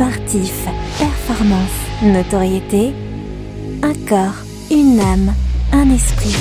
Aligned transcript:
sportif, 0.00 0.66
performance, 0.98 1.76
notoriété, 2.02 2.94
un 3.82 3.92
corps, 4.08 4.32
une 4.70 4.98
âme, 4.98 5.34
un 5.74 5.90
esprit. 5.90 6.34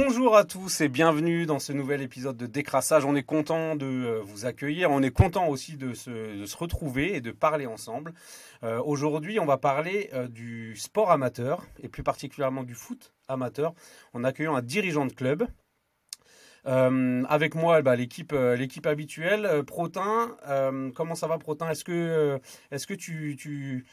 Bonjour 0.00 0.36
à 0.36 0.44
tous 0.44 0.80
et 0.80 0.88
bienvenue 0.88 1.44
dans 1.44 1.58
ce 1.58 1.72
nouvel 1.72 2.02
épisode 2.02 2.36
de 2.36 2.46
Décrassage. 2.46 3.04
On 3.04 3.16
est 3.16 3.24
content 3.24 3.74
de 3.74 3.84
euh, 3.84 4.20
vous 4.22 4.46
accueillir, 4.46 4.92
on 4.92 5.02
est 5.02 5.10
content 5.10 5.48
aussi 5.48 5.76
de 5.76 5.92
se, 5.92 6.56
retrouver 6.56 7.16
et 7.16 7.20
de 7.20 7.32
parler 7.32 7.66
ensemble. 7.66 8.14
Euh, 8.62 8.80
Aujourd'hui, 8.80 9.40
on 9.40 9.44
va 9.44 9.56
parler 9.56 10.08
euh, 10.12 10.28
du 10.28 10.76
sport 10.76 11.10
amateur 11.10 11.66
et 11.82 11.88
plus 11.88 12.04
particulièrement 12.04 12.62
du 12.62 12.74
foot 12.74 13.12
amateur 13.26 13.74
en 14.12 14.22
accueillant 14.22 14.54
un 14.54 14.62
dirigeant 14.62 15.04
de 15.04 15.12
club. 15.12 15.48
Avec 16.64 17.54
moi, 17.54 17.80
bah, 17.80 17.96
l'équipe, 17.96 18.34
habituelle. 18.84 19.64
Protin, 19.66 20.36
comment 20.94 21.14
ça 21.14 21.26
va, 21.26 21.38
Protin? 21.38 21.70
Est-ce 21.70 21.82
que, 21.82 22.38
est-ce 22.70 22.86
que 22.86 22.92
tu, 22.92 23.86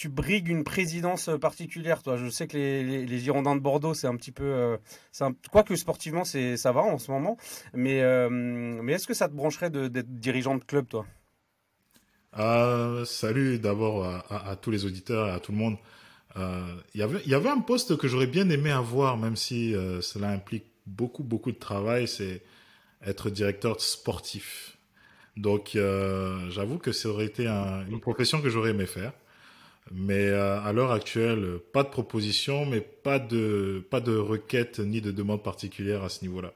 tu 0.00 0.08
brigues 0.08 0.48
une 0.48 0.64
présidence 0.64 1.28
particulière, 1.42 2.02
toi 2.02 2.16
Je 2.16 2.30
sais 2.30 2.46
que 2.46 2.56
les, 2.56 3.04
les, 3.04 3.18
Girondins 3.18 3.54
de 3.54 3.60
Bordeaux, 3.60 3.92
c'est 3.92 4.06
un 4.06 4.16
petit 4.16 4.32
peu, 4.32 4.44
euh, 4.44 4.78
un, 5.20 5.34
quoique 5.52 5.76
sportivement, 5.76 6.24
c'est, 6.24 6.56
ça 6.56 6.72
va 6.72 6.80
en 6.80 6.96
ce 6.96 7.10
moment. 7.10 7.36
Mais, 7.74 8.00
euh, 8.00 8.30
mais 8.30 8.94
est-ce 8.94 9.06
que 9.06 9.12
ça 9.12 9.28
te 9.28 9.34
brancherait 9.34 9.68
d'être 9.68 10.18
dirigeant 10.18 10.56
de 10.56 10.64
club, 10.64 10.88
toi? 10.88 11.04
Euh, 12.38 13.04
salut 13.04 13.58
d'abord 13.58 14.06
à, 14.06 14.56
tous 14.56 14.70
les 14.70 14.86
auditeurs 14.86 15.28
et 15.28 15.32
à 15.32 15.38
tout 15.38 15.52
le 15.52 15.58
monde. 15.58 15.76
Euh, 16.38 16.76
Il 16.94 17.00
y 17.00 17.34
avait, 17.34 17.50
un 17.50 17.60
poste 17.60 17.98
que 17.98 18.08
j'aurais 18.08 18.26
bien 18.26 18.48
aimé 18.48 18.70
avoir, 18.70 19.18
même 19.18 19.36
si 19.36 19.74
euh, 19.74 20.00
cela 20.00 20.30
implique 20.30 20.64
beaucoup, 20.86 21.24
beaucoup 21.24 21.52
de 21.52 21.58
travail, 21.58 22.08
c'est 22.08 22.40
être 23.04 23.28
directeur 23.28 23.78
sportif. 23.82 24.78
Donc, 25.36 25.76
euh, 25.76 26.48
j'avoue 26.48 26.78
que 26.78 26.90
ça 26.90 27.10
aurait 27.10 27.26
été 27.26 27.46
un- 27.46 27.84
une 27.86 28.00
profession 28.00 28.40
que 28.40 28.48
j'aurais 28.48 28.70
aimé 28.70 28.86
faire. 28.86 29.12
Mais 29.92 30.28
euh, 30.28 30.60
à 30.60 30.72
l'heure 30.72 30.92
actuelle, 30.92 31.58
pas 31.72 31.82
de 31.82 31.88
proposition, 31.88 32.64
mais 32.64 32.80
pas 32.80 33.18
de, 33.18 33.84
pas 33.90 34.00
de 34.00 34.16
requête 34.16 34.78
ni 34.78 35.00
de 35.00 35.10
demande 35.10 35.42
particulière 35.42 36.04
à 36.04 36.08
ce 36.08 36.22
niveau-là. 36.22 36.52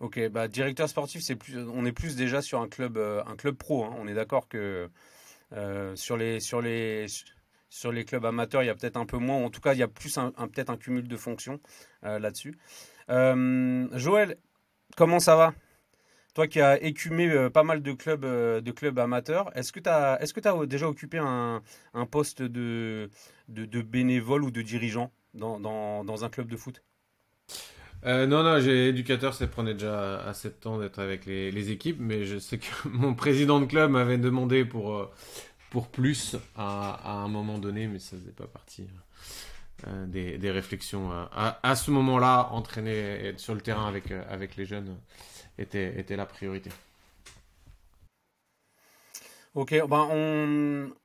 Ok, 0.00 0.28
bah 0.28 0.46
directeur 0.48 0.88
sportif, 0.88 1.22
c'est 1.22 1.36
plus, 1.36 1.56
on 1.58 1.86
est 1.86 1.92
plus 1.92 2.16
déjà 2.16 2.42
sur 2.42 2.60
un 2.60 2.68
club, 2.68 2.98
euh, 2.98 3.22
un 3.26 3.36
club 3.36 3.56
pro. 3.56 3.84
hein. 3.84 3.94
On 3.98 4.06
est 4.06 4.12
d'accord 4.14 4.48
que 4.48 4.90
euh, 5.54 5.96
sur 5.96 6.18
les, 6.18 6.40
sur 6.40 6.60
les, 6.60 7.06
sur 7.70 7.92
les 7.92 8.04
clubs 8.04 8.26
amateurs, 8.26 8.62
il 8.62 8.66
y 8.66 8.70
a 8.70 8.74
peut-être 8.74 8.98
un 8.98 9.06
peu 9.06 9.16
moins. 9.16 9.42
En 9.42 9.48
tout 9.48 9.62
cas, 9.62 9.72
il 9.72 9.78
y 9.78 9.82
a 9.82 9.88
plus 9.88 10.18
un, 10.18 10.30
peut-être 10.32 10.68
un 10.70 10.76
cumul 10.76 11.08
de 11.08 11.16
fonctions 11.16 11.60
là-dessus. 12.02 12.58
Joël, 13.08 14.36
comment 14.96 15.20
ça 15.20 15.36
va? 15.36 15.54
Toi 16.36 16.48
qui 16.48 16.60
as 16.60 16.82
écumé 16.82 17.30
euh, 17.30 17.48
pas 17.48 17.62
mal 17.62 17.82
de 17.82 17.92
clubs, 17.92 18.26
euh, 18.26 18.60
de 18.60 18.70
clubs 18.70 18.98
amateurs, 18.98 19.50
est-ce 19.56 19.72
que 19.72 19.80
tu 19.80 19.88
as, 19.88 20.18
tu 20.22 20.66
déjà 20.66 20.86
occupé 20.86 21.16
un, 21.16 21.62
poste 22.10 22.42
de, 22.42 23.08
bénévole 23.48 24.44
ou 24.44 24.50
de 24.50 24.60
dirigeant 24.60 25.10
dans, 25.32 26.24
un 26.24 26.28
club 26.28 26.48
de 26.48 26.58
foot? 26.58 26.82
Euh, 28.04 28.26
non, 28.26 28.42
non, 28.42 28.60
j'ai 28.60 28.88
éducateur, 28.88 29.32
ça 29.32 29.46
prenait 29.46 29.72
déjà 29.72 30.20
assez 30.24 30.50
de 30.50 30.54
temps 30.54 30.78
d'être 30.78 30.98
avec 30.98 31.24
les, 31.24 31.70
équipes, 31.70 32.00
mais 32.00 32.26
je 32.26 32.36
sais 32.36 32.58
que 32.58 32.66
mon 32.84 33.14
président 33.14 33.58
de 33.58 33.64
club 33.64 33.92
m'avait 33.92 34.18
demandé 34.18 34.66
pour, 34.66 34.94
euh, 34.94 35.10
pour 35.70 35.88
plus 35.88 36.36
à, 36.54 37.22
un 37.22 37.28
moment 37.28 37.56
donné, 37.56 37.86
mais 37.86 37.98
ça 37.98 38.14
faisait 38.14 38.32
pas 38.32 38.46
partie 38.46 38.86
euh, 39.86 40.06
des, 40.06 40.38
des 40.38 40.50
réflexions. 40.50 41.12
euh, 41.12 41.24
à, 41.32 41.58
à 41.62 41.76
ce 41.76 41.90
moment-là, 41.90 42.48
entraîner 42.50 42.92
et 42.92 43.26
être 43.28 43.40
sur 43.40 43.54
le 43.54 43.60
terrain 43.60 43.86
avec, 43.86 44.10
euh, 44.10 44.22
avec 44.28 44.56
les 44.56 44.64
jeunes 44.64 44.96
était, 45.58 45.98
était 45.98 46.16
la 46.16 46.26
priorité. 46.26 46.70
Ok, 49.56 49.74
ben 49.88 50.06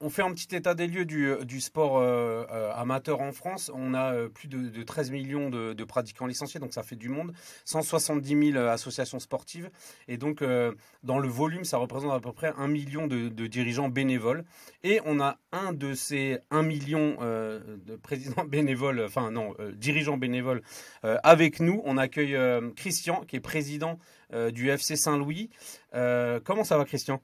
on, 0.01 0.09
fait 0.09 0.23
un 0.23 0.33
petit 0.33 0.53
état 0.53 0.73
des 0.75 0.85
lieux 0.85 1.05
du, 1.05 1.33
du 1.45 1.61
sport 1.61 1.99
euh, 1.99 2.43
euh, 2.51 2.73
amateur 2.75 3.21
en 3.21 3.31
France. 3.31 3.71
On 3.73 3.93
a 3.93 4.13
euh, 4.13 4.27
plus 4.27 4.49
de, 4.49 4.67
de 4.67 4.83
13 4.83 5.09
millions 5.09 5.49
de, 5.49 5.83
pratiquants 5.85 6.25
licenciés, 6.25 6.59
donc 6.59 6.73
ça 6.73 6.83
fait 6.83 6.97
du 6.97 7.07
monde. 7.07 7.31
170 7.63 8.51
000 8.51 8.65
associations 8.67 9.19
sportives. 9.19 9.69
Et 10.09 10.17
donc, 10.17 10.41
euh, 10.41 10.73
dans 11.01 11.17
le 11.17 11.29
volume, 11.29 11.63
ça 11.63 11.77
représente 11.77 12.11
à 12.11 12.19
peu 12.19 12.33
près 12.33 12.51
un 12.57 12.67
million 12.67 13.07
de, 13.07 13.29
dirigeants 13.47 13.87
bénévoles. 13.87 14.43
Et 14.83 14.99
on 15.05 15.21
a 15.21 15.37
un 15.53 15.71
de 15.71 15.93
ces 15.93 16.39
1 16.49 16.63
million 16.63 17.19
euh, 17.21 17.61
de 17.85 17.95
présidents 17.95 18.43
bénévoles, 18.49 19.01
enfin 19.05 19.31
non, 19.31 19.55
euh, 19.61 19.71
dirigeants 19.71 20.17
bénévoles 20.17 20.61
euh, 21.05 21.17
avec 21.23 21.61
nous. 21.61 21.81
On 21.85 21.95
accueille 21.97 22.35
euh, 22.35 22.69
Christian, 22.75 23.21
qui 23.21 23.37
est 23.37 23.39
président 23.39 23.97
euh, 24.33 24.51
du 24.51 24.69
FC 24.69 24.97
Saint-Louis. 24.97 25.49
Euh, 25.93 26.41
comment 26.43 26.65
ça 26.65 26.77
va, 26.77 26.83
Christian? 26.83 27.21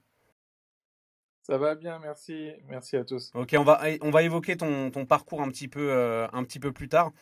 Ça 1.47 1.57
va 1.57 1.75
bien, 1.75 1.97
merci. 1.99 2.51
Merci 2.67 2.97
à 2.97 3.05
tous. 3.05 3.31
Ok, 3.33 3.55
on 3.57 3.63
va, 3.63 3.81
on 4.01 4.11
va 4.11 4.21
évoquer 4.23 4.57
ton, 4.57 4.91
parcours 5.05 5.41
un 5.41 5.47
petit 5.47 5.69
peu, 5.69 5.91
euh, 5.93 6.27
un 6.33 6.43
petit 6.43 6.59
peu 6.59 6.73
plus 6.73 6.89
tard. 6.89 7.13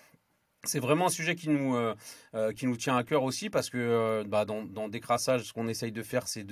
C'est 0.68 0.80
vraiment 0.80 1.08
un 1.08 1.10
sujet 1.10 1.36
qui 1.36 1.50
nous, 1.50 1.76
euh, 1.76 1.96
euh, 2.34 2.52
qui 2.52 2.68
nous 2.68 2.78
tient 2.78 2.98
à 2.98 3.04
cœur 3.04 3.24
aussi 3.24 3.50
parce 3.50 3.70
que 3.70 3.78
euh, 3.78 4.24
bah, 4.28 4.46
dans, 4.46 4.64
dans 4.64 4.90
Décrassage, 4.90 5.44
ce 5.44 5.54
qu'on 5.54 5.68
essaye 5.68 5.92
de 5.92 6.02
faire, 6.02 6.28
c'est 6.28 6.44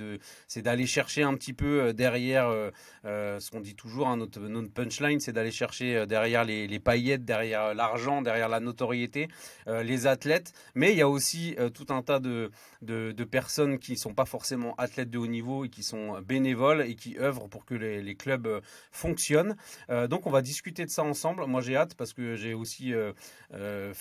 d'aller 0.62 0.86
chercher 0.86 1.22
un 1.22 1.34
petit 1.34 1.52
peu 1.52 1.92
derrière 1.92 2.50
ce 3.04 3.50
qu'on 3.50 3.60
dit 3.60 3.74
toujours, 3.74 4.08
hein, 4.08 4.16
notre, 4.16 4.40
notre 4.40 4.72
punchline, 4.72 5.20
c'est 5.20 5.32
d'aller 5.32 5.50
chercher 5.50 6.06
derrière 6.06 6.44
les, 6.44 6.78
paillettes, 6.78 7.24
derrière 7.24 7.74
l'argent, 7.74 8.22
derrière 8.22 8.48
la 8.48 8.60
notoriété, 8.60 9.28
les 9.66 10.06
athlètes. 10.06 10.52
Mais 10.74 10.92
il 10.92 10.98
y 10.98 11.02
a 11.02 11.08
aussi 11.08 11.56
tout 11.74 11.86
un 11.90 12.02
tas 12.02 12.20
de, 12.20 12.50
de, 12.82 13.24
personnes 13.24 13.78
qui 13.78 13.92
ne 13.92 13.96
sont 13.96 14.14
pas 14.14 14.26
forcément 14.26 14.74
athlètes 14.76 15.10
de 15.10 15.18
haut 15.18 15.26
niveau 15.26 15.64
et 15.64 15.68
qui 15.68 15.82
sont 15.82 16.20
bénévoles 16.20 16.82
et 16.82 16.94
qui 16.94 17.18
œuvrent 17.18 17.48
pour 17.48 17.64
que 17.64 17.74
les, 17.74 18.02
les 18.02 18.14
clubs 18.14 18.60
fonctionnent. 18.92 19.56
Donc 19.88 20.26
on 20.26 20.30
va 20.30 20.42
discuter 20.42 20.84
de 20.84 20.90
ça 20.90 21.02
ensemble. 21.02 21.46
Moi 21.46 21.60
j'ai 21.60 21.76
hâte 21.76 21.94
parce 21.94 22.12
que 22.12 22.36
j'ai 22.36 22.54
aussi 22.54 22.92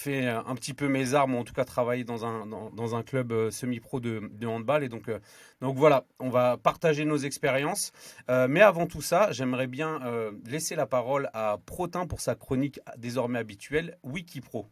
fait 0.03 0.27
un 0.27 0.55
petit 0.55 0.73
peu 0.73 0.87
mes 0.87 1.13
armes, 1.13 1.35
ou 1.35 1.37
en 1.39 1.43
tout 1.43 1.53
cas 1.53 1.65
travaillé 1.65 2.03
dans 2.03 2.25
un, 2.25 2.45
dans, 2.45 2.95
un 2.95 3.03
club 3.03 3.31
euh, 3.31 3.51
semi-pro 3.51 3.99
de, 3.99 4.45
handball. 4.45 4.83
Et 4.83 4.89
donc, 4.89 5.07
euh, 5.09 5.19
donc 5.61 5.77
voilà, 5.77 6.05
on 6.19 6.29
va 6.29 6.57
partager 6.57 7.05
nos 7.05 7.17
expériences. 7.17 7.91
Euh, 8.29 8.47
mais 8.49 8.61
avant 8.61 8.87
tout 8.87 9.01
ça, 9.01 9.31
j'aimerais 9.31 9.67
bien 9.67 10.01
euh, 10.03 10.31
laisser 10.45 10.75
la 10.75 10.85
parole 10.85 11.29
à 11.33 11.57
Protin 11.65 12.05
pour 12.05 12.21
sa 12.21 12.35
chronique 12.35 12.79
désormais 12.97 13.39
habituelle, 13.39 13.97
Wikipro. 14.03 14.67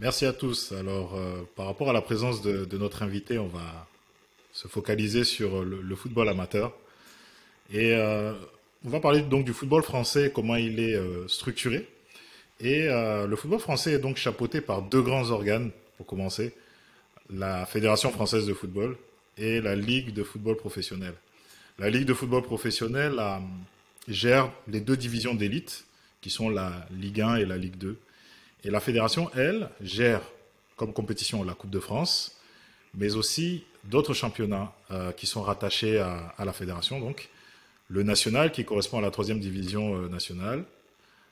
Merci 0.00 0.26
à 0.26 0.32
tous. 0.32 0.70
Alors, 0.72 1.16
euh, 1.16 1.42
par 1.56 1.66
rapport 1.66 1.90
à 1.90 1.92
la 1.92 2.00
présence 2.00 2.40
de, 2.40 2.78
notre 2.78 3.02
invité, 3.02 3.38
on 3.38 3.48
va 3.48 3.88
se 4.52 4.68
focaliser 4.68 5.24
sur 5.24 5.64
le, 5.64 5.96
football 5.96 6.28
amateur. 6.28 6.72
Et 7.72 7.94
euh, 7.94 8.32
on 8.84 8.90
va 8.90 9.00
parler 9.00 9.22
donc 9.22 9.44
du 9.44 9.52
football 9.52 9.82
français, 9.82 10.30
comment 10.34 10.56
il 10.56 10.78
est 10.80 10.94
euh, 10.94 11.26
structuré. 11.28 11.88
Et 12.60 12.88
euh, 12.88 13.26
le 13.26 13.36
football 13.36 13.60
français 13.60 13.92
est 13.92 13.98
donc 13.98 14.16
chapeauté 14.16 14.60
par 14.60 14.82
deux 14.82 15.02
grands 15.02 15.30
organes, 15.30 15.70
pour 15.96 16.06
commencer, 16.06 16.54
la 17.30 17.66
Fédération 17.66 18.10
française 18.10 18.46
de 18.46 18.54
football 18.54 18.96
et 19.36 19.60
la 19.60 19.74
Ligue 19.74 20.12
de 20.12 20.22
football 20.22 20.56
professionnel. 20.56 21.14
La 21.78 21.90
Ligue 21.90 22.04
de 22.04 22.14
football 22.14 22.42
professionnel 22.42 23.16
euh, 23.18 23.38
gère 24.06 24.50
les 24.68 24.80
deux 24.80 24.96
divisions 24.96 25.34
d'élite, 25.34 25.84
qui 26.20 26.30
sont 26.30 26.48
la 26.48 26.86
Ligue 26.90 27.20
1 27.20 27.36
et 27.36 27.44
la 27.44 27.56
Ligue 27.56 27.76
2. 27.76 27.96
Et 28.64 28.70
la 28.70 28.80
fédération, 28.80 29.30
elle, 29.36 29.70
gère 29.80 30.20
comme 30.76 30.92
compétition 30.92 31.44
la 31.44 31.54
Coupe 31.54 31.70
de 31.70 31.78
France, 31.80 32.36
mais 32.94 33.14
aussi 33.14 33.64
d'autres 33.84 34.14
championnats 34.14 34.72
qui 35.16 35.26
sont 35.26 35.42
rattachés 35.42 35.98
à, 35.98 36.34
à, 36.36 36.44
la 36.44 36.52
fédération. 36.52 36.98
Donc, 36.98 37.28
le 37.88 38.02
national 38.02 38.52
qui 38.52 38.64
correspond 38.64 38.98
à 38.98 39.00
la 39.00 39.10
troisième 39.10 39.40
division 39.40 39.96
euh, 39.96 40.08
nationale, 40.08 40.64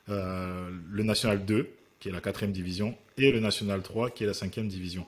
euh, 0.09 0.71
le 0.91 1.03
national 1.03 1.45
2 1.45 1.69
qui 2.01 2.09
est 2.09 2.13
la 2.13 2.21
quatrième 2.21 2.53
division 2.53 2.97
et 3.17 3.33
le 3.33 3.41
national 3.41 3.83
3 3.83 4.11
qui 4.11 4.25
est 4.25 4.27
la 4.27 4.35
cinquième 4.35 4.69
division. 4.69 5.07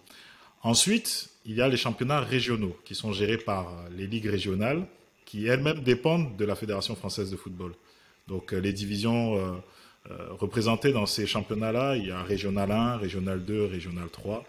Ensuite, 0.63 1.31
il 1.47 1.55
y 1.55 1.63
a 1.63 1.69
les 1.69 1.77
championnats 1.77 2.21
régionaux 2.21 2.77
qui 2.85 2.95
sont 2.95 3.13
gérés 3.13 3.39
par 3.39 3.73
les 3.97 4.07
ligues 4.07 4.27
régionales 4.27 4.85
qui 5.25 5.47
elles-mêmes 5.47 5.81
dépendent 5.81 6.37
de 6.37 6.45
la 6.45 6.57
Fédération 6.57 6.97
française 6.97 7.31
de 7.31 7.37
football. 7.37 7.73
Donc, 8.27 8.53
les 8.53 8.73
divisions 8.73 9.63
euh, 10.11 10.15
représentés 10.31 10.93
dans 10.93 11.05
ces 11.05 11.27
championnats-là. 11.27 11.97
Il 11.97 12.07
y 12.07 12.11
a 12.11 12.23
Régional 12.23 12.71
1, 12.71 12.97
Régional 12.97 13.45
2, 13.45 13.67
Régional 13.67 14.09
3. 14.11 14.43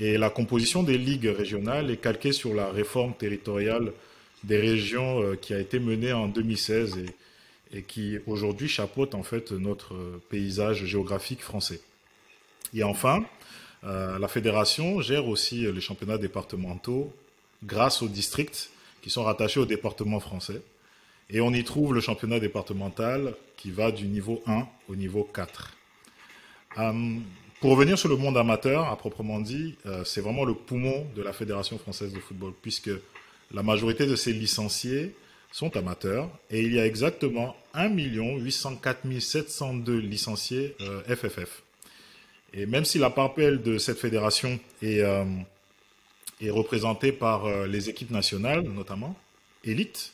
Et 0.00 0.18
la 0.18 0.30
composition 0.30 0.82
des 0.82 0.98
ligues 0.98 1.28
régionales 1.28 1.90
est 1.90 1.98
calquée 1.98 2.32
sur 2.32 2.54
la 2.54 2.70
réforme 2.70 3.14
territoriale 3.14 3.92
des 4.44 4.58
régions 4.58 5.22
euh, 5.22 5.36
qui 5.36 5.54
a 5.54 5.58
été 5.58 5.78
menée 5.78 6.12
en 6.12 6.28
2016 6.28 6.98
et, 7.72 7.82
qui 7.82 8.18
aujourd'hui 8.26 8.68
chapeaute 8.68 9.14
en 9.14 9.22
fait 9.22 9.52
notre 9.52 9.94
paysage 10.28 10.84
géographique 10.86 11.40
français. 11.40 11.80
Et 12.74 12.82
enfin, 12.82 13.24
euh, 13.84 14.18
la 14.18 14.26
fédération 14.26 15.00
gère 15.00 15.28
aussi 15.28 15.70
les 15.70 15.80
championnats 15.80 16.18
départementaux 16.18 17.14
grâce 17.62 18.02
aux 18.02 18.08
districts 18.08 18.70
qui 19.02 19.10
sont 19.10 19.22
rattachés 19.22 19.60
au 19.60 19.66
département 19.66 20.18
français. 20.18 20.62
Et 21.30 21.40
on 21.40 21.52
y 21.52 21.62
trouve 21.62 21.94
le 21.94 22.00
championnat 22.00 22.40
départemental 22.40 23.34
qui 23.56 23.70
va 23.70 23.92
du 23.92 24.06
niveau 24.06 24.42
1 24.46 24.66
au 24.88 24.96
niveau 24.96 25.22
4. 25.22 25.72
Euh, 26.78 27.18
pour 27.60 27.70
revenir 27.70 27.96
sur 27.98 28.08
le 28.08 28.16
monde 28.16 28.36
amateur, 28.36 28.88
à 28.88 28.96
proprement 28.96 29.38
dit, 29.38 29.76
c'est 30.06 30.22
vraiment 30.22 30.46
le 30.46 30.54
poumon 30.54 31.06
de 31.14 31.20
la 31.20 31.34
Fédération 31.34 31.78
française 31.78 32.10
de 32.10 32.18
football, 32.18 32.54
puisque 32.62 32.90
la 33.52 33.62
majorité 33.62 34.06
de 34.06 34.16
ses 34.16 34.32
licenciés 34.32 35.14
sont 35.52 35.76
amateurs 35.76 36.30
et 36.50 36.62
il 36.62 36.74
y 36.74 36.80
a 36.80 36.86
exactement 36.86 37.56
1 37.74 37.90
804 37.90 39.20
702 39.20 39.98
licenciés 39.98 40.76
FFF. 41.08 41.38
Euh, 41.38 41.44
et 42.52 42.66
même 42.66 42.84
si 42.84 42.98
la 42.98 43.10
part 43.10 43.34
de 43.34 43.78
cette 43.78 43.98
fédération 43.98 44.58
est, 44.82 45.04
est 46.40 46.50
représentée 46.50 47.12
par 47.12 47.48
les 47.66 47.88
équipes 47.88 48.10
nationales, 48.10 48.62
notamment, 48.62 49.14
élite, 49.62 50.12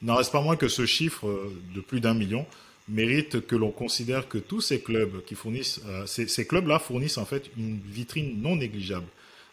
il 0.00 0.06
n'en 0.06 0.14
reste 0.14 0.32
pas 0.32 0.40
moins 0.40 0.56
que 0.56 0.68
ce 0.68 0.86
chiffre 0.86 1.26
de 1.74 1.80
plus 1.82 2.00
d'un 2.00 2.14
million 2.14 2.46
mérite 2.88 3.46
que 3.46 3.56
l'on 3.56 3.70
considère 3.70 4.28
que 4.28 4.38
tous 4.38 4.60
ces 4.60 4.80
clubs 4.80 5.24
qui 5.24 5.34
fournissent, 5.34 5.80
euh, 5.86 6.06
ces, 6.06 6.46
clubs-là 6.46 6.78
fournissent 6.78 7.18
en 7.18 7.24
fait 7.24 7.50
une 7.56 7.80
vitrine 7.86 8.40
non 8.40 8.56
négligeable 8.56 9.06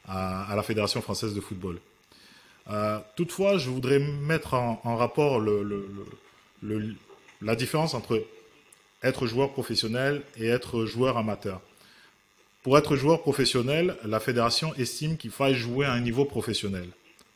à, 0.07 0.53
la 0.55 0.63
Fédération 0.63 1.01
française 1.01 1.33
de 1.33 1.41
football. 1.41 1.77
Euh, 2.69 2.99
toutefois, 3.15 3.57
je 3.57 3.69
voudrais 3.69 3.99
mettre 3.99 4.53
en, 4.53 4.95
rapport 4.95 5.43
la 7.41 7.55
différence 7.55 7.93
entre 7.93 8.23
être 9.03 9.25
joueur 9.25 9.51
professionnel 9.51 10.21
et 10.37 10.47
être 10.47 10.85
joueur 10.85 11.17
amateur. 11.17 11.61
Pour 12.63 12.77
être 12.77 12.95
joueur 12.95 13.21
professionnel, 13.21 13.95
la 14.05 14.19
fédération 14.19 14.75
estime 14.75 15.17
qu'il 15.17 15.31
faille 15.31 15.55
jouer 15.55 15.85
à 15.87 15.93
un 15.93 15.99
niveau 15.99 16.25
professionnel. 16.25 16.87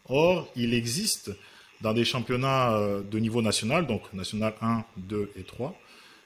Or, 0.07 0.47
il 0.55 0.75
existe 0.75 1.31
dans 1.81 1.93
des 1.93 2.05
championnats 2.05 2.73
euh, 2.73 3.01
de 3.01 3.17
niveau 3.17 3.41
national, 3.41 3.87
donc 3.87 4.01
national 4.13 4.53
1, 4.61 4.83
2 4.97 5.31
et 5.35 5.43
3, 5.43 5.75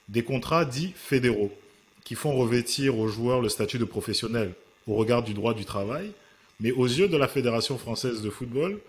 des 0.10 0.24
contrats 0.24 0.66
dits 0.66 0.94
fédéraux 0.95 1.52
qui 2.04 2.16
font 2.16 2.34
revêtir 2.34 2.98
aux 2.98 3.07
joueurs 3.07 3.42
le 3.42 3.50
statut 3.50 3.78
de 3.78 3.86
professionnel 3.86 4.54
au 4.88 4.95
regard 4.95 5.24
du 5.24 5.34
droit 5.34 5.54
du 5.54 5.66
travail, 5.66 6.12
mais 6.59 6.71
aux 6.71 6.85
yeux 6.85 7.07
de 7.07 7.17
la 7.17 7.27
Fédération 7.27 7.77
française 7.77 8.21
de 8.21 8.29
football, 8.29 8.79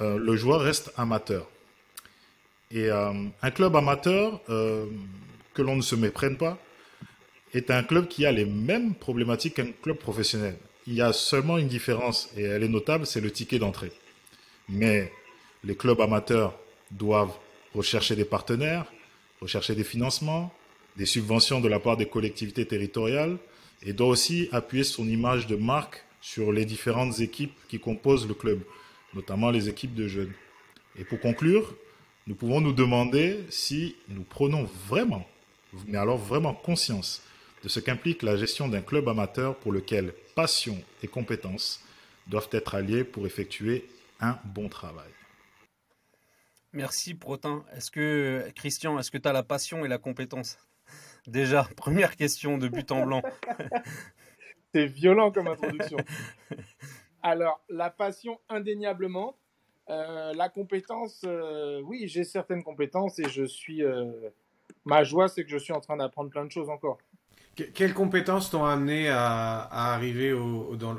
euh, 0.00 0.18
le 0.18 0.36
joueur 0.36 0.60
reste 0.60 0.92
amateur. 0.96 1.48
Et 2.70 2.90
euh, 2.90 3.12
un 3.42 3.50
club 3.50 3.76
amateur, 3.76 4.40
que 4.46 5.62
l'on 5.62 5.76
ne 5.76 5.82
se 5.82 5.94
méprenne 5.94 6.36
pas, 6.36 6.58
est 7.52 7.70
un 7.70 7.82
club 7.82 8.08
qui 8.08 8.24
a 8.24 8.32
les 8.32 8.46
mêmes 8.46 8.94
problématiques 8.94 9.54
qu'un 9.54 9.72
club 9.82 9.98
professionnel. 9.98 10.56
Il 10.86 10.94
y 10.94 11.02
a 11.02 11.12
seulement 11.12 11.58
une 11.58 11.68
différence, 11.68 12.30
et 12.36 12.42
elle 12.42 12.62
est 12.62 12.68
notable, 12.68 13.06
c'est 13.06 13.20
le 13.20 13.30
ticket 13.30 13.58
d'entrée. 13.58 13.92
Mais 14.68 15.12
les 15.64 15.76
clubs 15.76 16.00
amateurs 16.00 16.58
doivent 16.90 17.36
rechercher 17.74 18.16
des 18.16 18.24
partenaires, 18.24 18.86
rechercher 19.40 19.74
des 19.74 19.84
financements, 19.84 20.52
des 20.96 21.06
subventions 21.06 21.60
de 21.60 21.68
la 21.68 21.78
part 21.78 21.96
des 21.96 22.06
collectivités 22.06 22.66
territoriales 22.66 23.38
et 23.82 23.92
doit 23.92 24.08
aussi 24.08 24.48
appuyer 24.52 24.84
son 24.84 25.06
image 25.08 25.46
de 25.46 25.56
marque 25.56 26.04
sur 26.22 26.52
les 26.52 26.64
différentes 26.64 27.20
équipes 27.20 27.54
qui 27.68 27.78
composent 27.78 28.26
le 28.26 28.32
club, 28.32 28.62
notamment 29.12 29.50
les 29.50 29.68
équipes 29.68 29.94
de 29.94 30.08
jeunes. 30.08 30.32
Et 30.98 31.04
pour 31.04 31.20
conclure, 31.20 31.74
nous 32.26 32.34
pouvons 32.34 32.60
nous 32.60 32.72
demander 32.72 33.44
si 33.50 33.96
nous 34.08 34.22
prenons 34.22 34.64
vraiment, 34.88 35.26
mais 35.86 35.98
alors 35.98 36.16
vraiment 36.16 36.54
conscience 36.54 37.22
de 37.62 37.68
ce 37.68 37.80
qu'implique 37.80 38.22
la 38.22 38.36
gestion 38.36 38.68
d'un 38.68 38.80
club 38.80 39.08
amateur 39.08 39.56
pour 39.56 39.72
lequel 39.72 40.14
passion 40.34 40.80
et 41.02 41.08
compétences 41.08 41.82
doivent 42.28 42.48
être 42.52 42.74
alliées 42.74 43.04
pour 43.04 43.26
effectuer 43.26 43.88
un 44.20 44.38
bon 44.44 44.68
travail. 44.68 45.10
Merci 46.72 47.14
Protin. 47.14 47.64
Est-ce 47.76 47.90
que 47.90 48.48
Christian, 48.54 48.98
est-ce 48.98 49.10
que 49.10 49.18
tu 49.18 49.28
as 49.28 49.32
la 49.32 49.42
passion 49.42 49.84
et 49.84 49.88
la 49.88 49.98
compétence? 49.98 50.56
Déjà, 51.26 51.64
première 51.76 52.16
question 52.16 52.58
de 52.58 52.68
but 52.68 52.90
en 52.92 53.04
blanc. 53.04 53.22
C'est 54.74 54.86
violent 54.86 55.30
comme 55.30 55.48
introduction. 55.48 55.98
Alors, 57.22 57.60
la 57.68 57.90
passion 57.90 58.40
indéniablement. 58.48 59.36
Euh, 59.90 60.32
la 60.34 60.48
compétence, 60.48 61.22
euh, 61.26 61.80
oui, 61.82 62.06
j'ai 62.06 62.24
certaines 62.24 62.62
compétences 62.62 63.18
et 63.18 63.28
je 63.28 63.44
suis. 63.44 63.82
Euh, 63.82 64.30
ma 64.84 65.04
joie, 65.04 65.28
c'est 65.28 65.44
que 65.44 65.50
je 65.50 65.58
suis 65.58 65.72
en 65.72 65.80
train 65.80 65.96
d'apprendre 65.96 66.30
plein 66.30 66.44
de 66.44 66.50
choses 66.50 66.70
encore. 66.70 66.98
quelles 67.56 67.92
compétences 67.92 68.50
t'ont 68.50 68.64
amené 68.64 69.08
à, 69.08 69.60
arriver 69.92 70.34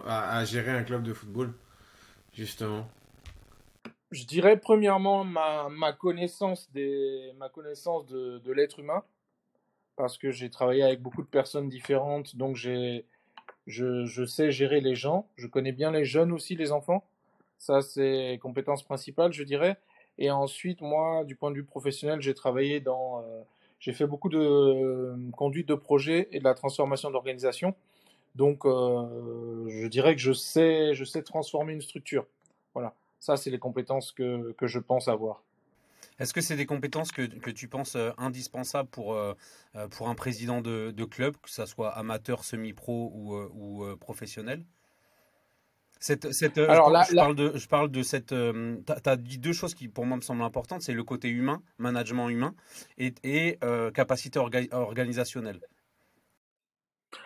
à, 0.06 0.46
gérer 0.46 0.72
un 0.72 0.84
club 0.84 1.04
de 1.04 1.14
football, 1.14 1.54
justement? 2.34 2.88
Je 4.12 4.26
dirais 4.26 4.60
premièrement 4.60 5.24
ma, 5.24 5.70
ma 5.70 5.94
connaissance, 5.94 6.70
des, 6.72 7.32
ma 7.38 7.50
connaissance 7.50 8.06
de, 8.06 8.38
de 8.40 8.52
l'être 8.52 8.80
humain, 8.80 9.04
parce 9.96 10.18
que 10.18 10.30
j'ai 10.30 10.52
travaillé 10.52 10.84
avec 10.84 11.02
beaucoup 11.02 11.24
de 11.24 11.28
personnes 11.28 11.68
différentes, 11.68 12.36
donc 12.36 12.58
j'ai, 12.58 13.08
je, 13.68 14.26
sais 14.26 14.52
gérer 14.52 14.82
les 14.82 14.96
gens, 14.96 15.28
je 15.36 15.48
connais 15.48 15.72
bien 15.72 15.92
les 15.92 16.06
jeunes 16.06 16.32
aussi, 16.32 16.56
les 16.56 16.72
enfants. 16.72 17.04
Ça, 17.60 17.82
c'est 17.82 18.40
compétence 18.42 18.84
principale, 18.84 19.32
je 19.34 19.44
dirais. 19.44 19.78
Et 20.18 20.32
ensuite, 20.32 20.82
moi, 20.82 21.24
du 21.24 21.36
point 21.36 21.50
de 21.52 21.56
vue 21.56 21.64
professionnel, 21.64 22.22
j'ai 22.22 22.34
travaillé 22.34 22.80
dans, 22.80 23.22
euh, 23.22 23.42
j'ai 23.80 23.94
fait 23.94 24.06
beaucoup 24.06 24.30
de 24.30 24.38
euh, 24.38 25.16
conduite 25.36 25.68
de 25.68 25.76
projet 25.76 26.28
et 26.32 26.40
de 26.40 26.44
la 26.44 26.54
transformation 26.54 27.10
d'organisation. 27.10 27.74
Donc, 28.36 28.66
euh, 28.66 29.68
je 29.70 29.88
dirais 29.88 30.16
que 30.16 30.22
je 30.22 30.34
sais, 30.34 30.94
je 30.94 31.04
sais 31.04 31.22
transformer 31.22 31.74
une 31.74 31.82
structure. 31.82 32.26
Voilà. 32.74 32.94
Ça, 33.20 33.38
c'est 33.38 33.50
les 33.50 33.60
compétences 33.60 34.12
que, 34.12 34.52
que, 34.54 34.68
je 34.68 34.80
pense 34.80 35.08
avoir. 35.08 35.44
Est-ce 36.20 36.34
que 36.34 36.42
c'est 36.42 36.56
des 36.56 36.66
compétences 36.66 37.12
que, 37.12 37.24
que, 37.24 37.50
tu 37.50 37.68
penses 37.68 37.96
euh, 37.96 38.12
indispensables 38.18 38.90
pour, 38.90 39.14
euh, 39.14 39.34
euh, 39.76 39.88
pour 39.88 40.10
un 40.10 40.16
président 40.16 40.62
de, 40.62 40.92
de, 40.92 41.06
club, 41.06 41.36
que 41.42 41.50
ce 41.50 41.66
soit 41.66 41.90
amateur, 41.90 42.44
semi-pro 42.44 43.12
ou, 43.14 43.36
ou 43.36 43.98
professionnel? 43.98 44.64
Cette, 46.00 46.34
cette, 46.34 46.58
Alors, 46.58 46.90
je, 47.10 47.16
parle 47.16 47.36
de, 47.36 47.52
je 47.56 47.68
parle 47.68 47.90
de 47.90 48.04
cette. 48.04 48.28
tu 48.28 48.94
as, 49.06 49.16
dit 49.16 49.38
deux 49.38 49.54
choses 49.54 49.74
qui, 49.74 49.88
pour 49.88 50.06
moi, 50.06 50.18
me 50.18 50.22
semblent 50.22 50.44
importantes 50.44 50.82
c'est 50.82 50.94
le 50.94 51.04
côté 51.04 51.30
humain, 51.30 51.64
management 51.78 52.28
humain, 52.28 52.56
et, 52.98 53.14
et 53.24 53.58
capacité 53.94 54.38
organisationnelle. 54.38 55.62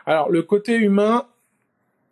Alors, 0.05 0.29
le 0.29 0.43
côté 0.43 0.75
humain, 0.75 1.27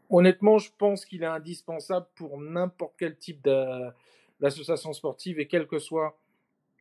Honnêtement, 0.09 0.59
je 0.59 0.69
pense 0.77 1.05
qu'il 1.05 1.23
est 1.23 1.27
indispensable 1.27 2.05
pour 2.15 2.39
n'importe 2.39 2.93
quel 2.97 3.17
type 3.17 3.43
d'association 4.39 4.93
sportive 4.93 5.39
et 5.39 5.47
quel 5.47 5.67
que 5.67 5.79
soit 5.79 6.17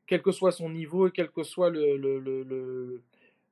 quel 0.07 0.23
que 0.23 0.33
soit 0.33 0.53
son 0.53 0.71
niveau 0.71 1.09
et 1.09 1.11
quel 1.11 1.31
que 1.31 1.43
soient 1.43 1.71
le, 1.71 3.03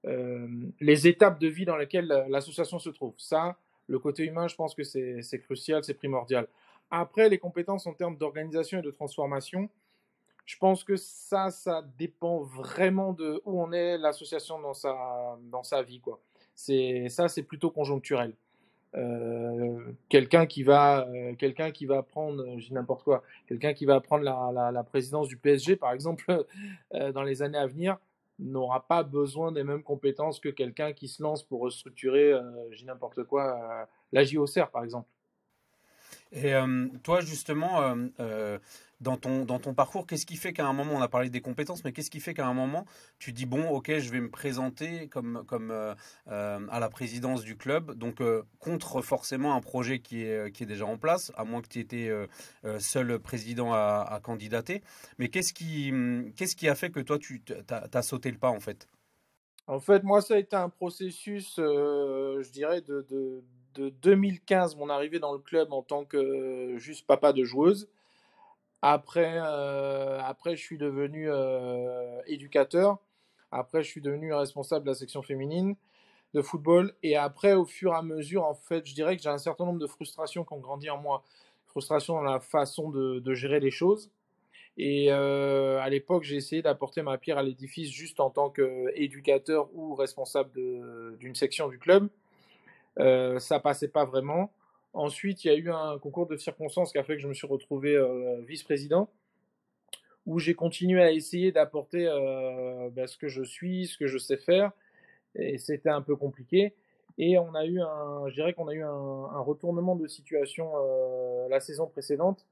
euh, 0.04 0.48
les 0.80 1.08
étapes 1.08 1.40
de 1.40 1.48
vie 1.48 1.64
dans 1.64 1.76
lesquelles 1.76 2.06
l'association 2.28 2.78
se 2.78 2.90
trouve. 2.90 3.14
Ça, 3.18 3.56
le 3.86 3.98
côté 3.98 4.24
humain, 4.24 4.48
je 4.48 4.54
pense 4.54 4.74
que 4.74 4.82
c'est 4.84 5.40
crucial, 5.40 5.82
c'est 5.84 5.94
primordial. 5.94 6.46
Après, 6.90 7.28
les 7.28 7.38
compétences 7.38 7.86
en 7.86 7.94
termes 7.94 8.16
d'organisation 8.16 8.80
et 8.80 8.82
de 8.82 8.90
transformation, 8.90 9.70
je 10.44 10.56
pense 10.58 10.84
que 10.84 10.96
ça, 10.96 11.50
ça 11.50 11.82
dépend 11.98 12.40
vraiment 12.40 13.12
de 13.12 13.40
où 13.44 13.62
on 13.62 13.72
est 13.72 13.96
l'association 13.96 14.60
dans 14.60 14.74
sa, 14.74 15.38
dans 15.50 15.62
sa 15.62 15.82
vie. 15.82 16.00
Quoi. 16.00 16.20
Ça, 16.54 17.28
c'est 17.28 17.42
plutôt 17.42 17.70
conjoncturel. 17.70 18.34
Euh, 18.94 19.78
quelqu'un 20.10 20.44
qui 20.44 20.64
va 20.64 21.08
euh, 21.08 21.34
quelqu'un 21.36 21.70
qui 21.70 21.86
va 21.86 22.02
prendre 22.02 22.42
euh, 22.42 22.60
n'importe 22.72 23.04
quoi 23.04 23.22
quelqu'un 23.46 23.72
qui 23.72 23.86
va 23.86 24.02
prendre 24.02 24.22
la, 24.22 24.70
la, 24.70 24.84
présidence 24.84 25.28
du 25.28 25.38
PSG 25.38 25.76
par 25.76 25.92
exemple 25.92 26.44
dans 27.14 27.22
les 27.22 27.40
années 27.40 27.56
à 27.56 27.66
venir 27.66 27.96
n'aura 28.38 28.86
pas 28.86 29.02
besoin 29.02 29.50
des 29.50 29.64
mêmes 29.64 29.82
compétences 29.82 30.40
que 30.40 30.50
quelqu'un 30.50 30.92
qui 30.92 31.08
se 31.08 31.22
lance 31.22 31.42
pour 31.42 31.62
restructurer 31.62 32.34
j'ai 32.72 32.84
n'importe 32.84 33.24
quoi 33.24 33.88
la 34.12 34.24
JOCR 34.24 34.68
par 34.70 34.84
exemple. 34.84 35.08
Et 36.32 36.52
toi 37.02 37.20
justement 37.20 37.94
dans 39.02 39.16
ton, 39.16 39.44
dans 39.44 39.58
ton 39.58 39.74
parcours, 39.74 40.06
qu'est-ce 40.06 40.24
qui 40.24 40.36
fait 40.36 40.52
qu'à 40.52 40.66
un 40.66 40.72
moment, 40.72 40.92
on 40.94 41.02
a 41.02 41.08
parlé 41.08 41.28
des 41.28 41.40
compétences, 41.40 41.84
mais 41.84 41.92
qu'est-ce 41.92 42.10
qui 42.10 42.20
fait 42.20 42.34
qu'à 42.34 42.46
un 42.46 42.54
moment, 42.54 42.86
tu 43.18 43.32
dis, 43.32 43.46
bon, 43.46 43.68
ok, 43.68 43.98
je 43.98 44.10
vais 44.10 44.20
me 44.20 44.30
présenter 44.30 45.08
comme, 45.08 45.44
comme 45.46 45.72
euh, 45.72 45.94
euh, 46.28 46.60
à 46.70 46.78
la 46.78 46.88
présidence 46.88 47.42
du 47.42 47.56
club, 47.56 47.94
donc 47.94 48.20
euh, 48.20 48.44
contre 48.60 49.02
forcément 49.02 49.54
un 49.54 49.60
projet 49.60 49.98
qui 49.98 50.22
est, 50.22 50.52
qui 50.52 50.62
est 50.62 50.66
déjà 50.66 50.86
en 50.86 50.98
place, 50.98 51.32
à 51.36 51.44
moins 51.44 51.60
que 51.60 51.68
tu 51.68 51.80
étais 51.80 52.10
seul 52.78 53.18
président 53.18 53.72
à, 53.72 54.20
candidater. 54.22 54.82
Mais 55.18 55.28
qu'est-ce 55.28 55.52
qui, 55.52 55.92
qu'est-ce 56.36 56.54
qui 56.54 56.68
a 56.68 56.74
fait 56.76 56.90
que 56.90 57.00
toi, 57.00 57.18
tu 57.18 57.42
as, 57.70 58.02
sauté 58.02 58.30
le 58.30 58.38
pas, 58.38 58.50
en 58.50 58.60
fait? 58.60 58.88
En 59.66 59.80
fait, 59.80 60.04
moi, 60.04 60.20
ça 60.22 60.34
a 60.34 60.38
été 60.38 60.54
un 60.54 60.68
processus, 60.68 61.54
je 61.56 62.50
dirais, 62.52 62.82
de 62.82 63.42
2015, 63.74 64.76
mon 64.76 64.88
arrivée 64.88 65.18
dans 65.18 65.32
le 65.32 65.40
club 65.40 65.72
en 65.72 65.82
tant 65.82 66.04
que 66.04 66.76
juste 66.78 67.06
papa 67.06 67.32
de 67.32 67.42
joueuse. 67.42 67.88
Après, 68.82 69.34
euh, 69.36 70.20
après, 70.22 70.56
je 70.56 70.62
suis 70.62 70.78
devenu 70.78 71.30
euh, 71.30 72.20
éducateur. 72.26 72.98
Après, 73.50 73.82
je 73.82 73.88
suis 73.88 74.00
devenu 74.00 74.34
responsable 74.34 74.84
de 74.84 74.90
la 74.90 74.94
section 74.94 75.22
féminine 75.22 75.76
de 76.34 76.42
football. 76.42 76.92
Et 77.02 77.16
après, 77.16 77.54
au 77.54 77.64
fur 77.64 77.92
et 77.92 77.96
à 77.96 78.02
mesure, 78.02 78.44
en 78.44 78.54
fait, 78.54 78.86
je 78.86 78.94
dirais 78.94 79.16
que 79.16 79.22
j'ai 79.22 79.28
un 79.28 79.38
certain 79.38 79.64
nombre 79.64 79.78
de 79.78 79.86
frustrations 79.86 80.44
qui 80.44 80.52
ont 80.52 80.60
grandi 80.60 80.90
en 80.90 80.98
moi. 80.98 81.22
Frustrations 81.66 82.14
dans 82.14 82.22
la 82.22 82.40
façon 82.40 82.90
de, 82.90 83.34
gérer 83.34 83.60
les 83.60 83.70
choses. 83.70 84.10
Et 84.78 85.10
à 85.10 85.88
l'époque, 85.90 86.24
j'ai 86.24 86.36
essayé 86.36 86.62
d'apporter 86.62 87.02
ma 87.02 87.18
pierre 87.18 87.38
à 87.38 87.42
l'édifice 87.42 87.90
juste 87.90 88.20
en 88.20 88.30
tant 88.30 88.50
qu'éducateur 88.50 89.68
ou 89.74 89.94
responsable 89.94 90.50
d'une 91.18 91.34
section 91.34 91.68
du 91.68 91.78
club. 91.78 92.08
Euh, 92.98 93.38
ça 93.38 93.60
passait 93.60 93.88
pas 93.88 94.04
vraiment. 94.04 94.52
Ensuite, 94.94 95.44
il 95.44 95.48
y 95.48 95.50
a 95.50 95.56
eu 95.56 95.70
un 95.70 95.98
concours 95.98 96.26
de 96.26 96.36
circonstances 96.36 96.92
qui 96.92 96.98
a 96.98 97.04
fait 97.04 97.16
que 97.16 97.22
je 97.22 97.28
me 97.28 97.34
suis 97.34 97.46
retrouvé 97.46 97.98
vice-président 98.46 99.08
où 100.26 100.38
j'ai 100.38 100.54
continué 100.54 101.02
à 101.02 101.10
essayer 101.10 101.52
d'apporter 101.52 102.06
euh, 102.06 102.90
ben, 102.90 103.06
ce 103.06 103.16
que 103.16 103.28
je 103.28 103.42
suis, 103.42 103.86
ce 103.86 103.98
que 103.98 104.06
je 104.06 104.18
sais 104.18 104.36
faire, 104.36 104.72
et 105.34 105.58
c'était 105.58 105.90
un 105.90 106.02
peu 106.02 106.16
compliqué. 106.16 106.74
Et 107.18 107.38
on 107.38 107.54
a 107.54 107.66
eu 107.66 107.80
un, 107.80 108.28
je 108.28 108.34
dirais 108.34 108.54
qu'on 108.54 108.68
a 108.68 108.74
eu 108.74 108.82
un, 108.82 109.40
retournement 109.40 109.96
de 109.96 110.06
situation 110.06 110.72
euh, 110.76 111.48
la 111.48 111.60
saison 111.60 111.86
précédente, 111.86 112.46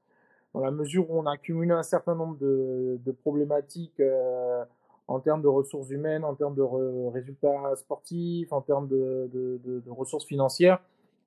dans 0.53 0.59
la 0.59 0.71
mesure 0.71 1.09
où 1.09 1.19
on 1.19 1.25
a 1.25 1.33
accumulé 1.33 1.71
un 1.71 1.83
certain 1.83 2.13
nombre 2.13 2.37
de, 2.39 3.11
problématiques 3.21 3.99
euh, 3.99 4.63
en 5.07 5.19
termes 5.19 5.41
de 5.41 5.47
ressources 5.47 5.89
humaines, 5.89 6.25
en 6.25 6.35
termes 6.35 6.55
de 6.55 6.61
résultats 7.09 7.75
sportifs, 7.77 8.51
en 8.51 8.61
termes 8.61 8.87
de, 8.87 9.81
ressources 9.87 10.25
financières. 10.25 10.79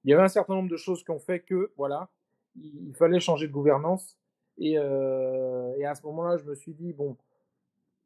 Il 0.05 0.11
y 0.11 0.15
avait 0.15 0.23
un 0.23 0.29
certain 0.29 0.55
nombre 0.55 0.69
de 0.69 0.77
choses 0.77 1.03
qui 1.03 1.11
ont 1.11 1.19
fait 1.19 1.41
que, 1.41 1.73
voilà, 1.77 2.09
il 2.57 2.95
fallait 2.95 3.21
changer 3.21 3.47
de 3.49 3.53
gouvernance 3.53 4.17
et, 4.59 4.79
euh, 4.79 5.75
et 5.79 5.87
à 5.87 5.95
ce 5.95 6.05
moment-là, 6.07 6.37
je 6.37 6.45
me 6.45 6.55
suis 6.55 6.73
dit, 6.73 6.93
bon, 6.93 7.17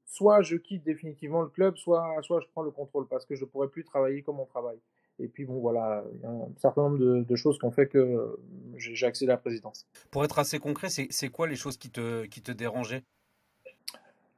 soit 0.04 0.42
je 0.42 0.56
quitte 0.56 0.84
définitivement 0.84 1.42
le 1.42 1.48
club, 1.48 1.76
soit, 1.76 2.14
soit 2.22 2.40
je 2.40 2.46
prends 2.48 2.62
le 2.62 2.70
contrôle 2.70 3.06
parce 3.08 3.26
que 3.26 3.34
je 3.34 3.44
ne 3.44 3.48
pourrais 3.48 3.68
plus 3.68 3.84
travailler 3.84 4.22
comme 4.22 4.40
on 4.40 4.46
travaille. 4.46 4.78
Et 5.20 5.26
puis 5.26 5.44
bon, 5.44 5.58
voilà, 5.58 6.04
il 6.14 6.20
y 6.20 6.24
a 6.24 6.30
un 6.30 6.48
certain 6.56 6.82
nombre 6.82 6.98
de, 6.98 7.22
de 7.22 7.36
choses 7.36 7.58
qui 7.58 7.64
ont 7.64 7.72
fait 7.72 7.88
que 7.88 8.38
j'ai 8.76 9.04
accédé 9.04 9.32
à 9.32 9.34
la 9.34 9.38
présidence. 9.38 9.84
Pour 10.12 10.24
être 10.24 10.38
assez 10.38 10.60
concret, 10.60 10.88
c'est 10.90 11.28
quoi 11.28 11.48
les 11.48 11.56
choses 11.56 11.76
qui 11.76 11.90
te, 11.90 12.24
qui 12.26 12.40
te 12.40 12.52
dérangeaient? 12.52 13.02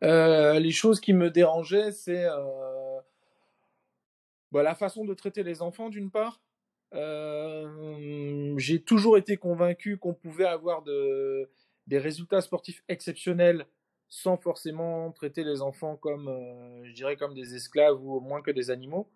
Euh, 0.03 0.59
Les 0.59 0.71
choses 0.71 0.99
qui 0.99 1.13
me 1.13 1.31
dérangeaient, 1.31 1.93
c'est 1.93 2.25
euh, 2.25 2.99
bah, 4.51 4.63
la 4.63 4.75
façon 4.75 5.05
de 5.05 5.13
traiter 5.13 5.43
les 5.43 5.61
enfants 5.61 5.91
d'une 5.91 6.11
part. 6.11 6.41
Euh, 6.95 8.55
j'ai 8.59 8.83
toujours 8.83 9.17
été 9.17 9.37
convaincu 9.37 9.97
qu'on 9.97 10.15
pouvait 10.15 10.47
avoir 10.47 10.83
de, 10.83 11.49
des 11.87 11.99
résultats 11.99 12.41
sportifs 12.41 12.83
exceptionnels 12.89 13.67
sans 14.09 14.37
forcément 14.37 15.13
traiter 15.13 15.45
les 15.45 15.63
enfants 15.63 15.97
comme, 15.97 16.29
euh, 16.29 16.85
je 16.85 16.93
dirais, 16.93 17.17
comme 17.17 17.35
des 17.35 17.55
esclaves 17.55 18.03
ou 18.05 18.17
au 18.17 18.21
moins 18.21 18.43
que 18.43 18.51
des 18.51 18.71
animaux. 18.71 19.09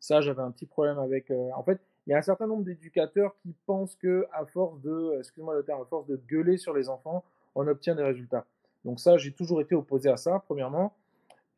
Ça, 0.00 0.20
j'avais 0.20 0.42
un 0.42 0.50
petit 0.50 0.66
problème 0.66 0.98
avec. 0.98 1.30
Euh, 1.30 1.50
en 1.54 1.62
fait, 1.62 1.80
il 2.06 2.10
y 2.10 2.14
a 2.14 2.18
un 2.18 2.22
certain 2.22 2.46
nombre 2.46 2.64
d'éducateurs 2.64 3.34
qui 3.42 3.54
pensent 3.66 3.94
que, 3.96 4.26
à 4.32 4.46
force 4.46 4.80
de, 4.80 5.18
excuse-moi 5.18 5.54
le 5.54 5.64
terme, 5.64 5.82
à 5.82 5.84
force 5.84 6.06
de 6.06 6.16
gueuler 6.16 6.56
sur 6.56 6.72
les 6.72 6.88
enfants, 6.88 7.24
on 7.54 7.66
obtient 7.66 7.94
des 7.94 8.04
résultats. 8.04 8.46
Donc 8.84 9.00
ça, 9.00 9.18
j'ai 9.18 9.32
toujours 9.32 9.60
été 9.60 9.74
opposé 9.74 10.08
à 10.08 10.16
ça, 10.16 10.42
premièrement. 10.46 10.94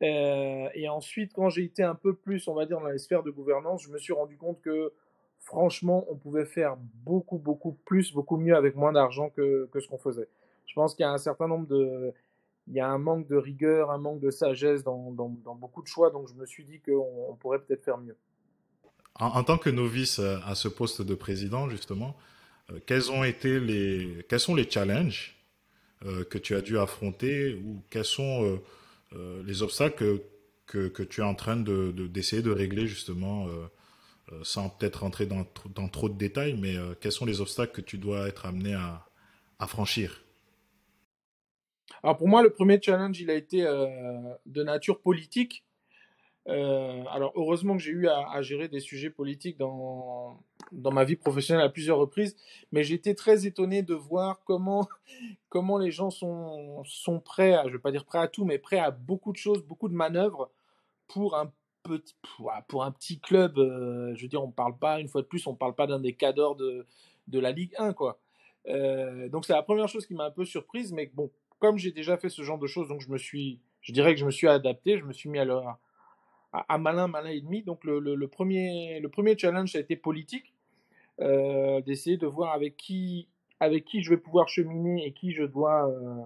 Et 0.01 0.89
ensuite, 0.89 1.31
quand 1.33 1.49
j'ai 1.49 1.63
été 1.63 1.83
un 1.83 1.93
peu 1.93 2.15
plus, 2.15 2.47
on 2.47 2.55
va 2.55 2.65
dire, 2.65 2.79
dans 2.79 2.87
les 2.87 2.97
sphères 2.97 3.21
de 3.21 3.29
gouvernance, 3.29 3.83
je 3.83 3.89
me 3.91 3.99
suis 3.99 4.13
rendu 4.13 4.35
compte 4.35 4.59
que, 4.61 4.91
franchement, 5.41 6.05
on 6.09 6.15
pouvait 6.15 6.45
faire 6.45 6.77
beaucoup, 6.77 7.37
beaucoup 7.37 7.73
plus, 7.85 8.13
beaucoup 8.13 8.37
mieux 8.37 8.55
avec 8.55 8.75
moins 8.75 8.93
d'argent 8.93 9.29
que, 9.29 9.69
que 9.71 9.79
ce 9.79 9.87
qu'on 9.87 9.97
faisait 9.97 10.29
je 10.71 10.75
pense 10.75 10.95
qu'il 10.95 11.03
y 11.03 11.05
a 11.05 11.11
un 11.11 11.17
certain 11.17 11.47
nombre 11.47 11.67
de. 11.67 12.13
Il 12.67 12.75
y 12.75 12.79
a 12.79 12.87
un 12.87 12.97
manque 12.97 13.27
de 13.27 13.35
rigueur, 13.35 13.91
un 13.91 13.97
manque 13.97 14.21
de 14.21 14.31
sagesse 14.31 14.83
dans, 14.83 15.11
dans, 15.11 15.55
beaucoup 15.55 15.81
de 15.81 15.87
choix, 15.87 16.11
donc 16.11 16.29
je 16.29 16.35
me 16.35 16.45
suis 16.45 16.63
dit 16.63 16.79
qu'on 16.79 17.35
pourrait 17.39 17.59
peut-être 17.59 17.83
faire 17.83 17.97
mieux. 17.97 18.15
En, 19.15 19.43
tant 19.43 19.57
que 19.57 19.69
novice 19.69 20.19
euh, 20.19 20.37
à 20.45 20.55
ce 20.55 20.69
poste 20.69 21.01
de 21.01 21.15
président, 21.15 21.69
justement, 21.69 22.15
euh, 22.71 22.79
quels 22.85 23.11
ont 23.11 23.25
été 23.25 23.59
les, 23.59 24.25
quels 24.29 24.39
sont 24.39 24.55
les 24.55 24.69
challenges 24.69 25.35
euh, 26.05 26.23
que 26.23 26.37
tu 26.37 26.55
as 26.55 26.61
dû 26.61 26.77
affronter 26.77 27.55
ou 27.55 27.81
quels 27.89 28.05
sont 28.05 28.59
les 29.43 29.61
obstacles 29.61 30.21
que, 30.65 30.87
que, 30.87 31.03
tu 31.03 31.19
es 31.19 31.23
en 31.25 31.35
train 31.35 31.57
de, 31.57 31.91
d'essayer 31.91 32.41
de, 32.41 32.51
régler 32.51 32.87
justement, 32.87 33.47
sans 34.43 34.69
peut-être 34.69 35.01
rentrer 35.01 35.25
dans, 35.25 35.43
trop 35.89 36.09
de 36.09 36.17
détails, 36.17 36.55
mais 36.59 36.75
quels 36.99 37.11
sont 37.11 37.25
les 37.25 37.41
obstacles 37.41 37.73
que 37.73 37.81
tu 37.81 37.97
dois 37.97 38.27
être 38.27 38.45
amené 38.45 38.73
à, 38.73 39.67
franchir? 39.67 40.23
Alors 42.03 42.17
pour 42.17 42.27
moi, 42.27 42.41
le 42.41 42.49
premier 42.49 42.79
challenge, 42.81 43.19
il 43.19 43.29
a 43.29 43.35
été 43.35 43.63
euh, 43.63 44.33
de 44.45 44.63
nature 44.63 44.99
politique. 45.01 45.63
Euh, 46.47 47.03
alors 47.11 47.31
heureusement 47.35 47.77
que 47.77 47.83
j'ai 47.83 47.91
eu 47.91 48.07
à, 48.07 48.41
gérer 48.41 48.67
des 48.67 48.79
sujets 48.79 49.11
politiques 49.11 49.57
dans, 49.59 50.39
ma 50.71 51.03
vie 51.03 51.15
professionnelle 51.15 51.63
à 51.63 51.69
plusieurs 51.69 51.99
reprises, 51.99 52.35
mais 52.71 52.89
été 52.89 53.13
très 53.13 53.45
étonné 53.45 53.83
de 53.83 53.93
voir 53.93 54.41
comment, 55.49 55.77
les 55.77 55.91
gens 55.91 56.09
sont, 56.09 56.83
sont 56.85 57.19
prêts, 57.19 57.53
à, 57.53 57.63
je 57.63 57.67
ne 57.67 57.73
vais 57.73 57.79
pas 57.79 57.91
dire 57.91 58.05
prêts 58.05 58.19
à 58.19 58.27
tout, 58.27 58.45
mais 58.45 58.57
prêts 58.57 58.79
à 58.79 58.89
beaucoup 58.89 59.31
de 59.31 59.37
choses, 59.37 59.63
beaucoup 59.63 59.89
de 59.89 59.93
manœuvres 59.93 60.49
pour 61.07 61.35
un 61.35 61.51
pour 62.67 62.83
un 62.83 62.91
petit 62.91 63.19
club. 63.19 63.57
Euh, 63.57 64.13
je 64.15 64.21
veux 64.21 64.27
dire, 64.27 64.43
on 64.43 64.51
parle 64.51 64.77
pas, 64.77 64.99
une 64.99 65.07
fois 65.07 65.21
de 65.21 65.27
plus, 65.27 65.45
on 65.47 65.51
ne 65.51 65.57
parle 65.57 65.75
pas 65.75 65.87
d'un 65.87 65.99
des 65.99 66.13
cadors 66.13 66.55
de, 66.55 66.85
de 67.27 67.39
la 67.39 67.51
Ligue 67.51 67.73
1, 67.77 67.93
quoi. 67.93 68.19
donc 69.29 69.45
c'est 69.45 69.53
la 69.53 69.63
première 69.63 69.87
chose 69.87 70.05
qui 70.05 70.13
m'a 70.13 70.25
un 70.25 70.31
peu 70.31 70.45
surprise, 70.45 70.93
mais 70.93 71.09
bon, 71.13 71.31
comme 71.61 71.77
j'ai 71.77 71.91
déjà 71.91 72.17
fait 72.17 72.29
ce 72.29 72.41
genre 72.41 72.57
de 72.57 72.67
choses, 72.67 72.87
donc 72.87 73.01
je 73.01 73.09
me 73.09 73.17
suis, 73.17 73.59
je 73.81 73.93
dirais 73.93 74.13
que 74.13 74.19
je 74.19 74.25
me 74.25 74.31
suis 74.31 74.47
adapté, 74.47 74.97
je 74.97 75.05
me 75.05 75.13
suis 75.13 75.29
mis 75.29 75.39
à, 75.39 75.79
à, 76.53 76.77
malin, 76.77 77.07
malin 77.07 77.29
et 77.29 77.39
demi. 77.39 77.61
Donc 77.63 77.83
le, 77.83 77.99
le, 77.99 78.27
premier, 78.27 78.99
le 78.99 79.09
premier 79.09 79.37
challenge, 79.37 79.71
ça 79.71 79.77
a 79.77 79.81
été 79.81 79.95
politique, 79.95 80.53
euh, 81.19 81.79
d'essayer 81.81 82.17
de 82.17 82.25
voir 82.25 82.51
avec 82.53 82.77
qui, 82.77 83.27
avec 83.59 83.85
qui 83.85 84.01
je 84.01 84.09
vais 84.09 84.17
pouvoir 84.17 84.49
cheminer 84.49 85.05
et 85.05 85.13
qui 85.13 85.31
je 85.31 85.43
dois, 85.43 85.87
euh, 85.87 86.23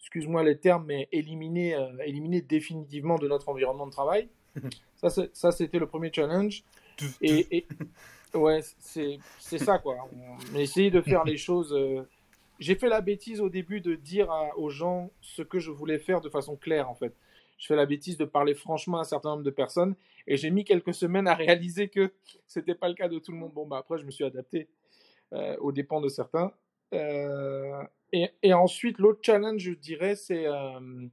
excuse-moi 0.00 0.42
les 0.42 0.58
termes, 0.58 0.84
mais 0.86 1.08
éliminer, 1.12 1.76
euh, 1.76 1.96
éliminer 2.04 2.40
définitivement 2.42 3.16
de 3.16 3.28
notre 3.28 3.48
environnement 3.48 3.86
de 3.86 3.92
travail. 3.92 4.28
ça, 5.32 5.52
c'était 5.52 5.78
le 5.78 5.86
premier 5.86 6.12
challenge. 6.12 6.64
Et, 7.20 7.58
et 7.58 7.66
ouais, 8.34 8.60
c'est 8.78 9.18
ça 9.40 9.78
quoi. 9.78 9.96
On 10.52 10.56
a 10.56 10.60
essayé 10.60 10.90
de 10.90 11.00
faire 11.00 11.24
les 11.24 11.36
choses 11.36 11.74
j'ai 12.58 12.74
fait 12.74 12.88
la 12.88 13.00
bêtise 13.00 13.40
au 13.40 13.48
début 13.48 13.80
de 13.80 13.94
dire 13.94 14.28
aux 14.56 14.70
gens 14.70 15.10
ce 15.20 15.42
que 15.42 15.58
je 15.58 15.70
voulais 15.70 15.98
faire 15.98 16.20
de 16.20 16.28
façon 16.28 16.56
claire, 16.56 16.88
en 16.88 16.94
fait. 16.94 17.14
Je 17.58 17.66
fais 17.66 17.76
la 17.76 17.86
bêtise 17.86 18.18
de 18.18 18.24
parler 18.24 18.54
franchement 18.54 18.98
à 18.98 19.00
un 19.00 19.04
certain 19.04 19.30
nombre 19.30 19.42
de 19.42 19.50
personnes 19.50 19.94
et 20.26 20.36
j'ai 20.36 20.50
mis 20.50 20.64
quelques 20.64 20.92
semaines 20.92 21.26
à 21.26 21.34
réaliser 21.34 21.88
que 21.88 22.12
c'était 22.46 22.74
pas 22.74 22.88
le 22.88 22.94
cas 22.94 23.08
de 23.08 23.18
tout 23.18 23.32
le 23.32 23.38
monde. 23.38 23.52
Bon, 23.54 23.66
bah 23.66 23.78
après, 23.78 23.98
je 23.98 24.04
me 24.04 24.10
suis 24.10 24.24
adapté 24.24 24.68
euh, 25.32 25.56
aux 25.58 25.72
dépens 25.72 26.00
de 26.00 26.08
certains. 26.08 26.52
Euh, 26.92 27.82
et, 28.12 28.30
et, 28.42 28.52
ensuite, 28.52 28.98
l'autre 28.98 29.20
challenge, 29.22 29.60
je 29.60 29.72
dirais, 29.72 30.16
c'est 30.16 30.46
euh, 30.46 31.08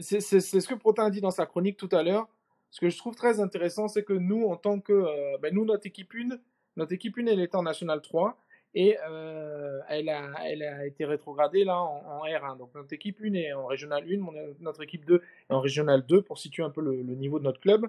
c'est 0.00 0.20
ce 0.20 0.68
que 0.68 0.74
Protin 0.74 1.06
a 1.06 1.10
dit 1.10 1.20
dans 1.20 1.30
sa 1.30 1.46
chronique 1.46 1.76
tout 1.76 1.88
à 1.92 2.02
l'heure. 2.02 2.28
Ce 2.70 2.80
que 2.80 2.90
je 2.90 2.98
trouve 2.98 3.14
très 3.14 3.40
intéressant, 3.40 3.88
c'est 3.88 4.02
que 4.02 4.12
nous, 4.12 4.46
en 4.46 4.56
tant 4.56 4.80
que. 4.80 4.92
Euh, 4.92 5.38
ben 5.40 5.54
nous, 5.54 5.64
notre 5.64 5.86
équipe 5.86 6.12
1, 6.14 6.38
notre 6.76 6.92
équipe 6.92 7.16
1, 7.18 7.26
elle 7.26 7.40
est 7.40 7.54
en 7.54 7.62
National 7.62 8.02
3. 8.02 8.36
Et 8.74 8.98
euh, 9.08 9.80
elle, 9.88 10.10
a, 10.10 10.34
elle 10.44 10.62
a 10.62 10.86
été 10.86 11.06
rétrogradée 11.06 11.64
là 11.64 11.80
en, 11.80 12.22
R1. 12.24 12.58
Donc 12.58 12.74
notre 12.74 12.92
équipe 12.92 13.18
1 13.22 13.32
est 13.32 13.52
en 13.54 13.66
Régional 13.66 14.04
1, 14.04 14.18
notre 14.60 14.82
équipe 14.82 15.06
2 15.06 15.16
est 15.16 15.52
en 15.52 15.60
Régional 15.60 16.04
2 16.04 16.20
pour 16.20 16.38
situer 16.38 16.62
un 16.62 16.70
peu 16.70 16.82
le, 16.82 17.02
niveau 17.14 17.38
de 17.38 17.44
notre 17.44 17.60
club. 17.60 17.86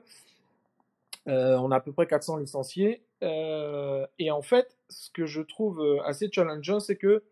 Euh, 1.27 1.58
on 1.58 1.69
a 1.72 1.75
à 1.75 1.79
peu 1.81 1.91
près 1.91 2.08
400 2.08 2.38
licenciés. 2.38 3.01
Et 3.22 4.31
en 4.31 4.41
fait, 4.41 4.77
ce 4.88 5.12
que 5.12 5.25
je 5.25 5.41
trouve 5.41 6.01
assez 6.05 6.29
challengeant, 6.31 6.79
c'est 6.79 6.96
que 6.96 7.24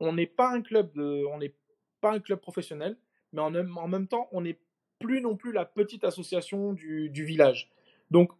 on 0.00 0.14
n'est 0.14 0.26
pas 0.26 0.56
n'est 0.56 1.52
pas 2.00 2.12
un 2.12 2.20
club 2.20 2.40
professionnel, 2.40 2.96
mais 3.32 3.40
en, 3.40 3.50
même 3.88 4.06
temps, 4.06 4.28
on 4.32 4.42
n'est 4.42 4.58
plus 4.98 5.20
non 5.20 5.36
plus 5.36 5.52
la 5.52 5.64
petite 5.64 6.04
association 6.04 6.72
du, 6.72 7.24
village. 7.24 7.70
Donc 8.10 8.30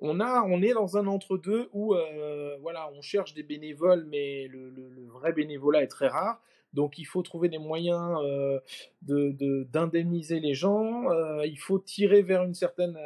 on, 0.00 0.20
a, 0.20 0.42
on 0.42 0.62
est 0.62 0.72
dans 0.72 0.96
un 0.96 1.06
entre-deux 1.06 1.68
où 1.72 1.94
euh, 1.94 2.56
voilà, 2.60 2.90
on 2.92 3.02
cherche 3.02 3.34
des 3.34 3.42
bénévoles, 3.42 4.06
mais 4.08 4.48
le, 4.48 4.72
vrai 5.08 5.32
bénévolat 5.32 5.82
est 5.82 5.88
très 5.88 6.08
rare. 6.08 6.40
Donc 6.72 6.98
il 6.98 7.04
faut 7.04 7.22
trouver 7.22 7.48
des 7.48 7.58
moyens 7.58 8.18
euh, 8.22 8.60
d'indemniser 9.02 10.40
les 10.40 10.54
gens. 10.54 11.10
Euh, 11.10 11.46
il 11.46 11.58
faut 11.58 11.78
tirer 11.78 12.22
vers, 12.22 12.42
une 12.42 12.54
certaine, 12.54 12.98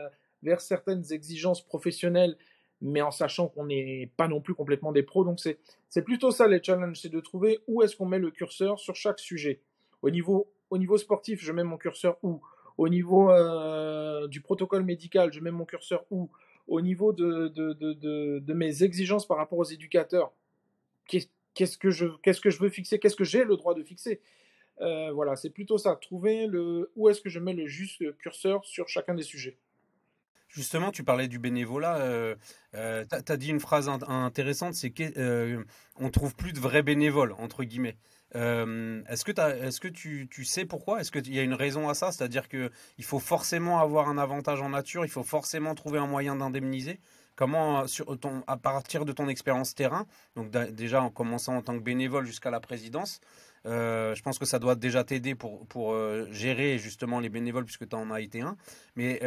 vers 0.42 0.60
certaines 0.60 1.12
exigences 1.12 1.62
professionnelles, 1.64 2.36
mais 2.80 3.02
en 3.02 3.10
sachant 3.10 3.48
qu'on 3.48 3.66
n'est 3.66 4.10
pas 4.16 4.28
non 4.28 4.40
plus 4.40 4.54
complètement 4.54 4.92
des 4.92 5.02
pros. 5.02 5.24
Donc 5.24 5.40
c'est 5.40 6.02
plutôt 6.02 6.30
ça 6.30 6.48
les 6.48 6.62
challenges, 6.62 7.00
c'est 7.00 7.08
de 7.08 7.20
trouver 7.20 7.60
où 7.66 7.82
est-ce 7.82 7.96
qu'on 7.96 8.06
met 8.06 8.18
le 8.18 8.30
curseur 8.30 8.78
sur 8.78 8.96
chaque 8.96 9.20
sujet. 9.20 9.60
Au 10.02 10.10
niveau, 10.10 10.50
au 10.70 10.78
niveau 10.78 10.96
sportif, 10.98 11.42
je 11.42 11.52
mets 11.52 11.64
mon 11.64 11.76
curseur 11.76 12.18
où? 12.22 12.40
Au 12.78 12.88
niveau 12.88 13.30
du 14.28 14.40
protocole 14.40 14.84
médical, 14.84 15.32
je 15.32 15.40
mets 15.40 15.50
mon 15.50 15.64
curseur 15.64 16.04
où? 16.10 16.30
Au 16.66 16.80
niveau 16.80 17.12
de, 17.12 18.52
mes 18.52 18.82
exigences 18.82 19.26
par 19.26 19.36
rapport 19.36 19.58
aux 19.58 19.64
éducateurs? 19.64 20.32
Qu'est-ce 21.54 21.76
que 21.76 21.90
je, 21.90 22.06
qu'est-ce 22.22 22.40
que 22.40 22.50
je 22.50 22.58
veux 22.58 22.70
fixer? 22.70 22.98
Qu'est-ce 22.98 23.16
que 23.16 23.24
j'ai 23.24 23.44
le 23.44 23.56
droit 23.56 23.74
de 23.74 23.82
fixer? 23.82 24.20
Euh, 24.80 25.12
Voilà, 25.12 25.36
c'est 25.36 25.50
plutôt 25.50 25.78
ça. 25.78 25.96
Trouver 25.96 26.46
le, 26.46 26.90
où 26.96 27.08
est-ce 27.08 27.20
que 27.20 27.28
je 27.28 27.38
mets 27.38 27.52
le 27.52 27.66
juste 27.66 28.16
curseur 28.18 28.64
sur 28.64 28.88
chacun 28.88 29.14
des 29.14 29.22
sujets. 29.22 29.58
Justement, 30.48 30.90
tu 30.90 31.04
parlais 31.04 31.28
du 31.28 31.38
bénévolat. 31.38 31.98
Euh, 31.98 32.34
euh 32.74 33.04
tu 33.24 33.32
as 33.32 33.36
dit 33.36 33.50
une 33.50 33.60
phrase 33.60 33.88
intéressante, 33.88 34.74
c'est 34.74 34.90
qu'on 34.90 35.12
euh, 35.16 35.64
ne 36.00 36.08
trouve 36.08 36.34
plus 36.34 36.52
de 36.52 36.58
vrais 36.58 36.82
bénévoles, 36.82 37.32
entre 37.38 37.62
guillemets. 37.62 37.96
Euh, 38.36 39.02
est-ce 39.08 39.24
que, 39.24 39.88
tu, 39.88 40.44
sais 40.44 40.64
pourquoi? 40.64 41.00
Est-ce 41.00 41.10
qu'il 41.10 41.34
y 41.34 41.38
a 41.38 41.42
une 41.42 41.54
raison 41.54 41.88
à 41.88 41.94
ça? 41.94 42.12
C'est-à-dire 42.12 42.48
qu'il 42.48 42.70
faut 43.02 43.18
forcément 43.18 43.80
avoir 43.80 44.08
un 44.08 44.18
avantage 44.18 44.60
en 44.60 44.70
nature, 44.70 45.04
il 45.04 45.10
faut 45.10 45.22
forcément 45.22 45.74
trouver 45.74 45.98
un 45.98 46.06
moyen 46.06 46.36
d'indemniser. 46.36 47.00
Comment, 47.36 47.84
à 48.46 48.56
partir 48.58 49.06
de 49.06 49.12
ton 49.12 49.28
expérience 49.28 49.74
terrain, 49.74 50.06
donc 50.36 50.50
déjà 50.50 51.00
en 51.00 51.08
commençant 51.08 51.56
en 51.56 51.62
tant 51.62 51.74
que 51.74 51.82
bénévole 51.82 52.26
jusqu'à 52.26 52.50
la 52.50 52.60
présidence, 52.60 53.20
euh, 53.64 54.14
je 54.14 54.22
pense 54.22 54.38
que 54.38 54.44
ça 54.44 54.58
doit 54.58 54.74
déjà 54.74 55.04
t'aider 55.04 55.34
pour, 55.34 55.66
pour 55.66 55.92
euh, 55.92 56.26
gérer 56.32 56.78
justement 56.78 57.18
les 57.18 57.30
bénévoles 57.30 57.64
puisque 57.64 57.88
tu 57.88 57.96
en 57.96 58.10
as 58.10 58.20
été 58.20 58.42
un. 58.42 58.58
Mais 58.94 59.20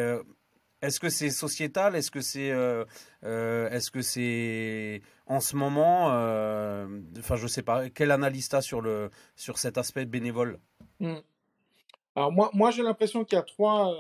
est-ce 0.84 1.00
que 1.00 1.08
c'est 1.08 1.30
sociétal? 1.30 1.96
Est-ce 1.96 2.12
que 2.12 2.20
c'est 2.20 2.52
euh, 2.52 2.84
euh, 3.24 3.70
est-ce 3.70 3.90
que 3.90 5.00
en 5.28 5.40
ce 5.40 5.56
moment 5.56 6.12
euh, 6.12 7.00
Enfin, 7.18 7.38
je 7.38 7.48
sais 7.48 7.64
pas. 7.64 7.90
Quelle 7.90 8.12
analyse 8.12 8.50
tu 8.50 8.56
as 8.58 8.62
sur 8.62 8.82
le 8.82 9.10
sur 9.38 9.58
cet 9.60 9.78
aspect 9.78 10.06
bénévole? 10.06 10.60
Hmm. 11.00 11.20
Alors 12.16 12.34
moi, 12.34 12.52
moi 12.54 12.70
j'ai 12.72 12.84
l'impression 12.84 13.24
qu'il 13.24 13.38
y 13.38 13.40
a 13.40 13.44
trois. 13.44 13.96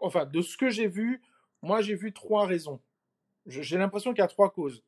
enfin, 0.00 0.26
de 0.26 0.42
ce 0.42 0.56
que 0.56 0.70
j'ai 0.70 0.88
vu, 0.88 1.22
moi 1.62 1.82
j'ai 1.82 1.94
vu 1.94 2.12
trois 2.12 2.44
raisons. 2.44 2.80
J'ai 3.46 3.78
l'impression 3.78 4.12
qu'il 4.12 4.22
y 4.22 4.24
a 4.24 4.28
trois 4.28 4.50
causes. 4.50 4.82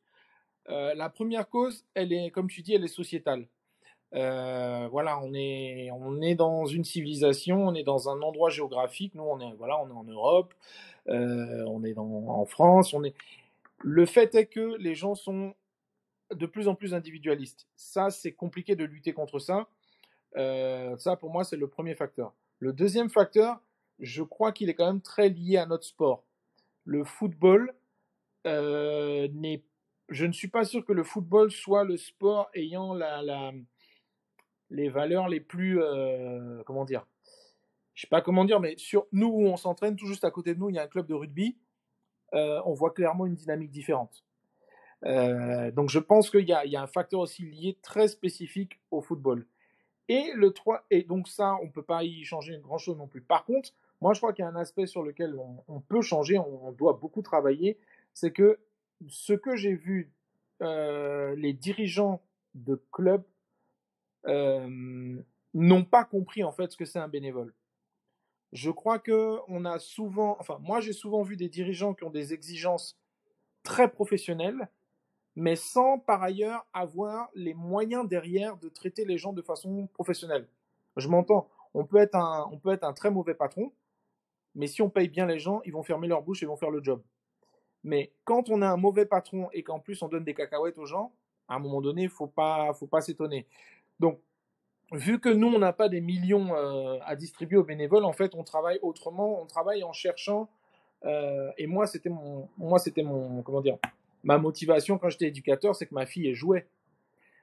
la 0.67 1.09
première 1.09 1.47
cause, 1.47 1.85
elle 1.93 2.11
est, 2.11 2.29
comme 2.29 2.49
tu 2.49 2.61
dis, 2.61 2.73
elle 2.73 2.83
est 2.83 2.89
sociétale. 2.89 3.47
Euh, 4.13 4.87
voilà, 4.89 5.19
on 5.21 5.33
est, 5.33 5.89
on 5.91 6.21
est 6.21 6.35
dans 6.35 6.65
une 6.65 6.83
civilisation, 6.83 7.67
on 7.67 7.73
est 7.73 7.83
dans 7.83 8.09
un 8.09 8.21
endroit 8.21 8.49
géographique. 8.49 9.15
Nous, 9.15 9.23
on 9.23 9.39
est, 9.39 9.53
voilà, 9.57 9.81
on 9.81 9.87
est 9.87 9.93
en 9.93 10.03
Europe, 10.03 10.53
euh, 11.07 11.63
on 11.67 11.83
est 11.83 11.97
en 11.97 12.45
France. 12.45 12.93
On 12.93 13.03
est. 13.03 13.15
Le 13.79 14.05
fait 14.05 14.35
est 14.35 14.45
que 14.45 14.75
les 14.77 14.95
gens 14.95 15.15
sont 15.15 15.53
de 16.33 16.45
plus 16.45 16.67
en 16.67 16.75
plus 16.75 16.93
individualistes. 16.93 17.67
Ça, 17.75 18.09
c'est 18.09 18.31
compliqué 18.31 18.75
de 18.75 18.85
lutter 18.85 19.13
contre 19.13 19.39
ça. 19.39 19.67
Euh, 20.37 20.97
ça, 20.97 21.15
pour 21.15 21.31
moi, 21.31 21.43
c'est 21.43 21.57
le 21.57 21.67
premier 21.67 21.95
facteur. 21.95 22.33
Le 22.59 22.73
deuxième 22.73 23.09
facteur, 23.09 23.59
je 23.99 24.23
crois 24.23 24.51
qu'il 24.51 24.69
est 24.69 24.75
quand 24.75 24.85
même 24.85 25.01
très 25.01 25.29
lié 25.29 25.57
à 25.57 25.65
notre 25.65 25.85
sport. 25.85 26.23
Le 26.85 27.03
football 27.03 27.73
n'est 28.45 29.61
je 30.11 30.25
ne 30.25 30.33
suis 30.33 30.49
pas 30.49 30.65
sûr 30.65 30.85
que 30.85 30.91
le 30.91 31.03
football 31.03 31.51
soit 31.51 31.85
le 31.85 31.95
sport 31.95 32.49
ayant 32.53 32.93
la, 32.93 33.53
les 34.71 34.89
valeurs 34.89 35.27
les 35.27 35.39
plus, 35.39 35.81
euh, 35.81 36.63
comment 36.65 36.85
dire, 36.85 37.05
je 37.93 38.01
sais 38.01 38.07
pas 38.07 38.21
comment 38.21 38.45
dire, 38.45 38.59
mais 38.59 38.75
sur 38.77 39.05
nous 39.11 39.27
où 39.27 39.45
on 39.45 39.57
s'entraîne, 39.57 39.95
tout 39.95 40.07
juste 40.07 40.23
à 40.23 40.31
côté 40.31 40.55
de 40.55 40.59
nous, 40.59 40.69
il 40.69 40.75
y 40.75 40.79
a 40.79 40.83
un 40.83 40.87
club 40.87 41.07
de 41.07 41.13
rugby. 41.13 41.57
Euh, 42.33 42.61
on 42.65 42.73
voit 42.73 42.91
clairement 42.91 43.25
une 43.25 43.35
dynamique 43.35 43.71
différente. 43.71 44.23
Euh, 45.03 45.71
donc 45.71 45.89
je 45.89 45.99
pense 45.99 46.29
qu'il 46.29 46.47
y, 46.47 46.53
y, 46.69 46.75
a 46.75 46.81
un 46.81 46.87
facteur 46.87 47.19
aussi 47.19 47.43
lié 47.43 47.77
très 47.81 48.07
spécifique 48.07 48.79
au 48.91 49.01
football. 49.01 49.45
Et 50.07 50.31
le 50.33 50.51
3, 50.51 50.85
et 50.89 51.03
donc 51.03 51.27
ça, 51.27 51.57
on 51.61 51.65
ne 51.65 51.71
peut 51.71 51.83
pas 51.83 52.03
y 52.03 52.23
changer 52.23 52.57
grand 52.59 52.77
chose 52.77 52.97
non 52.97 53.07
plus. 53.07 53.21
Par 53.21 53.43
contre, 53.43 53.71
moi 53.99 54.13
je 54.13 54.19
crois 54.19 54.31
qu'il 54.31 54.43
y 54.43 54.47
a 54.47 54.49
un 54.49 54.55
aspect 54.55 54.85
sur 54.85 55.03
lequel 55.03 55.35
on, 55.67 55.79
peut 55.81 56.01
changer, 56.01 56.37
on, 56.37 56.67
on, 56.67 56.71
doit 56.71 56.93
beaucoup 56.93 57.21
travailler, 57.21 57.77
c'est 58.13 58.31
que 58.31 58.59
ce 59.09 59.33
que 59.33 59.55
j'ai 59.55 59.73
vu 59.73 60.11
les 60.61 61.53
dirigeants 61.53 62.21
de 62.53 62.81
clubs 62.91 63.23
n'ont 64.25 65.83
pas 65.83 66.05
compris 66.05 66.43
en 66.43 66.51
fait 66.51 66.71
ce 66.71 66.77
que 66.77 66.85
c'est 66.85 66.99
un 66.99 67.07
bénévole. 67.07 67.53
Je 68.53 68.69
crois 68.69 68.99
que 68.99 69.39
on 69.47 69.63
a 69.63 69.79
souvent, 69.79 70.35
enfin 70.39 70.57
moi 70.61 70.81
j'ai 70.81 70.93
souvent 70.93 71.21
vu 71.21 71.37
des 71.37 71.47
dirigeants 71.47 71.93
qui 71.93 72.03
ont 72.03 72.09
des 72.09 72.33
exigences 72.33 72.97
très 73.63 73.89
professionnelles, 73.89 74.69
mais 75.35 75.55
sans 75.55 75.99
par 75.99 76.21
ailleurs 76.21 76.65
avoir 76.73 77.29
les 77.33 77.53
moyens 77.53 78.07
derrière 78.07 78.57
de 78.57 78.67
traiter 78.67 79.05
les 79.05 79.17
gens 79.17 79.31
de 79.31 79.41
façon 79.41 79.87
professionnelle. 79.93 80.47
Je 80.97 81.07
m'entends, 81.07 81.49
on 81.73 81.85
peut 81.85 81.97
être 81.97 82.15
un, 82.15 82.47
on 82.51 82.57
peut 82.57 82.71
être 82.71 82.83
un 82.83 82.93
très 82.93 83.09
mauvais 83.09 83.35
patron, 83.35 83.71
mais 84.55 84.67
si 84.67 84.81
on 84.81 84.89
paye 84.89 85.07
bien 85.07 85.25
les 85.25 85.39
gens, 85.39 85.61
ils 85.63 85.71
vont 85.71 85.83
fermer 85.83 86.07
leur 86.07 86.21
bouche 86.21 86.43
et 86.43 86.45
vont 86.45 86.57
faire 86.57 86.71
le 86.71 86.83
job. 86.83 87.01
Mais 87.83 88.11
quand 88.25 88.49
on 88.49 88.61
a 88.61 88.67
un 88.67 88.77
mauvais 88.77 89.05
patron 89.05 89.49
et 89.53 89.63
qu'en 89.63 89.79
plus 89.79 90.01
on 90.01 90.09
donne 90.09 90.25
des 90.25 90.33
cacahuètes 90.33 90.77
aux 90.77 90.85
gens, 90.85 91.13
à 91.47 91.55
un 91.55 91.59
moment 91.59 91.81
donné, 91.81 92.07
faut 92.09 92.27
pas, 92.27 92.73
faut 92.73 92.87
pas 92.87 93.01
s'étonner. 93.01 93.47
Donc, 94.01 94.19
vu 94.91 95.19
que 95.19 95.29
nous, 95.29 95.47
on 95.47 95.59
n'a 95.59 95.73
pas 95.73 95.87
des 95.87 96.01
millions 96.01 96.55
euh, 96.55 96.97
à 97.05 97.15
distribuer 97.15 97.57
aux 97.57 97.63
bénévoles, 97.63 98.03
en 98.03 98.13
fait, 98.13 98.33
on 98.33 98.43
travaille 98.43 98.79
autrement, 98.81 99.39
on 99.41 99.45
travaille 99.45 99.83
en 99.83 99.93
cherchant. 99.93 100.49
Euh, 101.05 101.51
et 101.59 101.67
moi, 101.67 101.85
c'était 101.85 102.09
mon, 102.09 102.49
moi, 102.57 102.79
c'était 102.79 103.03
mon, 103.03 103.43
comment 103.43 103.61
dire, 103.61 103.77
ma 104.23 104.39
motivation 104.39 104.97
quand 104.97 105.09
j'étais 105.09 105.27
éducateur, 105.27 105.75
c'est 105.75 105.85
que 105.85 105.93
ma 105.93 106.07
fille 106.07 106.33
jouait. 106.33 106.67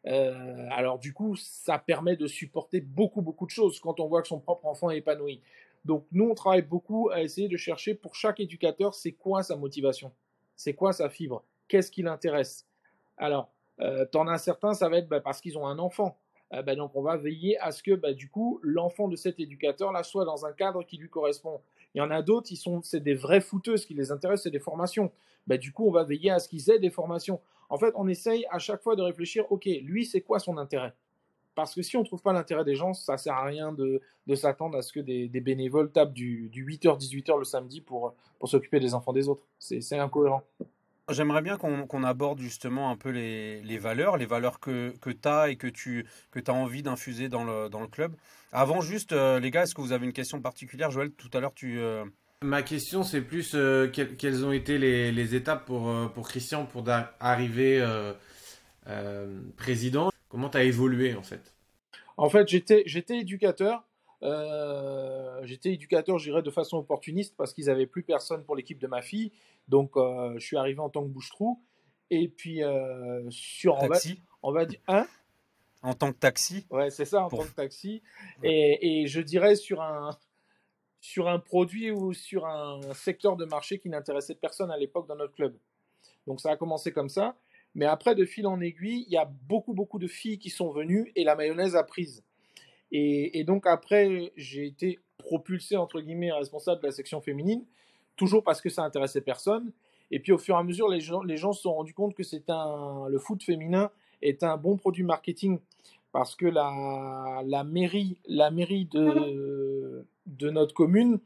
Euh, 0.06 0.68
alors 0.70 0.98
du 0.98 1.12
coup, 1.12 1.34
ça 1.36 1.78
permet 1.78 2.16
de 2.16 2.26
supporter 2.26 2.80
beaucoup, 2.80 3.20
beaucoup 3.20 3.46
de 3.46 3.50
choses 3.50 3.80
quand 3.80 3.98
on 4.00 4.06
voit 4.06 4.22
que 4.22 4.28
son 4.28 4.38
propre 4.38 4.66
enfant 4.66 4.90
est 4.90 4.98
épanoui. 4.98 5.42
Donc 5.84 6.06
nous, 6.12 6.28
on 6.30 6.34
travaille 6.34 6.62
beaucoup 6.62 7.10
à 7.10 7.20
essayer 7.22 7.48
de 7.48 7.56
chercher 7.56 7.94
pour 7.94 8.14
chaque 8.14 8.38
éducateur, 8.38 8.94
c'est 8.94 9.12
quoi 9.12 9.42
sa 9.42 9.56
motivation, 9.56 10.12
c'est 10.54 10.74
quoi 10.74 10.92
sa 10.92 11.10
fibre, 11.10 11.42
qu'est-ce 11.66 11.90
qui 11.90 12.02
l'intéresse? 12.02 12.66
Alors, 13.16 13.50
euh, 13.80 14.04
t'en 14.06 14.26
as 14.28 14.38
certains, 14.38 14.74
ça 14.74 14.88
va 14.88 14.98
être 14.98 15.08
bah, 15.08 15.20
parce 15.20 15.40
qu'ils 15.40 15.58
ont 15.58 15.66
un 15.66 15.78
enfant. 15.78 16.16
Euh, 16.54 16.62
bah, 16.62 16.74
donc 16.74 16.92
on 16.94 17.02
va 17.02 17.16
veiller 17.16 17.58
à 17.58 17.72
ce 17.72 17.82
que 17.82 17.94
bah, 17.94 18.12
du 18.12 18.30
coup 18.30 18.58
l'enfant 18.62 19.08
de 19.08 19.16
cet 19.16 19.38
éducateur 19.38 19.92
là 19.92 20.02
soit 20.02 20.24
dans 20.24 20.46
un 20.46 20.52
cadre 20.52 20.82
qui 20.82 20.96
lui 20.96 21.08
correspond. 21.08 21.60
Il 21.94 21.98
y 21.98 22.00
en 22.00 22.10
a 22.10 22.22
d'autres, 22.22 22.50
ils 22.50 22.56
sont 22.56 22.82
c'est 22.82 23.00
des 23.00 23.14
vrais 23.14 23.40
fouteux, 23.40 23.76
ce 23.76 23.86
qui 23.86 23.94
les 23.94 24.12
intéresse 24.12 24.42
c'est 24.42 24.50
des 24.50 24.58
formations. 24.58 25.12
Bah, 25.46 25.58
du 25.58 25.72
coup 25.72 25.86
on 25.86 25.90
va 25.90 26.04
veiller 26.04 26.30
à 26.30 26.38
ce 26.38 26.48
qu'ils 26.48 26.70
aient 26.70 26.78
des 26.78 26.90
formations. 26.90 27.40
En 27.68 27.76
fait 27.76 27.92
on 27.96 28.08
essaye 28.08 28.46
à 28.50 28.58
chaque 28.58 28.82
fois 28.82 28.96
de 28.96 29.02
réfléchir, 29.02 29.50
ok 29.50 29.66
lui 29.82 30.06
c'est 30.06 30.22
quoi 30.22 30.38
son 30.38 30.56
intérêt? 30.56 30.94
Parce 31.54 31.74
que 31.74 31.82
si 31.82 31.96
on 31.96 32.00
ne 32.00 32.04
trouve 32.04 32.22
pas 32.22 32.32
l'intérêt 32.32 32.64
des 32.64 32.76
gens, 32.76 32.94
ça 32.94 33.18
sert 33.18 33.34
à 33.34 33.44
rien 33.44 33.72
de, 33.72 34.00
de 34.28 34.34
s'attendre 34.36 34.78
à 34.78 34.82
ce 34.82 34.92
que 34.92 35.00
des, 35.00 35.28
bénévoles 35.40 35.90
tapent 35.90 36.12
du, 36.12 36.48
du 36.50 36.64
8h-18h 36.64 37.36
le 37.36 37.44
samedi 37.44 37.80
pour, 37.80 38.14
pour 38.38 38.48
s'occuper 38.48 38.78
des 38.78 38.94
enfants 38.94 39.12
des 39.12 39.28
autres. 39.28 39.42
C'est 39.58 39.98
incohérent. 39.98 40.44
J'aimerais 41.10 41.40
bien 41.40 41.56
qu'on 41.56 42.04
aborde 42.04 42.38
justement 42.38 42.90
un 42.90 42.96
peu 42.96 43.08
les, 43.08 43.62
les, 43.62 43.78
valeurs, 43.78 44.18
les 44.18 44.26
valeurs 44.26 44.60
que, 44.60 44.94
que 45.00 45.10
tu 45.10 45.26
as 45.28 45.48
et 45.48 45.56
que 45.56 45.66
tu 45.66 46.06
que 46.30 46.40
as 46.46 46.52
envie 46.52 46.82
d'infuser 46.82 47.28
dans 47.28 47.44
le, 47.44 47.68
dans 47.70 47.80
le 47.80 47.86
club. 47.86 48.14
Avant, 48.52 48.80
juste, 48.80 49.12
euh, 49.12 49.40
les 49.40 49.50
gars, 49.50 49.62
est-ce 49.62 49.74
que 49.74 49.80
vous 49.80 49.92
avez 49.92 50.04
une 50.06 50.12
question 50.12 50.40
particulière? 50.40 50.90
Joël, 50.90 51.10
tout 51.12 51.30
à 51.32 51.40
l'heure, 51.40 51.54
tu... 51.54 51.78
Euh, 51.80 52.04
Ma 52.42 52.62
question, 52.62 53.02
c'est 53.02 53.22
plus 53.22 53.52
euh, 53.54 53.88
quelles, 53.88 54.44
ont 54.44 54.52
été 54.52 54.78
les, 54.78 55.10
les 55.10 55.34
étapes 55.34 55.64
pour, 55.64 55.90
pour 56.12 56.28
Christian 56.28 56.66
pour 56.66 56.84
arriver 57.20 57.84
président? 59.56 60.10
Comment 60.28 60.50
tu 60.50 60.58
as 60.58 60.64
évolué 60.64 61.14
en 61.14 61.22
fait? 61.22 61.54
En 62.16 62.28
fait, 62.28 62.46
j'étais 62.48 63.18
éducateur. 63.18 63.87
J'étais 64.22 65.72
éducateur, 65.72 66.18
je 66.18 66.30
dirais, 66.30 66.42
de 66.42 66.50
façon 66.50 66.78
opportuniste 66.78 67.34
parce 67.36 67.52
qu'ils 67.52 67.66
n'avaient 67.66 67.86
plus 67.86 68.02
personne 68.02 68.44
pour 68.44 68.56
l'équipe 68.56 68.78
de 68.78 68.86
ma 68.86 69.02
fille. 69.02 69.32
Donc, 69.68 69.96
euh, 69.96 70.34
je 70.38 70.44
suis 70.44 70.56
arrivé 70.56 70.80
en 70.80 70.88
tant 70.88 71.02
que 71.02 71.08
bouche-trou. 71.08 71.62
Et 72.10 72.28
puis, 72.28 72.62
euh, 72.62 73.28
sur. 73.30 73.78
Taxi 73.78 74.22
on 74.42 74.52
va, 74.52 74.64
dire. 74.64 74.80
Hein? 74.88 75.06
En 75.82 75.94
tant 75.94 76.12
que 76.12 76.18
taxi 76.18 76.66
Ouais, 76.70 76.90
c'est 76.90 77.04
ça, 77.04 77.22
en 77.22 77.28
tant 77.28 77.44
que 77.44 77.54
taxi. 77.54 78.02
Et, 78.42 79.02
et, 79.02 79.06
je 79.06 79.20
dirais 79.20 79.56
sur 79.56 79.82
un, 79.82 80.10
sur 81.00 81.28
un 81.28 81.38
produit 81.38 81.90
ou 81.90 82.14
sur 82.14 82.46
un 82.46 82.80
secteur 82.94 83.36
de 83.36 83.44
marché 83.44 83.78
qui 83.78 83.88
n'intéressait 83.88 84.34
personne 84.34 84.70
à 84.70 84.78
l'époque 84.78 85.06
dans 85.06 85.16
notre 85.16 85.34
club. 85.34 85.56
Donc, 86.26 86.40
ça 86.40 86.50
a 86.50 86.56
commencé 86.56 86.92
comme 86.92 87.08
ça. 87.08 87.36
Mais 87.74 87.84
après, 87.84 88.14
de 88.14 88.24
fil 88.24 88.46
en 88.46 88.60
aiguille, 88.60 89.04
il 89.06 89.12
y 89.12 89.18
a 89.18 89.26
beaucoup, 89.26 89.74
beaucoup 89.74 89.98
de 89.98 90.08
filles 90.08 90.38
qui 90.38 90.50
sont 90.50 90.70
venues 90.70 91.12
et 91.14 91.24
la 91.24 91.36
mayonnaise 91.36 91.76
a 91.76 91.84
prise. 91.84 92.24
Et, 92.90 93.44
donc, 93.44 93.66
après, 93.66 94.32
j'ai 94.36 94.66
été 94.66 94.98
propulsé, 95.18 95.76
entre 95.76 96.00
guillemets, 96.00 96.32
responsable 96.32 96.80
de 96.80 96.86
la 96.86 96.92
section 96.92 97.20
féminine 97.20 97.64
toujours 98.18 98.42
parce 98.42 98.60
que 98.60 98.68
ça 98.68 98.82
intéressait 98.82 99.22
personne. 99.22 99.72
Et 100.10 100.20
puis 100.20 100.32
au 100.32 100.38
fur 100.38 100.56
et 100.56 100.58
à 100.58 100.62
mesure, 100.62 100.88
les 100.88 101.00
gens, 101.00 101.22
les 101.22 101.36
gens 101.36 101.52
se 101.52 101.62
sont 101.62 101.74
rendus 101.74 101.94
compte 101.94 102.14
que 102.14 102.22
un, 102.50 103.08
le 103.08 103.18
foot 103.18 103.42
féminin 103.42 103.90
est 104.20 104.42
un 104.42 104.56
bon 104.56 104.76
produit 104.76 105.04
marketing 105.04 105.60
parce 106.12 106.34
que 106.34 106.46
la, 106.46 107.42
la 107.44 107.64
mairie, 107.64 108.18
la 108.26 108.50
mairie 108.50 108.86
de, 108.86 110.04
de 110.26 110.50
notre 110.50 110.74
commune, 110.74 111.20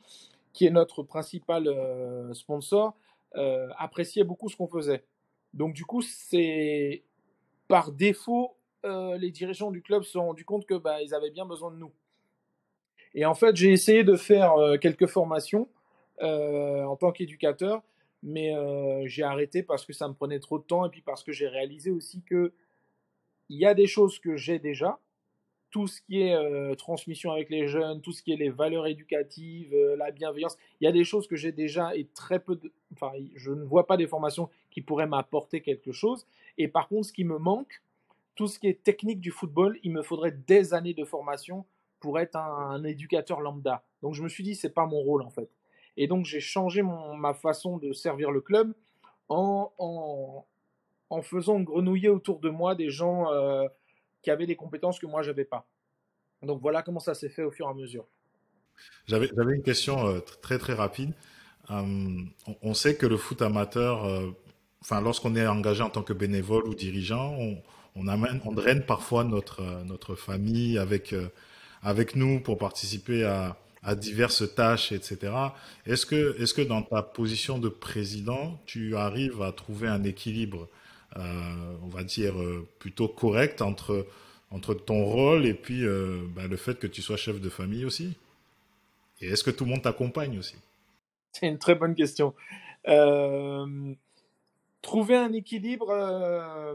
qui 0.53 0.66
est 0.66 0.70
notre 0.70 1.03
principal 1.03 1.66
euh, 1.66 2.35
sponsor, 2.35 2.94
euh, 3.37 3.68
appréciait 3.79 4.25
beaucoup 4.25 4.48
ce 4.48 4.57
qu'on 4.57 4.66
faisait. 4.66 5.05
Donc 5.55 5.72
du 5.75 5.85
coup, 5.85 6.03
c'est 6.03 7.05
par 7.68 7.92
défaut, 7.92 8.57
euh, 8.85 9.16
les 9.16 9.31
dirigeants 9.31 9.71
du 9.71 9.83
club 9.83 10.03
se 10.03 10.12
sont 10.12 10.27
rendus 10.27 10.45
compte 10.45 10.66
que 10.66 10.75
bah, 10.75 11.03
ils 11.03 11.14
avaient 11.14 11.31
bien 11.31 11.47
besoin 11.47 11.71
de 11.71 11.77
nous. 11.77 11.92
Et 13.14 13.27
en 13.27 13.35
fait, 13.35 13.55
j'ai 13.57 13.71
essayé 13.71 14.05
de 14.05 14.16
faire 14.16 14.55
quelques 14.81 15.07
formations 15.07 15.68
euh, 16.23 16.85
en 16.85 16.95
tant 16.95 17.11
qu'éducateur, 17.11 17.83
mais 18.23 18.55
euh, 18.55 19.03
j'ai 19.07 19.25
arrêté 19.25 19.64
parce 19.64 19.85
que 19.85 19.92
ça 19.92 20.07
me 20.07 20.14
prenait 20.14 20.38
trop 20.38 20.59
de 20.59 20.62
temps 20.62 20.85
et 20.87 20.88
puis 20.88 21.01
parce 21.01 21.25
que 21.25 21.33
j'ai 21.33 21.49
réalisé 21.49 21.90
aussi 21.90 22.23
que 22.23 22.53
il 23.49 23.59
y 23.59 23.66
a 23.66 23.75
des 23.75 23.88
choses 23.88 24.21
que 24.21 24.37
j'ai 24.37 24.61
déjà, 24.61 25.01
tout 25.71 25.88
ce 25.88 26.01
qui 26.03 26.21
est 26.21 26.35
euh, 26.35 26.77
transmission 26.77 27.33
avec 27.33 27.51
les 27.51 27.66
jeunes, 27.66 28.03
tout 28.03 28.12
ce 28.12 28.23
qui 28.23 28.33
est 28.33 28.37
les 28.37 28.51
valeurs 28.51 28.87
éducatives, 28.87 29.75
la 29.97 30.12
bienveillance, 30.12 30.57
il 30.81 30.85
y 30.85 30.87
a 30.87 30.92
des 30.92 31.03
choses 31.03 31.27
que 31.27 31.35
j'ai 31.35 31.51
déjà 31.51 31.97
et 31.97 32.07
très 32.14 32.38
peu 32.38 32.55
de, 32.55 32.73
enfin, 32.92 33.11
je 33.35 33.51
ne 33.51 33.64
vois 33.64 33.87
pas 33.87 33.97
des 33.97 34.07
formations 34.07 34.49
qui 34.71 34.81
pourraient 34.81 35.09
m'apporter 35.09 35.61
quelque 35.61 35.90
chose. 35.90 36.27
Et 36.57 36.68
par 36.68 36.87
contre, 36.88 37.09
ce 37.09 37.12
qui 37.12 37.25
me 37.25 37.38
manque, 37.38 37.83
tout 38.35 38.49
ce 38.49 38.59
qui 38.59 38.68
est 38.68 38.83
technique 38.83 39.21
du 39.21 39.31
football, 39.31 39.79
il 39.83 39.92
me 39.92 40.03
faudrait 40.03 40.33
des 40.33 40.75
années 40.75 40.95
de 40.95 41.05
formation 41.05 41.66
pour 42.01 42.18
être 42.18 42.37
un, 42.37 42.83
éducateur 42.85 43.40
lambda. 43.40 43.85
Donc 44.03 44.14
je 44.14 44.23
me 44.23 44.29
suis 44.29 44.42
dit, 44.42 44.55
c'est 44.55 44.75
pas 44.75 44.87
mon 44.87 44.99
rôle 44.99 45.23
en 45.23 45.31
fait. 45.31 45.49
Et 45.97 46.09
donc 46.09 46.25
j'ai 46.25 46.40
changé 46.40 46.83
ma 46.83 47.35
façon 47.35 47.79
de 47.79 47.92
servir 47.92 48.31
le 48.31 48.40
club 48.40 48.75
en, 49.29 49.73
en, 49.79 51.23
faisant 51.23 51.61
grenouiller 51.61 52.09
autour 52.09 52.40
de 52.40 52.49
moi 52.49 52.75
des 52.75 52.90
gens 52.90 53.31
euh, 53.33 53.68
qui 54.23 54.31
avaient 54.31 54.47
des 54.47 54.57
compétences 54.57 54.99
que 54.99 55.07
moi 55.07 55.23
j'avais 55.23 55.45
pas. 55.45 55.68
Donc 56.42 56.61
voilà 56.61 56.83
comment 56.83 56.99
ça 56.99 57.14
s'est 57.14 57.29
fait 57.29 57.45
au 57.45 57.51
fur 57.51 57.66
et 57.66 57.71
à 57.71 57.75
mesure. 57.75 58.07
J'avais 59.07 59.29
une 59.55 59.62
question 59.62 60.07
euh, 60.07 60.21
très 60.21 60.59
très 60.59 60.73
rapide. 60.73 61.12
Euh, 61.71 62.25
on, 62.62 62.75
sait 62.75 62.97
que 62.97 63.07
le 63.07 63.16
foot 63.16 63.42
amateur, 63.42 64.05
enfin 64.81 65.01
lorsqu'on 65.01 65.37
est 65.37 65.47
engagé 65.47 65.83
en 65.83 65.90
tant 65.90 66.03
que 66.03 66.12
bénévole 66.12 66.66
ou 66.66 66.75
dirigeant, 66.75 67.38
on, 67.96 68.52
draine 68.52 68.85
parfois 68.85 69.24
notre, 69.24 69.62
notre 69.85 70.14
famille 70.14 70.78
avec, 70.78 71.14
avec 71.83 72.16
nous 72.16 72.40
pour 72.40 72.59
participer 72.59 73.24
à, 73.24 73.57
diverses 73.96 74.55
tâches, 74.55 74.92
etc. 74.92 75.33
Est-ce 75.87 76.07
que, 76.07 76.40
est-ce 76.40 76.55
que 76.55 76.62
dans 76.62 76.83
ta 76.83 77.02
position 77.02 77.59
de 77.59 77.68
président, 77.68 78.61
tu 78.64 78.96
arrives 78.96 79.42
à 79.42 79.50
trouver 79.50 79.88
un 79.88 80.05
équilibre, 80.05 80.68
euh, 81.16 81.76
on 81.83 81.88
va 81.88 82.05
dire, 82.05 82.40
euh, 82.40 82.66
plutôt 82.78 83.09
correct 83.09 83.61
entre, 83.61 84.07
entre 84.52 84.74
ton 84.74 85.05
rôle 85.05 85.46
et 85.46 85.55
puis 85.55 85.85
euh, 85.85 86.20
ben, 86.37 86.48
le 86.48 86.57
fait 86.57 86.78
que 86.78 86.87
tu 86.87 87.02
sois 87.02 87.16
chef 87.16 87.40
de 87.40 87.48
famille 87.48 87.85
aussi? 87.85 88.16
Et 89.20 89.26
est-ce 89.26 89.42
que 89.42 89.50
tout 89.50 89.64
le 89.64 89.70
monde 89.70 89.83
t'accompagne 89.83 90.38
aussi? 90.38 90.55
C'est 91.33 91.48
une 91.48 91.59
très 91.59 91.74
bonne 91.74 91.96
question. 91.96 92.35
Trouver 94.83 95.16
un 95.16 95.33
équilibre, 95.33 95.95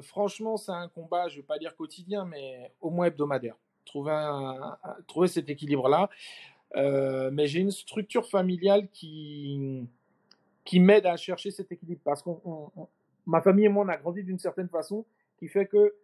franchement, 0.01 0.57
c'est 0.57 0.71
un 0.71 0.87
combat, 0.87 1.27
je 1.27 1.35
ne 1.35 1.41
vais 1.41 1.45
pas 1.45 1.59
dire 1.59 1.75
quotidien, 1.75 2.25
mais 2.25 2.71
au 2.81 2.89
moins 2.89 3.05
hebdomadaire. 3.07 3.55
Trouver, 3.85 4.13
trouver 5.07 5.27
cet 5.27 5.49
équilibre-là. 5.49 6.09
Euh, 6.75 7.29
mais 7.31 7.47
j'ai 7.47 7.59
une 7.59 7.71
structure 7.71 8.27
familiale 8.27 8.89
qui, 8.89 9.87
qui 10.65 10.79
m'aide 10.79 11.05
à 11.05 11.15
chercher 11.17 11.51
cet 11.51 11.71
équilibre. 11.71 12.01
Parce 12.03 12.21
que 12.21 12.29
ma 13.25 13.41
famille 13.41 13.65
et 13.65 13.69
moi, 13.69 13.85
on 13.85 13.89
a 13.89 13.97
grandi 13.97 14.23
d'une 14.23 14.39
certaine 14.39 14.69
façon 14.69 15.05
qui 15.37 15.47
fait 15.47 15.67
que 15.67 15.95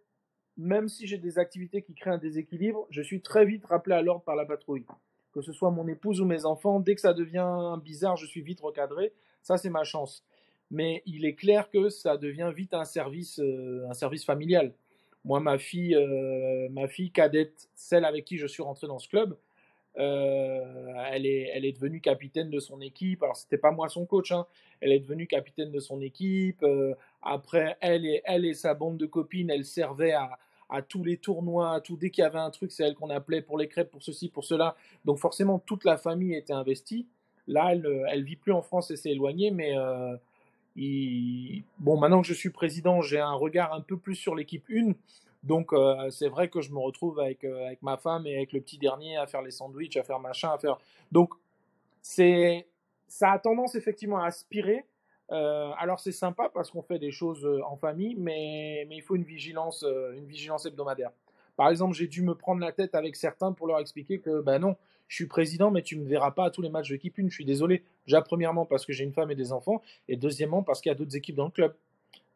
même 0.56 0.88
si 0.88 1.06
j'ai 1.06 1.18
des 1.18 1.38
activités 1.38 1.82
qui 1.82 1.94
créent 1.94 2.10
un 2.10 2.18
déséquilibre, 2.18 2.86
je 2.90 3.02
suis 3.02 3.20
très 3.20 3.44
vite 3.44 3.66
rappelé 3.66 3.96
à 3.96 4.02
l'ordre 4.02 4.22
par 4.22 4.36
la 4.36 4.44
patrouille. 4.44 4.86
Que 5.32 5.42
ce 5.42 5.52
soit 5.52 5.70
mon 5.70 5.88
épouse 5.88 6.20
ou 6.20 6.24
mes 6.24 6.44
enfants, 6.44 6.78
dès 6.78 6.94
que 6.94 7.00
ça 7.00 7.12
devient 7.12 7.76
bizarre, 7.82 8.16
je 8.16 8.26
suis 8.26 8.40
vite 8.40 8.60
recadré. 8.60 9.12
Ça, 9.42 9.58
c'est 9.58 9.70
ma 9.70 9.82
chance. 9.82 10.24
Mais 10.70 11.02
il 11.06 11.24
est 11.24 11.34
clair 11.34 11.70
que 11.70 11.88
ça 11.88 12.16
devient 12.16 12.52
vite 12.54 12.74
un 12.74 12.84
service, 12.84 13.38
euh, 13.38 13.86
un 13.88 13.94
service 13.94 14.24
familial. 14.24 14.72
Moi, 15.24 15.40
ma 15.40 15.58
fille, 15.58 15.94
euh, 15.94 16.68
ma 16.70 16.88
fille 16.88 17.10
cadette, 17.10 17.68
celle 17.74 18.04
avec 18.04 18.24
qui 18.24 18.38
je 18.38 18.46
suis 18.46 18.62
rentré 18.62 18.86
dans 18.86 18.98
ce 18.98 19.08
club, 19.08 19.36
euh, 19.96 20.92
elle, 21.12 21.24
est, 21.26 21.50
elle 21.54 21.64
est 21.64 21.72
devenue 21.72 22.00
capitaine 22.00 22.50
de 22.50 22.58
son 22.58 22.80
équipe. 22.80 23.22
Alors, 23.22 23.36
c'était 23.36 23.58
pas 23.58 23.70
moi 23.70 23.88
son 23.88 24.06
coach, 24.06 24.32
hein. 24.32 24.46
elle 24.80 24.92
est 24.92 24.98
devenue 24.98 25.26
capitaine 25.26 25.70
de 25.70 25.80
son 25.80 26.00
équipe. 26.00 26.64
Après, 27.22 27.76
elle 27.80 28.04
et, 28.04 28.22
elle 28.24 28.44
et 28.44 28.54
sa 28.54 28.74
bande 28.74 28.98
de 28.98 29.06
copines, 29.06 29.50
elle 29.50 29.64
servait 29.64 30.12
à, 30.12 30.38
tous 30.88 31.04
les 31.04 31.18
tournois, 31.18 31.80
tout. 31.80 31.96
Dès 31.96 32.10
qu'il 32.10 32.22
y 32.22 32.26
avait 32.26 32.40
un 32.40 32.50
truc, 32.50 32.72
c'est 32.72 32.82
elle 32.82 32.94
qu'on 32.94 33.10
appelait 33.10 33.42
pour 33.42 33.56
les 33.56 33.68
crêpes, 33.68 33.92
pour 33.92 34.02
ceci, 34.02 34.28
pour 34.28 34.44
cela. 34.44 34.74
Donc, 35.04 35.18
forcément, 35.18 35.60
toute 35.60 35.84
la 35.84 35.96
famille 35.96 36.34
était 36.34 36.52
investie. 36.52 37.06
Là, 37.46 37.68
elle, 37.70 38.04
elle 38.10 38.24
vit 38.24 38.34
plus 38.34 38.52
en 38.52 38.62
France 38.62 38.90
et 38.90 38.96
s'est 38.96 39.12
éloignée, 39.12 39.52
mais 39.52 39.76
bon, 40.76 41.98
maintenant 41.98 42.20
que 42.20 42.26
je 42.26 42.34
suis 42.34 42.50
président, 42.50 43.00
j'ai 43.02 43.20
un 43.20 43.32
regard 43.32 43.72
un 43.72 43.80
peu 43.80 43.96
plus 43.96 44.16
sur 44.16 44.34
l'équipe 44.34 44.64
1. 44.70 44.92
Donc 45.44 45.72
euh, 45.72 46.08
c'est 46.10 46.28
vrai 46.28 46.48
que 46.48 46.60
je 46.62 46.72
me 46.72 46.78
retrouve 46.78 47.20
avec, 47.20 47.44
euh, 47.44 47.66
avec 47.66 47.82
ma 47.82 47.98
femme 47.98 48.26
et 48.26 48.34
avec 48.34 48.52
le 48.52 48.60
petit 48.60 48.78
dernier 48.78 49.18
à 49.18 49.26
faire 49.26 49.42
les 49.42 49.50
sandwichs, 49.50 49.96
à 49.96 50.02
faire 50.02 50.18
machin, 50.18 50.50
à 50.50 50.58
faire. 50.58 50.78
Donc 51.12 51.34
c'est 52.00 52.66
ça 53.08 53.32
a 53.32 53.38
tendance 53.38 53.74
effectivement 53.74 54.18
à 54.18 54.26
aspirer. 54.26 54.86
Euh, 55.30 55.70
alors 55.78 56.00
c'est 56.00 56.12
sympa 56.12 56.50
parce 56.52 56.70
qu'on 56.70 56.82
fait 56.82 56.98
des 56.98 57.10
choses 57.10 57.46
en 57.66 57.76
famille, 57.76 58.14
mais, 58.16 58.86
mais 58.88 58.96
il 58.96 59.02
faut 59.02 59.16
une 59.16 59.24
vigilance, 59.24 59.84
une 60.14 60.26
vigilance 60.26 60.64
hebdomadaire. 60.64 61.10
Par 61.56 61.68
exemple, 61.68 61.94
j'ai 61.94 62.08
dû 62.08 62.22
me 62.22 62.34
prendre 62.34 62.60
la 62.60 62.72
tête 62.72 62.94
avec 62.94 63.14
certains 63.14 63.52
pour 63.52 63.66
leur 63.66 63.78
expliquer 63.78 64.18
que 64.18 64.40
ben 64.40 64.58
non, 64.58 64.76
je 65.08 65.16
suis 65.16 65.26
président, 65.26 65.70
mais 65.70 65.82
tu 65.82 65.96
ne 65.96 66.02
me 66.02 66.08
verras 66.08 66.30
pas 66.30 66.46
à 66.46 66.50
tous 66.50 66.62
les 66.62 66.70
matchs 66.70 66.88
de 66.88 66.94
l'équipe 66.94 67.18
1. 67.18 67.28
Je 67.28 67.34
suis 67.34 67.44
désolé. 67.44 67.84
Déjà, 68.06 68.22
premièrement, 68.22 68.66
parce 68.66 68.86
que 68.86 68.92
j'ai 68.92 69.04
une 69.04 69.12
femme 69.12 69.30
et 69.30 69.34
des 69.34 69.52
enfants, 69.52 69.82
et 70.08 70.16
deuxièmement, 70.16 70.62
parce 70.62 70.80
qu'il 70.80 70.90
y 70.90 70.94
a 70.94 70.96
d'autres 70.96 71.16
équipes 71.16 71.36
dans 71.36 71.46
le 71.46 71.50
club. 71.50 71.74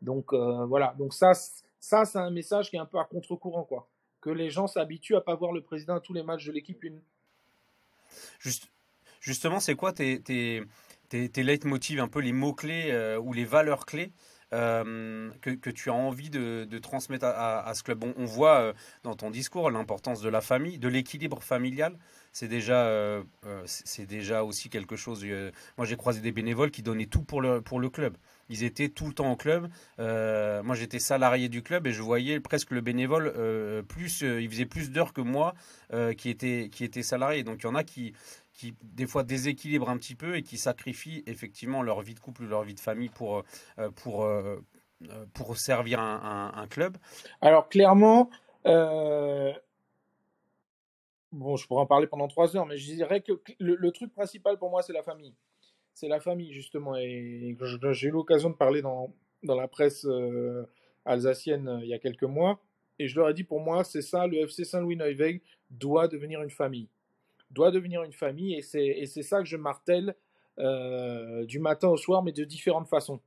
Donc 0.02 0.32
voilà. 0.32 0.94
Donc 0.98 1.14
ça, 1.14 1.32
ça, 1.80 2.04
c'est 2.04 2.18
un 2.18 2.30
message 2.30 2.70
qui 2.70 2.76
est 2.76 2.80
un 2.80 2.86
peu 2.86 2.98
à 2.98 3.04
contre-courant, 3.04 3.64
quoi. 3.64 3.88
Que 4.20 4.30
les 4.30 4.50
gens 4.50 4.66
s'habituent 4.66 5.16
à 5.16 5.20
pas 5.20 5.34
voir 5.34 5.52
le 5.52 5.62
président 5.62 5.94
à 5.94 6.00
tous 6.00 6.12
les 6.12 6.22
matchs 6.22 6.46
de 6.46 6.52
l'équipe 6.52 6.82
une. 6.82 7.00
Juste, 8.40 8.68
justement, 9.20 9.60
c'est 9.60 9.74
quoi 9.74 9.92
tes, 9.92 10.20
tes, 10.20 10.62
tes, 11.08 11.42
leitmotivs, 11.42 12.00
un 12.00 12.08
peu 12.08 12.20
les 12.20 12.32
mots-clés 12.32 12.90
euh, 12.90 13.18
ou 13.18 13.32
les 13.32 13.44
valeurs 13.44 13.86
clés 13.86 14.12
euh, 14.52 15.30
que, 15.40 15.50
que, 15.50 15.70
tu 15.70 15.90
as 15.90 15.94
envie 15.94 16.30
de, 16.30 16.66
de 16.68 16.78
transmettre 16.78 17.26
à, 17.26 17.60
à, 17.60 17.74
ce 17.74 17.82
club? 17.82 18.02
On, 18.02 18.14
on 18.16 18.24
voit 18.24 18.60
euh, 18.60 18.72
dans 19.04 19.14
ton 19.14 19.30
discours 19.30 19.70
l'importance 19.70 20.20
de 20.20 20.28
la 20.28 20.40
famille, 20.40 20.78
de 20.78 20.88
l'équilibre 20.88 21.42
familial. 21.42 21.96
C'est 22.32 22.48
déjà, 22.48 23.22
c'est 23.66 24.06
déjà 24.06 24.44
aussi 24.44 24.68
quelque 24.70 24.96
chose. 24.96 25.24
moi, 25.76 25.86
j'ai 25.86 25.96
croisé 25.96 26.20
des 26.20 26.32
bénévoles 26.32 26.70
qui 26.70 26.82
donnaient 26.82 27.06
tout 27.06 27.22
pour 27.22 27.40
le, 27.40 27.60
pour 27.60 27.80
le 27.80 27.90
club. 27.90 28.16
Ils 28.48 28.64
étaient 28.64 28.88
tout 28.88 29.06
le 29.06 29.12
temps 29.12 29.30
au 29.30 29.36
club. 29.36 29.68
Euh, 29.98 30.62
moi, 30.62 30.74
j'étais 30.74 30.98
salarié 30.98 31.48
du 31.48 31.62
club 31.62 31.86
et 31.86 31.92
je 31.92 32.02
voyais 32.02 32.40
presque 32.40 32.70
le 32.70 32.80
bénévole 32.80 33.32
euh, 33.36 33.82
plus. 33.82 34.22
Euh, 34.22 34.40
il 34.40 34.48
faisait 34.50 34.66
plus 34.66 34.90
d'heures 34.90 35.12
que 35.12 35.20
moi 35.20 35.54
qui 36.16 36.28
était 36.28 36.68
qui 36.70 36.84
était 36.84 37.02
salarié. 37.02 37.42
Donc, 37.42 37.60
il 37.62 37.64
y 37.64 37.68
en 37.68 37.74
a 37.74 37.84
qui 37.84 38.14
qui 38.52 38.74
des 38.82 39.06
fois 39.06 39.22
déséquilibrent 39.22 39.88
un 39.88 39.96
petit 39.96 40.14
peu 40.14 40.36
et 40.36 40.42
qui 40.42 40.58
sacrifient 40.58 41.22
effectivement 41.26 41.82
leur 41.82 42.02
vie 42.02 42.14
de 42.14 42.20
couple, 42.20 42.44
leur 42.44 42.62
vie 42.62 42.74
de 42.74 42.80
famille 42.80 43.08
pour 43.08 43.42
pour 43.96 44.28
pour 45.32 45.56
servir 45.56 46.00
un, 46.00 46.66
club. 46.68 46.96
Alors 47.40 47.68
clairement. 47.68 48.30
Bon, 51.30 51.56
je 51.56 51.66
pourrais 51.66 51.82
en 51.82 51.86
parler 51.86 52.06
pendant 52.06 52.28
trois 52.28 52.56
heures, 52.56 52.66
mais 52.66 52.78
je 52.78 52.92
dirais 52.94 53.20
que 53.20 53.32
le 53.58 53.90
truc 53.92 54.12
principal 54.14 54.58
pour 54.58 54.70
moi, 54.70 54.82
c'est 54.82 54.92
la 54.94 55.02
famille 55.02 55.34
c'est 55.98 56.08
la 56.08 56.20
famille, 56.20 56.52
justement. 56.52 56.96
Et 56.96 57.56
j'ai 57.92 58.08
eu 58.08 58.10
l'occasion 58.10 58.50
de 58.50 58.54
parler 58.54 58.82
dans, 58.82 59.12
la 59.42 59.68
presse 59.68 60.04
euh, 60.04 60.64
alsacienne 61.04 61.68
euh, 61.68 61.80
il 61.82 61.88
y 61.88 61.94
a 61.94 61.98
quelques 61.98 62.22
mois. 62.22 62.60
Et 63.00 63.08
je 63.08 63.16
leur 63.16 63.28
ai 63.28 63.34
dit, 63.34 63.44
pour 63.44 63.60
moi, 63.60 63.84
c'est 63.84 64.02
ça, 64.02 64.26
le 64.26 64.38
FC 64.38 64.64
Saint-Louis-Neuweg 64.64 65.40
doit 65.70 66.08
devenir 66.08 66.42
une 66.42 66.50
famille. 66.50 66.88
Doit 67.50 67.70
devenir 67.70 68.02
une 68.04 68.12
famille. 68.12 68.54
Et 68.54 68.62
c'est 68.62 69.22
ça 69.22 69.38
que 69.40 69.46
je 69.46 69.56
martèle 69.56 70.14
euh, 70.58 71.44
du 71.46 71.58
matin 71.58 71.88
au 71.88 71.96
soir, 71.96 72.22
mais 72.22 72.32
de 72.32 72.44
différentes 72.44 72.88
façons 72.88 73.20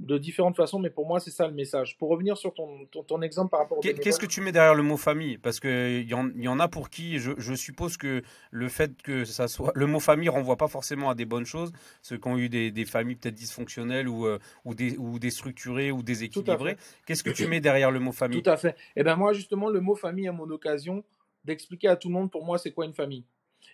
de 0.00 0.16
différentes 0.16 0.56
façons, 0.56 0.78
mais 0.78 0.88
pour 0.88 1.06
moi, 1.06 1.20
c'est 1.20 1.30
ça 1.30 1.46
le 1.46 1.52
message. 1.52 1.98
Pour 1.98 2.08
revenir 2.08 2.38
sur 2.38 2.54
ton, 2.54 2.86
ton, 2.86 3.20
exemple 3.20 3.50
par 3.50 3.60
rapport 3.60 3.78
au. 3.78 3.80
Qu'est-ce 3.82 4.18
que 4.18 4.26
tu 4.26 4.40
mets 4.40 4.50
derrière 4.50 4.74
le 4.74 4.82
mot 4.82 4.96
famille? 4.96 5.36
Parce 5.36 5.60
qu'il 5.60 6.08
y, 6.08 6.14
en, 6.14 6.30
y 6.34 6.48
en 6.48 6.58
a 6.58 6.68
pour 6.68 6.88
qui, 6.88 7.18
je, 7.18 7.54
suppose 7.54 7.98
que 7.98 8.22
le 8.50 8.68
fait 8.68 9.00
que 9.02 9.24
ça 9.26 9.46
soit. 9.46 9.72
Le 9.74 9.86
mot 9.86 10.00
famille 10.00 10.30
renvoie 10.30 10.56
pas 10.56 10.68
forcément 10.68 11.10
à 11.10 11.14
des 11.14 11.26
bonnes 11.26 11.44
choses. 11.44 11.70
Ceux 12.00 12.16
qui 12.16 12.28
ont 12.28 12.38
eu 12.38 12.48
des, 12.48 12.70
des 12.70 12.86
familles 12.86 13.16
peut-être 13.16 13.34
dysfonctionnelles 13.34 14.08
ou, 14.08 14.26
euh, 14.26 14.38
ou, 14.64 14.74
des, 14.74 14.96
ou 14.96 15.18
déstructurées 15.18 15.90
ou 15.90 16.02
déséquilibrées. 16.02 16.78
Qu'est-ce 17.06 17.22
que 17.22 17.30
tu 17.30 17.46
mets 17.46 17.60
derrière 17.60 17.90
le 17.90 18.00
mot 18.00 18.12
famille? 18.12 18.42
Tout 18.42 18.50
à 18.50 18.56
fait. 18.56 18.70
Et 18.70 19.00
eh 19.00 19.02
ben 19.02 19.16
moi, 19.16 19.34
justement, 19.34 19.68
le 19.68 19.80
mot 19.80 19.94
famille 19.94 20.26
est 20.26 20.32
mon 20.32 20.48
occasion 20.50 21.04
d'expliquer 21.44 21.88
à 21.88 21.96
tout 21.96 22.08
le 22.08 22.14
monde 22.14 22.30
pour 22.30 22.44
moi 22.44 22.58
c'est 22.58 22.72
quoi 22.72 22.86
une 22.86 22.94
famille? 22.94 23.24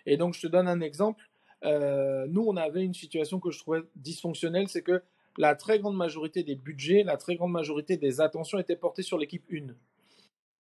Et 0.05 0.17
donc, 0.17 0.33
je 0.33 0.41
te 0.41 0.47
donne 0.47 0.67
un 0.67 0.81
exemple. 0.81 1.23
Euh, 1.63 2.27
nous, 2.29 2.43
on 2.45 2.57
avait 2.57 2.83
une 2.83 2.93
situation 2.93 3.39
que 3.39 3.49
je 3.49 3.59
trouvais 3.59 3.81
dysfonctionnelle, 3.95 4.67
c'est 4.67 4.81
que 4.81 5.01
la 5.37 5.55
très 5.55 5.79
grande 5.79 5.95
majorité 5.95 6.43
des 6.43 6.55
budgets, 6.55 7.03
la 7.03 7.17
très 7.17 7.35
grande 7.35 7.51
majorité 7.51 7.97
des 7.97 8.21
attentions 8.21 8.59
étaient 8.59 8.75
portées 8.75 9.03
sur 9.03 9.17
l'équipe 9.17 9.45
1. 9.51 9.73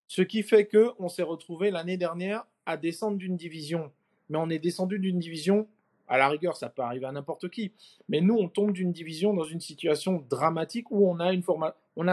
Ce 0.08 0.22
qui 0.22 0.44
fait 0.44 0.66
que 0.66 0.92
on 1.00 1.10
s'est 1.10 1.24
retrouvé 1.24 1.72
l'année 1.72 1.98
dernière 1.98 2.46
à 2.66 2.78
descendre 2.78 3.18
d'une 3.18 3.36
division. 3.36 3.92
Mais 4.30 4.38
on 4.38 4.50
est 4.50 4.60
descendu 4.60 5.00
d'une 5.00 5.20
division, 5.20 5.68
à 6.08 6.18
la 6.18 6.30
rigueur, 6.30 6.56
ça 6.56 6.70
peut 6.70 6.82
arriver 6.82 7.06
à 7.06 7.12
n'importe 7.12 7.50
qui. 7.50 7.72
Mais 8.10 8.22
nous, 8.22 8.36
on 8.36 8.48
tombe 8.48 8.72
d'une 8.72 8.92
division 8.92 9.34
dans 9.34 9.44
une 9.44 9.60
situation 9.60 10.24
dramatique 10.30 10.92
où 10.92 11.08
on 11.08 11.20
a, 11.20 11.34
une 11.34 11.44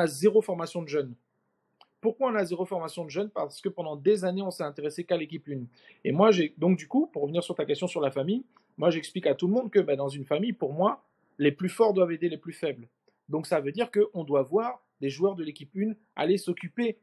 zéro 0.06 0.40
formation 0.40 0.82
de 0.82 0.88
jeunes. 0.88 1.14
Pourquoi 2.00 2.32
on 2.32 2.34
a 2.34 2.44
zéro 2.44 2.64
formation 2.64 3.04
de 3.04 3.10
jeunes? 3.10 3.30
Parce 3.30 3.60
que 3.60 3.68
pendant 3.68 3.96
des 3.96 4.24
années, 4.24 4.42
on 4.42 4.50
s'est 4.50 4.64
intéressé 4.64 5.04
qu'à 5.04 5.16
l'équipe 5.16 5.48
1. 5.48 5.64
Et 6.04 6.12
moi, 6.12 6.30
j'ai 6.30 6.54
donc 6.58 6.76
du 6.76 6.88
coup, 6.88 7.06
pour 7.06 7.22
revenir 7.22 7.44
sur 7.44 7.54
ta 7.54 7.64
question 7.64 7.86
sur 7.86 8.00
la 8.00 8.10
famille, 8.10 8.44
moi 8.76 8.90
j'explique 8.90 9.26
à 9.26 9.34
tout 9.34 9.46
le 9.46 9.52
monde 9.52 9.70
que 9.70 9.78
ben, 9.78 9.96
dans 9.96 10.08
une 10.08 10.24
famille, 10.24 10.52
pour 10.52 10.72
moi, 10.72 11.04
les 11.38 11.52
plus 11.52 11.68
forts 11.68 11.94
doivent 11.94 12.12
aider 12.12 12.28
les 12.28 12.38
plus 12.38 12.52
faibles. 12.52 12.88
Donc 13.28 13.46
ça 13.46 13.60
veut 13.60 13.72
dire 13.72 13.90
qu'on 13.90 14.24
doit 14.24 14.42
voir 14.42 14.84
des 15.00 15.10
joueurs 15.10 15.34
de 15.34 15.44
l'équipe 15.44 15.70
1 15.76 15.94
aller 16.16 16.38
s'occuper 16.38 16.98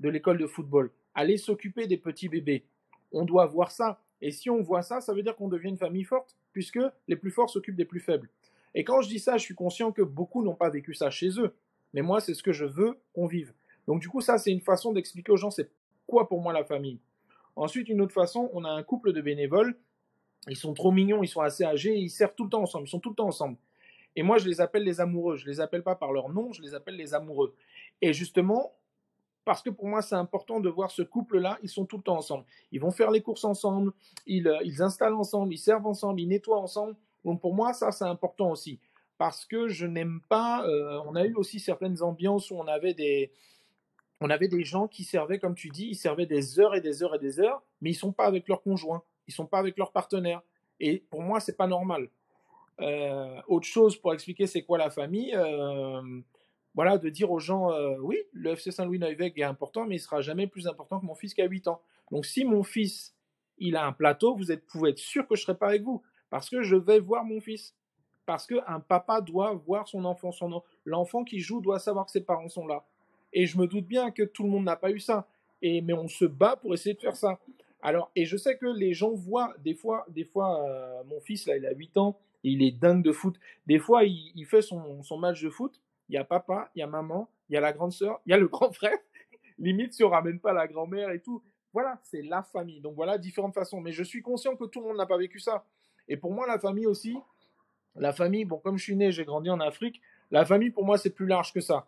de 0.00 0.08
l'école 0.08 0.38
de 0.38 0.46
football, 0.46 0.90
aller 1.14 1.36
s'occuper 1.36 1.86
des 1.86 1.96
petits 1.96 2.28
bébés. 2.28 2.64
On 3.12 3.24
doit 3.24 3.46
voir 3.46 3.70
ça. 3.70 4.00
Et 4.20 4.30
si 4.30 4.50
on 4.50 4.62
voit 4.62 4.82
ça, 4.82 5.00
ça 5.00 5.12
veut 5.12 5.22
dire 5.22 5.36
qu'on 5.36 5.48
devient 5.48 5.68
une 5.68 5.76
famille 5.76 6.04
forte, 6.04 6.36
puisque 6.52 6.80
les 7.08 7.16
plus 7.16 7.30
forts 7.30 7.50
s'occupent 7.50 7.76
des 7.76 7.84
plus 7.84 8.00
faibles. 8.00 8.30
Et 8.74 8.84
quand 8.84 9.02
je 9.02 9.08
dis 9.08 9.18
ça, 9.18 9.36
je 9.36 9.42
suis 9.42 9.54
conscient 9.54 9.92
que 9.92 10.02
beaucoup 10.02 10.42
n'ont 10.42 10.54
pas 10.54 10.70
vécu 10.70 10.94
ça 10.94 11.10
chez 11.10 11.38
eux. 11.38 11.54
Mais 11.92 12.02
moi, 12.02 12.20
c'est 12.20 12.34
ce 12.34 12.42
que 12.42 12.52
je 12.52 12.64
veux 12.64 12.98
qu'on 13.12 13.26
vive. 13.26 13.52
Donc 13.86 14.00
du 14.00 14.08
coup, 14.08 14.20
ça, 14.20 14.38
c'est 14.38 14.50
une 14.50 14.60
façon 14.60 14.92
d'expliquer 14.92 15.32
aux 15.32 15.36
gens 15.36 15.50
c'est 15.50 15.70
quoi 16.06 16.28
pour 16.28 16.40
moi 16.40 16.52
la 16.52 16.64
famille. 16.64 16.98
Ensuite, 17.56 17.88
une 17.88 18.00
autre 18.00 18.12
façon, 18.12 18.50
on 18.52 18.64
a 18.64 18.70
un 18.70 18.82
couple 18.82 19.12
de 19.12 19.20
bénévoles. 19.20 19.76
Ils 20.48 20.56
sont 20.56 20.74
trop 20.74 20.92
mignons, 20.92 21.22
ils 21.22 21.28
sont 21.28 21.40
assez 21.40 21.64
âgés, 21.64 21.96
ils 21.96 22.10
servent 22.10 22.34
tout 22.34 22.44
le 22.44 22.50
temps 22.50 22.62
ensemble, 22.62 22.86
ils 22.86 22.90
sont 22.90 23.00
tout 23.00 23.10
le 23.10 23.14
temps 23.14 23.26
ensemble. 23.26 23.56
Et 24.16 24.22
moi, 24.22 24.38
je 24.38 24.46
les 24.46 24.60
appelle 24.60 24.84
les 24.84 25.00
amoureux. 25.00 25.36
Je 25.36 25.46
les 25.46 25.60
appelle 25.60 25.82
pas 25.82 25.96
par 25.96 26.12
leur 26.12 26.28
nom, 26.28 26.52
je 26.52 26.62
les 26.62 26.74
appelle 26.74 26.96
les 26.96 27.14
amoureux. 27.14 27.54
Et 28.00 28.12
justement, 28.12 28.72
parce 29.44 29.62
que 29.62 29.70
pour 29.70 29.86
moi, 29.86 30.02
c'est 30.02 30.14
important 30.14 30.60
de 30.60 30.68
voir 30.68 30.90
ce 30.90 31.02
couple-là, 31.02 31.58
ils 31.62 31.68
sont 31.68 31.84
tout 31.84 31.96
le 31.96 32.02
temps 32.02 32.16
ensemble. 32.16 32.44
Ils 32.72 32.80
vont 32.80 32.90
faire 32.90 33.10
les 33.10 33.22
courses 33.22 33.44
ensemble, 33.44 33.92
ils, 34.26 34.48
euh, 34.48 34.58
ils 34.64 34.82
installent 34.82 35.14
ensemble, 35.14 35.52
ils 35.52 35.58
servent 35.58 35.86
ensemble, 35.86 36.20
ils 36.20 36.28
nettoient 36.28 36.60
ensemble. 36.60 36.96
Donc 37.24 37.40
pour 37.40 37.54
moi, 37.54 37.72
ça, 37.72 37.90
c'est 37.90 38.04
important 38.04 38.50
aussi. 38.50 38.78
Parce 39.18 39.44
que 39.44 39.68
je 39.68 39.86
n'aime 39.86 40.20
pas. 40.28 40.66
Euh, 40.66 41.00
on 41.06 41.14
a 41.14 41.24
eu 41.24 41.34
aussi 41.34 41.60
certaines 41.60 42.02
ambiances 42.02 42.50
où 42.50 42.56
on 42.56 42.66
avait 42.66 42.94
des, 42.94 43.32
on 44.20 44.30
avait 44.30 44.48
des 44.48 44.64
gens 44.64 44.88
qui 44.88 45.04
servaient, 45.04 45.38
comme 45.38 45.54
tu 45.54 45.68
dis, 45.68 45.88
ils 45.88 45.96
servaient 45.96 46.26
des 46.26 46.58
heures 46.58 46.74
et 46.74 46.80
des 46.80 47.02
heures 47.02 47.14
et 47.14 47.18
des 47.18 47.40
heures, 47.40 47.62
mais 47.80 47.90
ils 47.90 47.94
sont 47.94 48.12
pas 48.12 48.24
avec 48.24 48.48
leur 48.48 48.62
conjoint, 48.62 49.02
ils 49.26 49.34
sont 49.34 49.46
pas 49.46 49.58
avec 49.58 49.76
leur 49.76 49.92
partenaire. 49.92 50.42
Et 50.80 51.04
pour 51.10 51.22
moi, 51.22 51.40
c'est 51.40 51.56
pas 51.56 51.66
normal. 51.66 52.08
Euh, 52.80 53.40
autre 53.46 53.66
chose 53.66 53.96
pour 53.96 54.12
expliquer 54.12 54.46
c'est 54.46 54.62
quoi 54.62 54.78
la 54.78 54.90
famille, 54.90 55.32
euh, 55.34 56.02
voilà, 56.74 56.98
de 56.98 57.08
dire 57.08 57.30
aux 57.30 57.38
gens, 57.38 57.70
euh, 57.70 57.96
oui, 58.00 58.18
le 58.32 58.50
FC 58.50 58.72
Saint-Louis-Neuweg 58.72 59.38
est 59.38 59.44
important, 59.44 59.86
mais 59.86 59.96
il 59.96 60.00
sera 60.00 60.20
jamais 60.22 60.48
plus 60.48 60.66
important 60.66 60.98
que 60.98 61.06
mon 61.06 61.14
fils 61.14 61.34
qui 61.34 61.42
a 61.42 61.46
8 61.46 61.68
ans. 61.68 61.80
Donc 62.10 62.26
si 62.26 62.44
mon 62.44 62.64
fils, 62.64 63.14
il 63.58 63.76
a 63.76 63.86
un 63.86 63.92
plateau, 63.92 64.36
vous 64.36 64.46
pouvez 64.66 64.90
être 64.90 64.98
sûr 64.98 65.26
que 65.28 65.36
je 65.36 65.42
serai 65.42 65.56
pas 65.56 65.68
avec 65.68 65.82
vous, 65.82 66.02
parce 66.30 66.50
que 66.50 66.62
je 66.62 66.74
vais 66.74 66.98
voir 66.98 67.24
mon 67.24 67.40
fils. 67.40 67.74
Parce 68.26 68.46
qu'un 68.46 68.80
papa 68.80 69.20
doit 69.20 69.52
voir 69.52 69.86
son 69.86 70.04
enfant, 70.06 70.32
son 70.32 70.62
l'enfant 70.86 71.24
qui 71.24 71.40
joue 71.40 71.60
doit 71.60 71.78
savoir 71.78 72.06
que 72.06 72.10
ses 72.10 72.22
parents 72.22 72.48
sont 72.48 72.66
là. 72.66 72.84
Et 73.34 73.46
je 73.46 73.58
me 73.58 73.66
doute 73.66 73.86
bien 73.86 74.10
que 74.10 74.22
tout 74.22 74.44
le 74.44 74.48
monde 74.48 74.64
n'a 74.64 74.76
pas 74.76 74.90
eu 74.90 74.98
ça. 74.98 75.28
Et, 75.60 75.82
mais 75.82 75.92
on 75.92 76.08
se 76.08 76.24
bat 76.24 76.56
pour 76.56 76.72
essayer 76.72 76.94
de 76.94 77.00
faire 77.00 77.16
ça. 77.16 77.38
Alors, 77.84 78.10
et 78.16 78.24
je 78.24 78.38
sais 78.38 78.56
que 78.56 78.64
les 78.64 78.94
gens 78.94 79.12
voient, 79.12 79.54
des 79.62 79.74
fois, 79.74 80.06
des 80.08 80.24
fois, 80.24 80.66
euh, 80.66 81.04
mon 81.04 81.20
fils, 81.20 81.46
là, 81.46 81.58
il 81.58 81.66
a 81.66 81.72
8 81.74 81.98
ans, 81.98 82.18
il 82.42 82.62
est 82.62 82.70
dingue 82.70 83.02
de 83.02 83.12
foot. 83.12 83.38
Des 83.66 83.78
fois, 83.78 84.04
il, 84.04 84.46
fait 84.46 84.62
son, 84.62 85.04
match 85.18 85.42
de 85.42 85.50
foot. 85.50 85.78
Il 86.08 86.14
y 86.14 86.18
a 86.18 86.24
papa, 86.24 86.70
il 86.74 86.78
y 86.78 86.82
a 86.82 86.86
maman, 86.86 87.28
il 87.50 87.54
y 87.54 87.56
a 87.58 87.60
la 87.60 87.74
grande 87.74 87.92
sœur, 87.92 88.22
il 88.24 88.30
y 88.30 88.32
a 88.32 88.38
le 88.38 88.48
grand 88.48 88.72
frère. 88.72 88.96
Limite, 89.58 89.92
si 89.92 90.02
on 90.02 90.08
ramène 90.08 90.40
pas 90.40 90.54
la 90.54 90.66
grand-mère 90.66 91.10
et 91.10 91.20
tout. 91.20 91.42
Voilà, 91.74 92.00
c'est 92.04 92.22
la 92.22 92.42
famille. 92.42 92.80
Donc 92.80 92.94
voilà, 92.94 93.18
différentes 93.18 93.52
façons. 93.52 93.82
Mais 93.82 93.92
je 93.92 94.02
suis 94.02 94.22
conscient 94.22 94.56
que 94.56 94.64
tout 94.64 94.80
le 94.80 94.86
monde 94.86 94.96
n'a 94.96 95.06
pas 95.06 95.18
vécu 95.18 95.38
ça. 95.38 95.66
Et 96.08 96.16
pour 96.16 96.32
moi, 96.32 96.46
la 96.46 96.58
famille 96.58 96.86
aussi, 96.86 97.18
la 97.96 98.14
famille, 98.14 98.46
bon, 98.46 98.56
comme 98.56 98.78
je 98.78 98.84
suis 98.84 98.96
né, 98.96 99.12
j'ai 99.12 99.26
grandi 99.26 99.50
en 99.50 99.60
Afrique, 99.60 100.00
la 100.30 100.46
famille, 100.46 100.70
pour 100.70 100.86
moi, 100.86 100.96
c'est 100.96 101.10
plus 101.10 101.26
large 101.26 101.52
que 101.52 101.60
ça. 101.60 101.86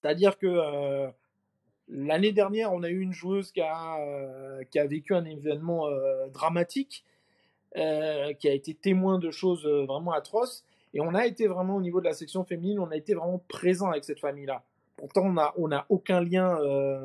C'est-à-dire 0.00 0.38
que 0.38 0.46
euh, 0.46 1.10
l'année 1.88 2.32
dernière, 2.32 2.72
on 2.72 2.82
a 2.82 2.88
eu 2.88 3.00
une 3.00 3.12
joueuse 3.12 3.52
qui 3.52 3.60
a, 3.60 3.98
euh, 4.00 4.64
qui 4.70 4.78
a 4.78 4.86
vécu 4.86 5.14
un 5.14 5.24
événement 5.24 5.86
euh, 5.86 6.28
dramatique 6.28 7.04
euh, 7.76 8.32
qui 8.34 8.48
a 8.48 8.52
été 8.52 8.74
témoin 8.74 9.18
de 9.18 9.30
choses 9.30 9.66
vraiment 9.66 10.12
atroces. 10.12 10.64
Et 10.92 11.00
on 11.00 11.14
a 11.14 11.26
été 11.26 11.48
vraiment 11.48 11.76
au 11.76 11.80
niveau 11.80 12.00
de 12.00 12.06
la 12.06 12.12
section 12.12 12.44
féminine, 12.44 12.78
on 12.78 12.90
a 12.90 12.96
été 12.96 13.14
vraiment 13.14 13.42
présent 13.48 13.90
avec 13.90 14.04
cette 14.04 14.20
famille-là. 14.20 14.62
Pourtant, 14.96 15.22
on 15.22 15.32
n'a 15.32 15.52
on 15.56 15.72
a 15.72 15.86
aucun 15.88 16.20
lien 16.20 16.56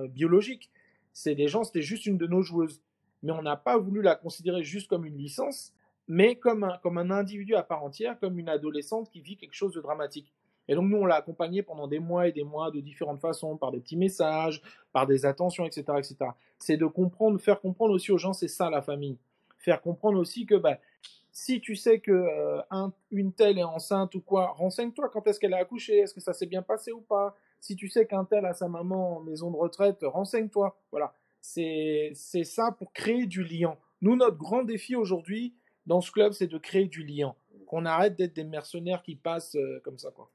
biologique. 0.09 0.69
C'est 1.11 1.33
des 1.33 1.47
gens, 1.47 1.63
c'était 1.63 1.81
juste 1.81 2.05
une 2.05 2.17
de 2.17 2.27
nos 2.27 2.43
joueuses. 2.43 2.83
Mais 3.23 3.31
on 3.31 3.41
n'a 3.41 3.55
pas 3.55 3.79
voulu 3.79 4.03
la 4.03 4.15
considérer 4.15 4.63
juste 4.63 4.87
comme 4.87 5.05
une 5.05 5.17
licence, 5.17 5.73
mais 6.07 6.35
comme 6.35 6.63
un, 6.63 6.77
comme 6.83 6.99
un 6.99 7.09
individu 7.09 7.55
à 7.55 7.63
part 7.63 7.83
entière, 7.83 8.19
comme 8.19 8.37
une 8.37 8.47
adolescente 8.47 9.09
qui 9.09 9.21
vit 9.21 9.37
quelque 9.37 9.55
chose 9.55 9.73
de 9.73 9.81
dramatique. 9.81 10.31
Et 10.69 10.75
donc 10.75 10.89
nous, 10.89 10.97
on 10.97 11.05
l'a 11.05 11.15
accompagnée 11.15 11.63
pendant 11.63 11.87
des 11.87 11.99
mois 11.99 12.29
et 12.29 12.31
des 12.31 12.43
mois 12.43 12.71
de 12.71 12.79
différentes 12.79 13.19
façons, 13.19 13.57
par 13.57 13.71
des 13.71 13.81
petits 13.81 13.97
messages, 13.97 14.61
par 14.93 15.05
des 15.05 15.25
attentions, 15.25 15.65
etc. 15.65 15.83
etc. 15.97 16.15
C'est 16.59 16.77
de 16.77 16.85
comprendre, 16.85 17.37
faire 17.39 17.59
comprendre 17.59 17.93
aussi 17.93 18.13
aux 18.13 18.17
gens, 18.17 18.31
c'est 18.31 18.47
ça 18.47 18.69
la 18.69 18.81
famille 18.81 19.17
faire 19.59 19.81
comprendre 19.81 20.17
aussi 20.17 20.45
que 20.45 20.55
bah, 20.55 20.79
si 21.31 21.61
tu 21.61 21.75
sais 21.75 21.99
que 21.99 22.11
euh, 22.11 22.89
une 23.11 23.33
telle 23.33 23.59
est 23.59 23.63
enceinte 23.63 24.15
ou 24.15 24.21
quoi, 24.21 24.47
renseigne-toi 24.47 25.09
quand 25.09 25.27
est-ce 25.27 25.39
qu'elle 25.39 25.53
a 25.53 25.57
accouché, 25.57 25.99
est-ce 25.99 26.13
que 26.13 26.21
ça 26.21 26.33
s'est 26.33 26.47
bien 26.47 26.63
passé 26.63 26.91
ou 26.91 27.01
pas. 27.01 27.35
Si 27.59 27.75
tu 27.75 27.89
sais 27.89 28.05
qu'un 28.07 28.25
tel 28.25 28.45
a 28.45 28.53
sa 28.53 28.67
maman 28.67 29.17
en 29.17 29.19
maison 29.19 29.51
de 29.51 29.57
retraite, 29.57 29.99
renseigne-toi. 30.01 30.77
Voilà, 30.91 31.13
c'est 31.41 32.13
ça 32.15 32.71
pour 32.71 32.91
créer 32.93 33.25
du 33.25 33.43
lien. 33.43 33.77
Nous, 34.01 34.15
notre 34.15 34.37
grand 34.37 34.63
défi 34.63 34.95
aujourd'hui 34.95 35.53
dans 35.85 36.01
ce 36.01 36.11
club, 36.11 36.31
c'est 36.33 36.47
de 36.47 36.57
créer 36.57 36.85
du 36.85 37.03
lien. 37.03 37.35
Qu'on 37.67 37.85
arrête 37.85 38.15
d'être 38.15 38.35
des 38.35 38.43
mercenaires 38.43 39.03
qui 39.03 39.15
passent 39.15 39.55
euh, 39.55 39.79
comme 39.83 39.97
ça, 39.97 40.09
quoi. 40.11 40.31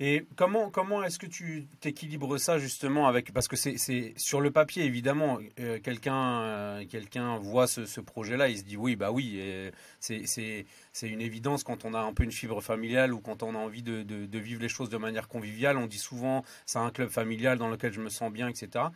Et 0.00 0.26
comment, 0.34 0.70
comment 0.70 1.04
est-ce 1.04 1.20
que 1.20 1.26
tu 1.26 1.68
t'équilibres 1.80 2.36
ça 2.38 2.58
justement 2.58 3.06
avec 3.06 3.32
parce 3.32 3.46
que 3.46 3.54
c'est 3.54 4.14
sur 4.16 4.40
le 4.40 4.50
papier 4.50 4.84
évidemment 4.84 5.38
euh, 5.60 5.78
quelqu'un 5.78 6.40
euh, 6.40 6.84
quelqu'un 6.84 7.38
voit 7.38 7.68
ce, 7.68 7.86
ce 7.86 8.00
projet-là 8.00 8.48
il 8.48 8.58
se 8.58 8.64
dit 8.64 8.76
oui 8.76 8.96
bah 8.96 9.12
oui 9.12 9.40
c'est 10.00 10.66
une 11.02 11.20
évidence 11.20 11.62
quand 11.62 11.84
on 11.84 11.94
a 11.94 12.00
un 12.00 12.12
peu 12.12 12.24
une 12.24 12.32
fibre 12.32 12.60
familiale 12.60 13.14
ou 13.14 13.20
quand 13.20 13.44
on 13.44 13.54
a 13.54 13.58
envie 13.58 13.84
de, 13.84 14.02
de, 14.02 14.26
de 14.26 14.38
vivre 14.38 14.60
les 14.60 14.68
choses 14.68 14.88
de 14.88 14.96
manière 14.96 15.28
conviviale. 15.28 15.76
On 15.76 15.86
dit 15.86 15.98
souvent 15.98 16.44
c'est 16.66 16.78
un 16.80 16.90
club 16.90 17.10
familial 17.10 17.58
dans 17.58 17.68
lequel 17.68 17.92
je 17.92 18.00
me 18.00 18.08
sens 18.08 18.32
bien 18.32 18.48
etc 18.48 18.86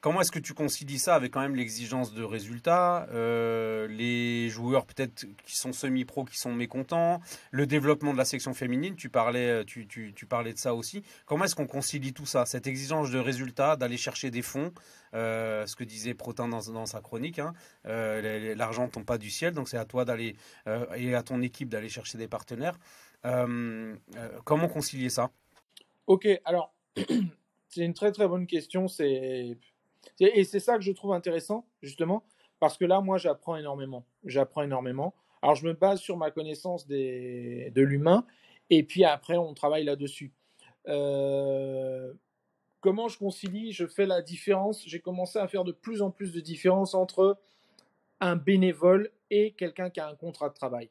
Comment 0.00 0.20
est-ce 0.20 0.30
que 0.30 0.38
tu 0.38 0.54
concilies 0.54 0.98
ça 0.98 1.14
avec 1.14 1.32
quand 1.32 1.40
même 1.40 1.56
l'exigence 1.56 2.14
de 2.14 2.22
résultats, 2.22 3.08
euh, 3.12 3.88
les 3.88 4.48
joueurs 4.48 4.86
peut-être 4.86 5.26
qui 5.44 5.56
sont 5.56 5.72
semi-pro, 5.72 6.24
qui 6.24 6.38
sont 6.38 6.54
mécontents, 6.54 7.20
le 7.50 7.66
développement 7.66 8.12
de 8.12 8.18
la 8.18 8.24
section 8.24 8.54
féminine, 8.54 8.94
tu 8.94 9.08
parlais, 9.08 9.64
tu, 9.64 9.86
tu, 9.88 10.26
parlais 10.26 10.52
de 10.52 10.58
ça 10.58 10.74
aussi. 10.74 11.02
Comment 11.26 11.46
est-ce 11.46 11.56
qu'on 11.56 11.66
concilie 11.66 12.12
tout 12.12 12.26
ça, 12.26 12.46
cette 12.46 12.66
exigence 12.66 13.10
de 13.10 13.18
résultats, 13.18 13.76
d'aller 13.76 13.96
chercher 13.96 14.30
des 14.30 14.42
fonds, 14.42 14.72
euh, 15.14 15.66
ce 15.66 15.74
que 15.74 15.84
disait 15.84 16.14
Protin 16.14 16.48
dans, 16.48 16.86
sa 16.86 17.00
chronique, 17.00 17.38
hein, 17.38 17.52
euh, 17.86 18.54
l'argent 18.54 18.84
ne 18.84 18.90
tombe 18.90 19.04
pas 19.04 19.18
du 19.18 19.30
ciel, 19.30 19.52
donc 19.52 19.68
c'est 19.68 19.78
à 19.78 19.84
toi 19.84 20.04
d'aller 20.04 20.36
euh, 20.66 20.86
et 20.96 21.14
à 21.14 21.22
ton 21.22 21.42
équipe 21.42 21.68
d'aller 21.68 21.88
chercher 21.88 22.18
des 22.18 22.28
partenaires. 22.28 22.78
Euh, 23.24 23.96
euh, 24.16 24.28
comment 24.44 24.68
concilier 24.68 25.10
ça? 25.10 25.30
Ok, 26.06 26.28
alors 26.44 26.74
c'est 27.68 27.84
une 27.84 27.94
très 27.94 28.12
très 28.12 28.28
bonne 28.28 28.46
question. 28.46 28.88
C'est 28.88 29.58
et 30.20 30.44
c'est 30.44 30.60
ça 30.60 30.76
que 30.76 30.82
je 30.82 30.92
trouve 30.92 31.12
intéressant, 31.12 31.66
justement, 31.82 32.24
parce 32.60 32.76
que 32.76 32.84
là, 32.84 33.00
moi, 33.00 33.18
j'apprends 33.18 33.56
énormément. 33.56 34.04
J'apprends 34.24 34.62
énormément. 34.62 35.14
Alors, 35.42 35.54
je 35.54 35.66
me 35.66 35.72
base 35.72 36.00
sur 36.00 36.16
ma 36.16 36.30
connaissance 36.30 36.86
des, 36.86 37.70
de 37.74 37.82
l'humain, 37.82 38.26
et 38.70 38.82
puis 38.82 39.04
après, 39.04 39.36
on 39.36 39.54
travaille 39.54 39.84
là-dessus. 39.84 40.32
Euh, 40.88 42.12
comment 42.80 43.08
je 43.08 43.18
concilie 43.18 43.72
Je 43.72 43.86
fais 43.86 44.06
la 44.06 44.22
différence. 44.22 44.82
J'ai 44.86 45.00
commencé 45.00 45.38
à 45.38 45.46
faire 45.48 45.64
de 45.64 45.72
plus 45.72 46.02
en 46.02 46.10
plus 46.10 46.32
de 46.32 46.40
différence 46.40 46.94
entre 46.94 47.38
un 48.20 48.36
bénévole 48.36 49.10
et 49.30 49.52
quelqu'un 49.52 49.90
qui 49.90 50.00
a 50.00 50.08
un 50.08 50.16
contrat 50.16 50.48
de 50.48 50.54
travail. 50.54 50.90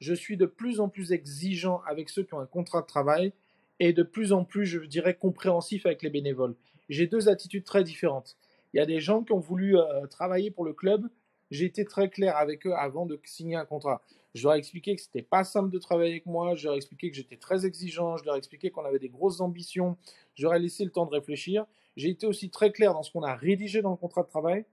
Je 0.00 0.14
suis 0.14 0.36
de 0.36 0.46
plus 0.46 0.80
en 0.80 0.88
plus 0.88 1.12
exigeant 1.12 1.82
avec 1.86 2.08
ceux 2.08 2.22
qui 2.22 2.34
ont 2.34 2.40
un 2.40 2.46
contrat 2.46 2.82
de 2.82 2.86
travail 2.86 3.32
et 3.80 3.92
de 3.92 4.02
plus 4.02 4.32
en 4.32 4.44
plus, 4.44 4.64
je 4.64 4.78
dirais, 4.80 5.14
compréhensif 5.14 5.86
avec 5.86 6.02
les 6.02 6.10
bénévoles 6.10 6.56
j'ai 6.88 7.06
deux 7.06 7.28
attitudes 7.28 7.64
très 7.64 7.84
différentes. 7.84 8.36
Il 8.72 8.78
y 8.78 8.80
a 8.80 8.86
des 8.86 9.00
gens 9.00 9.22
qui 9.22 9.32
ont 9.32 9.38
voulu 9.38 9.76
euh, 9.78 10.06
travailler 10.06 10.50
pour 10.50 10.64
le 10.64 10.72
club. 10.72 11.08
J'ai 11.50 11.64
été 11.64 11.84
très 11.84 12.10
clair 12.10 12.36
avec 12.36 12.66
eux 12.66 12.74
avant 12.74 13.06
de 13.06 13.18
signer 13.24 13.56
un 13.56 13.64
contrat. 13.64 14.02
Je 14.34 14.44
leur 14.44 14.54
ai 14.54 14.58
expliqué 14.58 14.94
que 14.94 15.00
c'était 15.00 15.22
pas 15.22 15.44
simple 15.44 15.70
de 15.70 15.78
travailler 15.78 16.10
avec 16.10 16.26
moi. 16.26 16.54
Je 16.54 16.64
leur 16.64 16.74
ai 16.74 16.76
expliqué 16.76 17.10
que 17.10 17.16
j'étais 17.16 17.36
très 17.36 17.64
exigeant. 17.64 18.16
Je 18.16 18.24
leur 18.24 18.34
ai 18.34 18.38
expliqué 18.38 18.70
qu'on 18.70 18.84
avait 18.84 18.98
des 18.98 19.08
grosses 19.08 19.40
ambitions. 19.40 19.96
Je 20.34 20.42
leur 20.44 20.54
ai 20.54 20.58
laissé 20.58 20.84
le 20.84 20.90
temps 20.90 21.06
de 21.06 21.10
réfléchir. 21.10 21.66
J'ai 21.96 22.10
été 22.10 22.26
aussi 22.26 22.50
très 22.50 22.70
clair 22.70 22.92
dans 22.92 23.02
ce 23.02 23.10
qu'on 23.10 23.22
a 23.22 23.34
rédigé 23.34 23.80
dans 23.80 23.90
le 23.90 23.96
contrat 23.96 24.22
de 24.22 24.28
travail. 24.28 24.64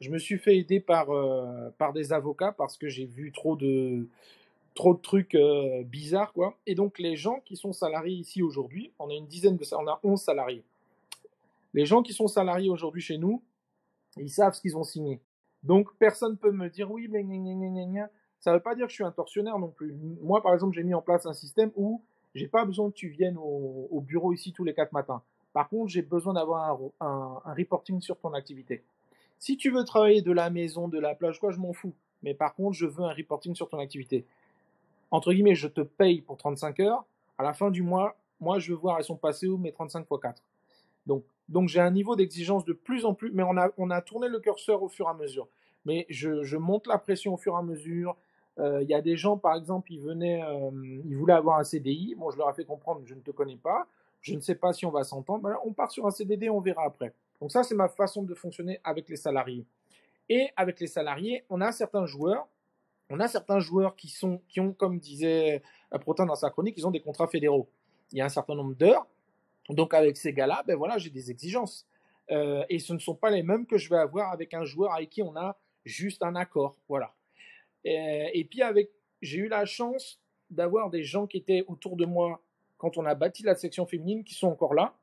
Je 0.00 0.10
me 0.10 0.18
suis 0.18 0.38
fait 0.38 0.56
aider 0.56 0.80
par, 0.80 1.10
euh, 1.10 1.70
par 1.76 1.92
des 1.92 2.12
avocats 2.12 2.52
parce 2.52 2.78
que 2.78 2.88
j'ai 2.88 3.04
vu 3.04 3.32
trop 3.32 3.56
de, 3.56 4.08
trop 4.74 4.94
de 4.94 5.00
trucs 5.00 5.34
euh, 5.34 5.82
bizarres, 5.82 6.32
quoi. 6.32 6.56
Et 6.66 6.74
donc, 6.74 6.98
les 6.98 7.16
gens 7.16 7.40
qui 7.44 7.56
sont 7.56 7.72
salariés 7.72 8.16
ici 8.16 8.42
aujourd'hui, 8.42 8.92
on 8.98 9.10
a 9.10 9.14
une 9.14 9.26
dizaine 9.26 9.56
de, 9.56 9.64
on 9.74 9.86
a 9.86 10.00
11 10.02 10.20
salariés. 10.20 10.62
Les 11.74 11.86
gens 11.86 12.02
qui 12.02 12.12
sont 12.12 12.28
salariés 12.28 12.70
aujourd'hui 12.70 13.00
chez 13.00 13.18
nous, 13.18 13.42
ils 14.16 14.30
savent 14.30 14.54
ce 14.54 14.60
qu'ils 14.60 14.76
ont 14.76 14.84
signé. 14.84 15.20
Donc 15.62 15.94
personne 15.98 16.32
ne 16.32 16.36
peut 16.36 16.52
me 16.52 16.68
dire 16.68 16.90
oui, 16.90 17.08
mais 17.08 17.22
ça 18.40 18.50
ne 18.50 18.56
veut 18.56 18.62
pas 18.62 18.74
dire 18.74 18.86
que 18.86 18.90
je 18.90 18.94
suis 18.94 19.04
un 19.04 19.12
tortionnaire 19.12 19.58
non 19.58 19.68
plus. 19.68 19.94
Moi, 20.22 20.42
par 20.42 20.54
exemple, 20.54 20.74
j'ai 20.74 20.82
mis 20.82 20.94
en 20.94 21.02
place 21.02 21.26
un 21.26 21.32
système 21.32 21.70
où 21.76 22.02
j'ai 22.34 22.48
pas 22.48 22.64
besoin 22.64 22.90
que 22.90 22.94
tu 22.94 23.08
viennes 23.08 23.36
au, 23.38 24.00
bureau 24.06 24.32
ici 24.32 24.52
tous 24.52 24.64
les 24.64 24.74
quatre 24.74 24.92
matins. 24.92 25.22
Par 25.52 25.68
contre, 25.68 25.90
j'ai 25.90 26.02
besoin 26.02 26.34
d'avoir 26.34 26.78
un, 27.00 27.40
reporting 27.56 28.00
sur 28.00 28.18
ton 28.18 28.32
activité. 28.34 28.82
Si 29.38 29.56
tu 29.56 29.70
veux 29.70 29.84
travailler 29.84 30.22
de 30.22 30.32
la 30.32 30.48
maison, 30.48 30.88
de 30.88 30.98
la 30.98 31.14
plage, 31.14 31.40
quoi, 31.40 31.50
je 31.50 31.58
m'en 31.58 31.72
fous. 31.72 31.94
Mais 32.22 32.34
par 32.34 32.54
contre, 32.54 32.76
je 32.76 32.86
veux 32.86 33.04
un 33.04 33.12
reporting 33.12 33.54
sur 33.54 33.68
ton 33.68 33.78
activité. 33.78 34.24
Entre 35.10 35.32
guillemets, 35.32 35.54
je 35.54 35.66
te 35.66 35.80
paye 35.80 36.20
pour 36.20 36.36
35 36.36 36.80
heures. 36.80 37.04
À 37.36 37.42
la 37.42 37.52
fin 37.52 37.70
du 37.70 37.82
mois, 37.82 38.16
moi, 38.38 38.58
je 38.58 38.72
veux 38.72 38.78
voir 38.78 38.98
elles 38.98 39.04
sont 39.04 39.16
passées 39.16 39.48
où 39.48 39.56
mes 39.56 39.72
35 39.72 40.06
x 40.10 40.20
4. 40.22 40.42
Donc, 41.06 41.24
donc 41.50 41.68
j'ai 41.68 41.80
un 41.80 41.90
niveau 41.90 42.16
d'exigence 42.16 42.64
de 42.64 42.72
plus 42.72 43.04
en 43.04 43.12
plus, 43.12 43.30
mais 43.32 43.42
on 43.42 43.56
a, 43.56 43.70
on 43.76 43.90
a 43.90 44.00
tourné 44.00 44.28
le 44.28 44.38
curseur 44.38 44.82
au 44.82 44.88
fur 44.88 45.06
et 45.06 45.10
à 45.10 45.14
mesure. 45.14 45.48
Mais 45.84 46.06
je, 46.08 46.56
monte 46.56 46.86
la 46.86 46.98
pression 46.98 47.34
au 47.34 47.36
fur 47.36 47.54
et 47.54 47.58
à 47.58 47.62
mesure. 47.62 48.16
Euh, 48.58 48.82
il 48.82 48.88
y 48.88 48.94
a 48.94 49.00
des 49.00 49.16
gens, 49.16 49.36
par 49.36 49.56
exemple, 49.56 49.92
ils 49.92 50.00
venaient, 50.00 50.42
euh, 50.44 50.70
ils 51.04 51.16
voulaient 51.16 51.34
avoir 51.34 51.58
un 51.58 51.64
CDI. 51.64 52.14
Bon, 52.16 52.30
je 52.30 52.38
leur 52.38 52.48
ai 52.50 52.54
fait 52.54 52.64
comprendre, 52.64 53.02
je 53.04 53.14
ne 53.14 53.20
te 53.20 53.30
connais 53.30 53.56
pas. 53.56 53.86
je 54.20 54.34
ne 54.34 54.40
sais 54.40 54.54
pas 54.54 54.72
si 54.72 54.86
on 54.86 54.90
va 54.90 55.02
s'entendre. 55.02 55.42
Ben 55.42 55.56
on 55.64 55.72
part 55.72 55.90
sur 55.90 56.06
un 56.06 56.10
CDD, 56.10 56.48
on 56.50 56.60
verra 56.60 56.84
après. 56.84 57.14
Donc 57.40 57.50
ça, 57.50 57.64
c'est 57.64 57.74
ma 57.74 57.88
façon 57.88 58.22
de 58.22 58.34
fonctionner 58.34 58.80
avec 58.84 59.08
les 59.08 59.16
salariés. 59.16 59.66
Et 60.28 60.50
avec 60.56 60.78
les 60.78 60.86
salariés, 60.86 61.44
on 61.50 61.60
a 61.60 61.72
certains 61.72 62.06
joueurs, 62.06 62.46
on 63.08 63.18
a 63.18 63.26
certains 63.26 63.58
joueurs 63.58 63.96
qui 63.96 64.08
sont, 64.08 64.40
qui 64.48 64.60
ont, 64.60 64.72
comme 64.72 65.00
disait 65.00 65.62
Protin 66.02 66.26
dans 66.26 66.36
sa 66.36 66.50
chronique, 66.50 66.76
ils 66.78 66.86
ont 66.86 66.92
des 66.92 67.00
contrats 67.00 67.26
fédéraux. 67.26 67.68
Il 68.12 68.18
y 68.18 68.20
a 68.20 68.26
un 68.26 68.28
certain 68.28 68.54
nombre 68.54 68.74
d'heures. 68.74 69.06
Donc 69.74 69.94
avec 69.94 70.16
ces 70.16 70.32
gars-là, 70.32 70.62
ben 70.66 70.76
voilà, 70.76 70.98
j'ai 70.98 71.10
des 71.10 71.30
exigences. 71.30 71.86
Euh, 72.30 72.64
et 72.68 72.78
ce 72.78 72.92
ne 72.92 72.98
sont 72.98 73.14
pas 73.14 73.30
les 73.30 73.42
mêmes 73.42 73.66
que 73.66 73.76
je 73.76 73.88
vais 73.90 73.98
avoir 73.98 74.30
avec 74.32 74.54
un 74.54 74.64
joueur 74.64 74.94
avec 74.94 75.10
qui 75.10 75.22
on 75.22 75.36
a 75.36 75.58
juste 75.84 76.22
un 76.22 76.36
accord. 76.36 76.76
Voilà. 76.88 77.14
Et, 77.84 78.30
et 78.34 78.44
puis 78.44 78.62
avec, 78.62 78.90
j'ai 79.20 79.38
eu 79.38 79.48
la 79.48 79.64
chance 79.64 80.20
d'avoir 80.50 80.90
des 80.90 81.02
gens 81.02 81.26
qui 81.26 81.38
étaient 81.38 81.64
autour 81.66 81.96
de 81.96 82.04
moi 82.04 82.42
quand 82.78 82.96
on 82.96 83.04
a 83.04 83.14
bâti 83.14 83.42
la 83.42 83.54
section 83.54 83.86
féminine 83.86 84.24
qui 84.24 84.34
sont 84.34 84.48
encore 84.48 84.74
là. 84.74 84.94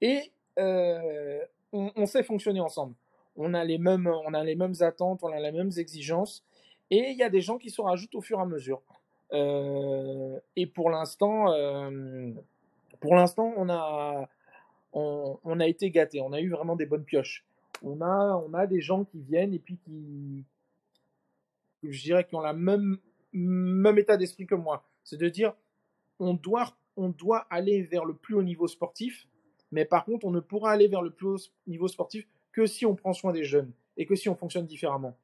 Et 0.00 0.32
euh, 0.58 1.40
on, 1.72 2.06
sait 2.06 2.22
fonctionner 2.22 2.60
ensemble. 2.60 2.94
On 3.36 3.54
a, 3.54 3.62
les 3.64 3.78
mêmes, 3.78 4.06
on 4.06 4.34
a 4.34 4.42
les 4.42 4.56
mêmes 4.56 4.74
attentes, 4.80 5.22
on 5.22 5.28
a 5.28 5.38
les 5.38 5.52
mêmes 5.52 5.70
exigences. 5.76 6.44
Et 6.90 7.10
il 7.10 7.16
y 7.16 7.22
a 7.22 7.30
des 7.30 7.40
gens 7.40 7.58
qui 7.58 7.70
se 7.70 7.80
rajoutent 7.80 8.14
au 8.14 8.20
fur 8.20 8.38
et 8.38 8.42
à 8.42 8.46
mesure. 8.46 8.82
Euh, 9.32 10.40
et 10.56 10.66
pour 10.66 10.90
l'instant, 10.90 11.52
euh, 11.52 12.32
pour 13.00 13.14
l'instant, 13.14 13.52
on 13.56 13.68
a, 13.68 14.28
on, 14.92 15.60
a 15.60 15.66
été 15.66 15.90
gâtés. 15.90 16.20
On 16.20 16.32
a 16.32 16.40
eu 16.40 16.50
vraiment 16.50 16.76
des 16.76 16.86
bonnes 16.86 17.04
pioches. 17.04 17.44
On 17.82 18.00
a, 18.00 18.36
on 18.46 18.52
a 18.54 18.66
des 18.66 18.80
gens 18.80 19.04
qui 19.04 19.20
viennent 19.20 19.54
et 19.54 19.58
puis 19.58 19.78
qui, 19.78 20.44
je 21.82 22.02
dirais, 22.02 22.24
qui 22.24 22.34
ont 22.34 22.40
la 22.40 22.52
même, 22.52 22.98
même 23.32 23.98
état 23.98 24.16
d'esprit 24.16 24.46
que 24.46 24.54
moi. 24.54 24.86
C'est 25.02 25.16
de 25.16 25.28
dire, 25.28 25.54
on 26.18 26.34
doit, 26.34 26.76
on 26.96 27.08
doit 27.08 27.46
aller 27.50 27.82
vers 27.82 28.04
le 28.04 28.14
plus 28.14 28.34
haut 28.34 28.42
niveau 28.42 28.68
sportif, 28.68 29.26
mais 29.72 29.84
par 29.84 30.04
contre, 30.04 30.26
on 30.26 30.30
ne 30.30 30.40
pourra 30.40 30.72
aller 30.72 30.88
vers 30.88 31.02
le 31.02 31.10
plus 31.10 31.28
haut 31.28 31.38
niveau 31.66 31.88
sportif 31.88 32.28
que 32.52 32.66
si 32.66 32.84
on 32.84 32.94
prend 32.94 33.14
soin 33.14 33.32
des 33.32 33.44
jeunes 33.44 33.72
et 33.96 34.04
que 34.04 34.14
si 34.14 34.28
on 34.28 34.34
fonctionne 34.34 34.66
différemment. 34.66 35.16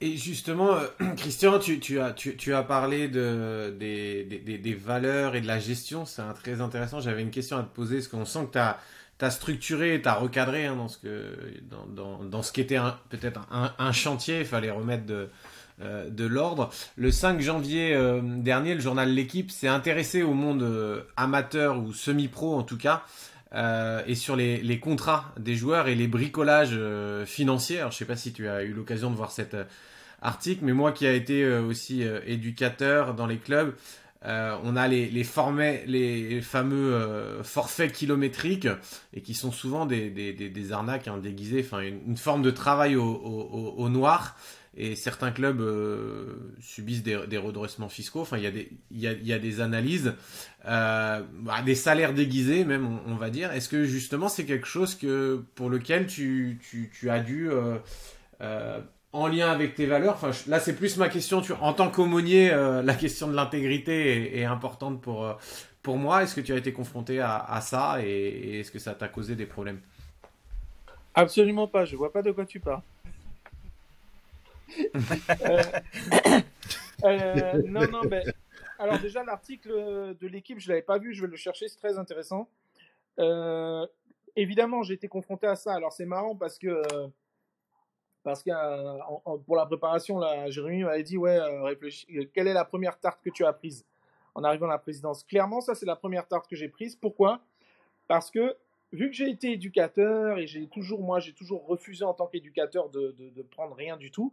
Et 0.00 0.16
justement, 0.16 0.74
euh, 0.74 0.86
Christian, 1.16 1.58
tu, 1.58 2.00
as, 2.00 2.62
parlé 2.62 3.08
de, 3.08 3.74
des, 3.78 4.74
valeurs 4.74 5.34
et 5.34 5.40
de 5.40 5.46
la 5.46 5.58
gestion. 5.58 6.04
C'est 6.04 6.22
très 6.34 6.60
intéressant. 6.60 7.00
J'avais 7.00 7.22
une 7.22 7.30
question 7.30 7.56
à 7.56 7.62
te 7.62 7.74
poser. 7.74 7.96
Parce 7.96 8.08
qu'on 8.08 8.24
sent 8.24 8.46
que 8.52 8.52
tu 8.52 9.24
as, 9.24 9.30
structuré, 9.30 10.00
tu 10.02 10.08
as 10.08 10.14
recadré 10.14 10.66
hein, 10.66 10.76
dans, 10.76 10.88
ce 10.88 10.98
que, 10.98 11.36
dans, 11.70 12.42
ce 12.42 12.52
qui 12.52 12.60
était 12.60 12.78
peut-être 13.08 13.40
un, 13.50 13.92
chantier. 13.92 14.40
Il 14.40 14.46
fallait 14.46 14.70
remettre 14.70 15.06
de, 15.06 15.28
euh, 15.80 16.08
l'ordre. 16.18 16.70
Le 16.96 17.10
5 17.10 17.40
janvier 17.40 17.94
euh, 17.94 18.20
dernier, 18.22 18.74
le 18.74 18.80
journal 18.80 19.12
L'équipe 19.12 19.50
s'est 19.50 19.68
intéressé 19.68 20.22
au 20.22 20.34
monde 20.34 21.04
amateur 21.16 21.78
ou 21.78 21.92
semi-pro 21.92 22.56
en 22.56 22.62
tout 22.62 22.78
cas. 22.78 23.04
Euh, 23.54 24.02
et 24.06 24.14
sur 24.14 24.34
les, 24.34 24.62
les, 24.62 24.80
contrats 24.80 25.34
des 25.38 25.54
joueurs 25.56 25.86
et 25.86 25.94
les 25.94 26.06
bricolages 26.08 26.70
euh, 26.72 27.26
financiers. 27.26 27.80
Alors, 27.80 27.92
je 27.92 27.98
sais 27.98 28.06
pas 28.06 28.16
si 28.16 28.32
tu 28.32 28.48
as 28.48 28.62
eu 28.62 28.72
l'occasion 28.72 29.10
de 29.10 29.16
voir 29.16 29.30
cet 29.30 29.52
euh, 29.52 29.64
article, 30.22 30.64
mais 30.64 30.72
moi 30.72 30.92
qui 30.92 31.06
a 31.06 31.12
été 31.12 31.46
aussi 31.46 32.04
éducateur 32.26 33.14
dans 33.14 33.26
les 33.26 33.38
clubs, 33.38 33.74
on 34.24 34.76
a 34.76 34.86
les, 34.86 35.06
les, 35.10 35.26
les 35.86 36.40
fameux 36.40 37.42
forfaits 37.42 37.92
kilométriques 37.92 38.68
et 39.14 39.20
qui 39.20 39.34
sont 39.34 39.50
souvent 39.50 39.84
des, 39.84 40.10
des, 40.10 40.32
des, 40.32 40.72
arnaques 40.72 41.08
hein, 41.08 41.18
déguisées, 41.18 41.64
enfin 41.66 41.80
une, 41.80 41.98
une, 42.06 42.16
forme 42.16 42.42
de 42.42 42.52
travail 42.52 42.94
au, 42.94 43.02
au, 43.02 43.74
au 43.78 43.88
noir 43.88 44.36
et 44.74 44.96
certains 44.96 45.32
clubs 45.32 45.60
euh, 45.60 46.54
subissent 46.60 47.02
des, 47.02 47.36
redressements 47.36 47.90
fiscaux. 47.90 48.20
Enfin, 48.20 48.38
il 48.38 48.44
y 48.90 49.32
a 49.32 49.38
des, 49.38 49.60
analyses, 49.60 50.14
euh, 50.66 51.22
bah, 51.40 51.60
des 51.62 51.74
salaires 51.74 52.14
déguisés 52.14 52.64
même, 52.64 52.98
on, 53.06 53.16
va 53.16 53.28
dire. 53.28 53.52
Est-ce 53.52 53.68
que 53.68 53.84
justement 53.84 54.28
c'est 54.28 54.46
quelque 54.46 54.66
chose 54.66 54.94
que 54.94 55.44
pour 55.54 55.68
lequel 55.68 56.06
tu, 56.06 56.58
as 57.08 57.20
dû 57.20 57.50
euh, 57.50 58.80
en 59.12 59.26
lien 59.26 59.50
avec 59.50 59.74
tes 59.74 59.84
valeurs? 59.84 60.14
Enfin, 60.14 60.30
là, 60.48 60.58
c'est 60.58 60.74
plus 60.74 60.96
ma 60.96 61.10
question. 61.10 61.42
Tu, 61.42 61.52
en 61.52 61.74
tant 61.74 61.90
qu'aumônier, 61.90 62.50
la 62.50 62.94
question 62.94 63.28
de 63.28 63.34
l'intégrité 63.34 64.38
est, 64.38 64.44
importante 64.44 65.02
pour 65.02 65.36
pour 65.82 65.98
moi. 65.98 66.22
Est-ce 66.22 66.34
que 66.34 66.40
tu 66.40 66.52
as 66.52 66.56
été 66.56 66.72
confronté 66.72 67.20
à, 67.20 67.36
à 67.36 67.60
ça 67.60 67.98
et, 68.02 68.08
et 68.08 68.60
est-ce 68.60 68.70
que 68.70 68.78
ça 68.78 68.94
t'a 68.94 69.08
causé 69.08 69.34
des 69.34 69.46
problèmes? 69.46 69.80
Absolument 71.14 71.66
pas. 71.66 71.84
Je 71.84 71.94
vois 71.94 72.10
pas 72.10 72.22
de 72.22 72.30
quoi 72.30 72.46
tu 72.46 72.58
parles 72.58 72.80
euh, 75.44 75.62
euh, 77.04 77.62
non, 77.66 77.86
non, 77.88 78.02
mais 78.08 78.22
alors 78.78 78.98
déjà 78.98 79.24
l'article 79.24 80.16
de 80.20 80.26
l'équipe, 80.26 80.58
je 80.58 80.68
l'avais 80.68 80.82
pas 80.82 80.98
vu, 80.98 81.14
je 81.14 81.22
vais 81.22 81.28
le 81.28 81.36
chercher, 81.36 81.68
c'est 81.68 81.78
très 81.78 81.98
intéressant. 81.98 82.48
Euh, 83.18 83.86
évidemment, 84.36 84.82
j'ai 84.82 84.94
été 84.94 85.08
confronté 85.08 85.46
à 85.46 85.56
ça. 85.56 85.74
Alors 85.74 85.92
c'est 85.92 86.06
marrant 86.06 86.36
parce 86.36 86.58
que 86.58 86.82
parce 88.22 88.42
que 88.42 88.50
pour 89.46 89.56
la 89.56 89.66
préparation, 89.66 90.18
là, 90.18 90.48
Jérémy 90.50 90.84
m'avait 90.84 91.02
dit 91.02 91.16
ouais, 91.16 91.38
réfléchis, 91.62 92.06
quelle 92.32 92.48
est 92.48 92.54
la 92.54 92.64
première 92.64 92.98
tarte 92.98 93.20
que 93.22 93.30
tu 93.30 93.44
as 93.44 93.52
prise? 93.52 93.84
En 94.34 94.44
arrivant 94.44 94.66
à 94.66 94.70
la 94.70 94.78
présidence 94.78 95.24
Clairement, 95.24 95.60
ça 95.60 95.74
c'est 95.74 95.84
la 95.84 95.96
première 95.96 96.26
tarte 96.26 96.48
que 96.48 96.56
j'ai 96.56 96.68
prise. 96.68 96.96
Pourquoi? 96.96 97.42
Parce 98.08 98.30
que 98.30 98.56
vu 98.92 99.10
que 99.10 99.16
j'ai 99.16 99.30
été 99.30 99.52
éducateur 99.52 100.38
et 100.38 100.46
j'ai 100.46 100.68
toujours, 100.68 101.02
moi, 101.02 101.18
j'ai 101.18 101.32
toujours 101.32 101.66
refusé 101.66 102.04
en 102.04 102.14
tant 102.14 102.26
qu'éducateur 102.26 102.90
de, 102.90 103.42
prendre 103.50 103.74
rien 103.74 103.96
du 103.96 104.10
tout. 104.10 104.32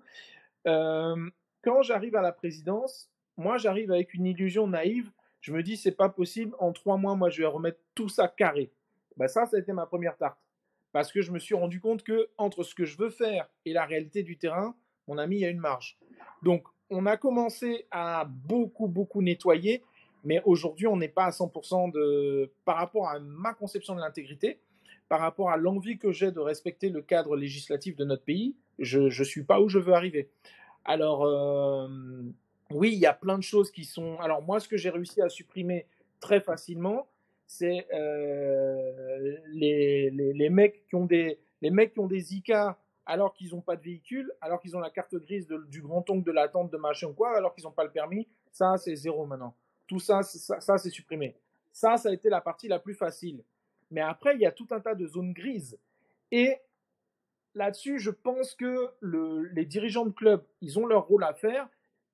Euh, 0.68 1.30
quand 1.62 1.82
j'arrive 1.82 2.16
à 2.16 2.22
la 2.22 2.32
présidence, 2.32 3.10
moi, 3.38 3.58
j'arrive 3.58 3.92
avec 3.92 4.14
une 4.14 4.26
illusion 4.26 4.68
naïve. 4.68 5.12
Je 5.42 5.54
me 5.54 5.64
dis, 5.64 5.78
c'est 5.78 5.96
pas 5.96 6.10
possible. 6.10 6.56
En 6.60 6.74
trois 6.74 6.98
mois, 6.98 7.16
moi, 7.16 7.30
je 7.30 7.42
vais 7.42 7.48
remettre 7.48 7.80
tout 7.96 8.10
ça 8.10 8.28
carré. 8.28 8.72
Ben, 9.16 9.28
ça, 9.28 9.46
ça 9.46 9.58
a 9.58 9.60
été 9.60 9.72
ma 9.72 9.86
première 9.86 10.18
tarte. 10.18 10.40
Parce 10.92 11.12
que 11.12 11.22
je 11.22 11.32
me 11.32 11.40
suis 11.40 11.56
rendu 11.56 11.80
compte 11.80 12.04
que 12.04 12.30
entre 12.38 12.64
ce 12.64 12.76
que 12.76 12.86
je 12.86 12.98
veux 12.98 13.10
faire 13.10 13.50
et 13.66 13.74
la 13.74 13.86
réalité 13.86 14.24
du 14.24 14.38
terrain, 14.38 14.76
mon 15.08 15.18
ami, 15.18 15.38
il 15.38 15.40
y 15.42 15.46
a 15.46 15.50
une 15.50 15.60
marge. 15.60 15.98
Donc, 16.44 16.68
on 16.90 17.06
a 17.06 17.18
commencé 17.18 17.86
à 17.92 18.26
beaucoup, 18.26 18.88
beaucoup 18.88 19.22
nettoyer. 19.22 19.84
Mais 20.24 20.42
aujourd'hui, 20.46 20.88
on 20.88 20.98
n'est 20.98 21.08
pas 21.08 21.26
à 21.26 21.30
100% 21.30 21.92
de, 21.92 22.52
par 22.66 22.78
rapport 22.78 23.08
à 23.08 23.20
ma 23.20 23.54
conception 23.54 23.96
de 23.96 24.02
l'intégrité, 24.02 24.60
par 25.08 25.20
rapport 25.20 25.50
à 25.50 25.58
l'envie 25.58 25.98
que 25.98 26.12
j'ai 26.12 26.32
de 26.32 26.40
respecter 26.40 26.90
le 26.90 27.02
cadre 27.02 27.36
législatif 27.36 27.96
de 27.96 28.06
notre 28.06 28.24
pays, 28.24 28.56
je 28.78 29.00
ne 29.00 29.24
suis 29.24 29.44
pas 29.44 29.60
où 29.60 29.70
je 29.70 29.80
veux 29.80 29.94
arriver. 29.94 30.30
Alors, 30.86 31.26
euh, 31.26 31.88
oui, 32.72 32.92
il 32.94 33.00
y 33.00 33.06
a 33.06 33.14
plein 33.14 33.38
de 33.38 33.44
choses 33.44 33.72
qui 33.72 33.86
sont... 33.86 34.18
Alors, 34.20 34.42
moi, 34.42 34.60
ce 34.60 34.68
que 34.68 34.78
j'ai 34.78 34.90
réussi 34.90 35.22
à 35.22 35.30
supprimer 35.30 35.88
très 36.20 36.42
facilement, 36.42 37.08
c'est 37.48 37.88
euh, 37.94 39.38
les, 39.54 40.50
mecs 40.52 40.86
qui 40.88 40.96
ont 40.96 41.06
des, 41.06 41.40
les 41.62 41.72
mecs 41.72 41.94
qui 41.94 42.00
ont 42.00 42.08
des 42.08 42.36
ICA 42.36 42.78
alors 43.08 43.34
qu'ils 43.34 43.56
n'ont 43.56 43.62
pas 43.62 43.76
de 43.76 43.82
véhicule, 43.82 44.32
alors 44.40 44.60
qu'ils 44.60 44.78
ont 44.78 44.80
la 44.80 44.92
carte 44.92 45.16
grise 45.16 45.48
du 45.48 45.82
grand-oncle 45.82 46.24
de 46.24 46.32
l'attente 46.32 46.72
de 46.72 46.78
machin 46.78 47.12
quoi, 47.12 47.36
alors 47.36 47.56
qu'ils 47.56 47.64
n'ont 47.64 47.72
pas 47.72 47.84
le 47.84 47.90
permis. 47.90 48.28
Ça, 48.52 48.78
c'est 48.78 48.96
zéro 48.96 49.26
maintenant. 49.26 49.56
Tout 49.90 50.00
ça, 50.00 50.22
ça, 50.22 50.78
c'est 50.78 50.92
supprimé. 50.92 51.36
Ça, 51.72 51.98
ça 51.98 52.10
a 52.10 52.14
été 52.14 52.30
la 52.30 52.42
partie 52.42 52.68
la 52.68 52.78
plus 52.78 52.94
facile. 52.94 53.44
Mais 53.90 54.02
après, 54.02 54.36
il 54.36 54.42
y 54.42 54.46
a 54.46 54.52
tout 54.52 54.68
un 54.70 54.80
tas 54.80 54.94
de 54.94 55.08
zones 55.08 55.34
grises. 55.34 55.80
Et 56.32 56.58
là-dessus, 57.56 57.98
je 57.98 58.12
pense 58.12 58.54
que 58.54 58.92
le, 59.00 59.46
les 59.46 59.66
dirigeants 59.66 60.06
de 60.06 60.12
club, 60.12 60.46
ils 60.62 60.78
ont 60.78 60.86
leur 60.86 61.08
rôle 61.08 61.24
à 61.24 61.34
faire. 61.34 61.68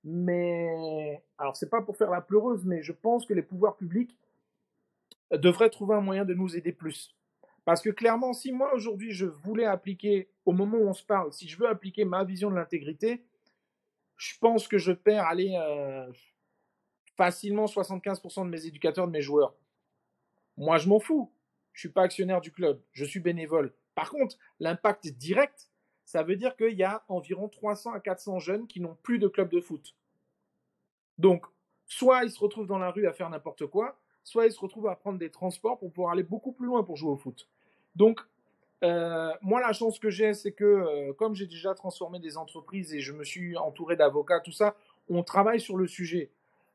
Mais, 0.05 1.21
alors 1.37 1.57
c'est 1.57 1.69
pas 1.69 1.81
pour 1.81 1.97
faire 1.97 2.11
la 2.11 2.21
pleureuse, 2.21 2.63
mais 2.63 2.81
je 2.81 2.93
pense 2.93 3.25
que 3.25 3.33
les 3.33 3.41
pouvoirs 3.41 3.75
publics 3.75 4.17
devraient 5.33 5.69
trouver 5.69 5.95
un 5.95 6.01
moyen 6.01 6.23
de 6.23 6.33
nous 6.33 6.55
aider 6.55 6.71
plus. 6.71 7.13
Parce 7.65 7.81
que 7.81 7.89
clairement, 7.89 8.31
si 8.31 8.53
moi 8.53 8.73
aujourd'hui 8.73 9.11
je 9.11 9.25
voulais 9.25 9.65
appliquer, 9.65 10.29
au 10.45 10.53
moment 10.53 10.77
où 10.77 10.87
on 10.87 10.93
se 10.93 11.03
parle, 11.03 11.33
si 11.33 11.49
je 11.49 11.57
veux 11.57 11.67
appliquer 11.67 12.05
ma 12.05 12.23
vision 12.23 12.49
de 12.49 12.55
l'intégrité, 12.55 13.25
je 14.15 14.37
pense 14.39 14.69
que 14.69 14.77
je 14.77 14.93
perds, 14.93 15.25
allez, 15.25 15.59
euh, 15.59 16.09
facilement 17.17 17.65
75% 17.65 18.45
de 18.45 18.49
mes 18.49 18.65
éducateurs, 18.65 19.07
de 19.07 19.11
mes 19.11 19.21
joueurs. 19.21 19.55
Moi, 20.57 20.77
je 20.77 20.87
m'en 20.87 20.99
fous. 20.99 21.31
Je 21.73 21.81
suis 21.81 21.89
pas 21.89 22.03
actionnaire 22.03 22.41
du 22.41 22.51
club. 22.51 22.81
Je 22.93 23.05
suis 23.05 23.19
bénévole. 23.19 23.73
Par 23.95 24.09
contre, 24.09 24.37
l'impact 24.59 25.07
direct, 25.07 25.69
ça 26.05 26.23
veut 26.23 26.35
dire 26.35 26.55
qu'il 26.55 26.75
y 26.75 26.83
a 26.83 27.03
environ 27.07 27.49
300 27.49 27.93
à 27.93 27.99
400 27.99 28.39
jeunes 28.39 28.67
qui 28.67 28.79
n'ont 28.79 28.95
plus 29.03 29.19
de 29.19 29.27
club 29.27 29.49
de 29.49 29.59
foot. 29.59 29.95
Donc, 31.17 31.45
soit 31.87 32.23
ils 32.23 32.31
se 32.31 32.39
retrouvent 32.39 32.67
dans 32.67 32.77
la 32.77 32.91
rue 32.91 33.07
à 33.07 33.13
faire 33.13 33.29
n'importe 33.29 33.65
quoi, 33.67 33.99
soit 34.23 34.45
ils 34.45 34.51
se 34.51 34.59
retrouvent 34.59 34.87
à 34.87 34.95
prendre 34.95 35.19
des 35.19 35.29
transports 35.29 35.77
pour 35.79 35.91
pouvoir 35.91 36.13
aller 36.13 36.23
beaucoup 36.23 36.51
plus 36.51 36.67
loin 36.67 36.83
pour 36.83 36.95
jouer 36.95 37.11
au 37.11 37.17
foot. 37.17 37.49
Donc, 37.95 38.21
euh, 38.83 39.31
moi, 39.41 39.61
la 39.61 39.73
chance 39.73 39.99
que 39.99 40.09
j'ai, 40.09 40.33
c'est 40.33 40.51
que 40.51 40.63
euh, 40.63 41.13
comme 41.13 41.35
j'ai 41.35 41.47
déjà 41.47 41.73
transformé 41.73 42.19
des 42.19 42.37
entreprises 42.37 42.93
et 42.93 42.99
je 42.99 43.13
me 43.13 43.23
suis 43.23 43.57
entouré 43.57 43.95
d'avocats, 43.95 44.41
tout 44.41 44.51
ça, 44.51 44.75
on 45.09 45.23
travaille 45.23 45.59
sur 45.59 45.77
le 45.77 45.87
sujet. 45.87 46.31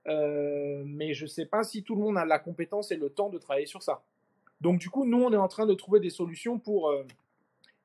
Euh, 0.07 0.83
mais 0.87 1.13
je 1.15 1.25
ne 1.25 1.29
sais 1.29 1.47
pas 1.47 1.63
si 1.63 1.83
tout 1.83 1.95
le 1.95 2.03
monde 2.03 2.17
a 2.17 2.25
la 2.25 2.39
compétence 2.39 2.91
et 2.91 2.97
le 2.97 3.11
temps 3.11 3.29
de 3.29 3.39
travailler 3.39 3.67
sur 3.67 3.83
ça. 3.83 4.03
Donc 4.61 4.79
du 4.79 4.91
coup, 4.91 5.05
nous, 5.05 5.23
on 5.23 5.33
est 5.33 5.37
en 5.37 5.49
train 5.49 5.67
de 5.67 5.75
trouver 5.75 6.01
des 6.01 6.11
solutions 6.11 6.59
pour 6.59 6.91
euh, 6.91 7.05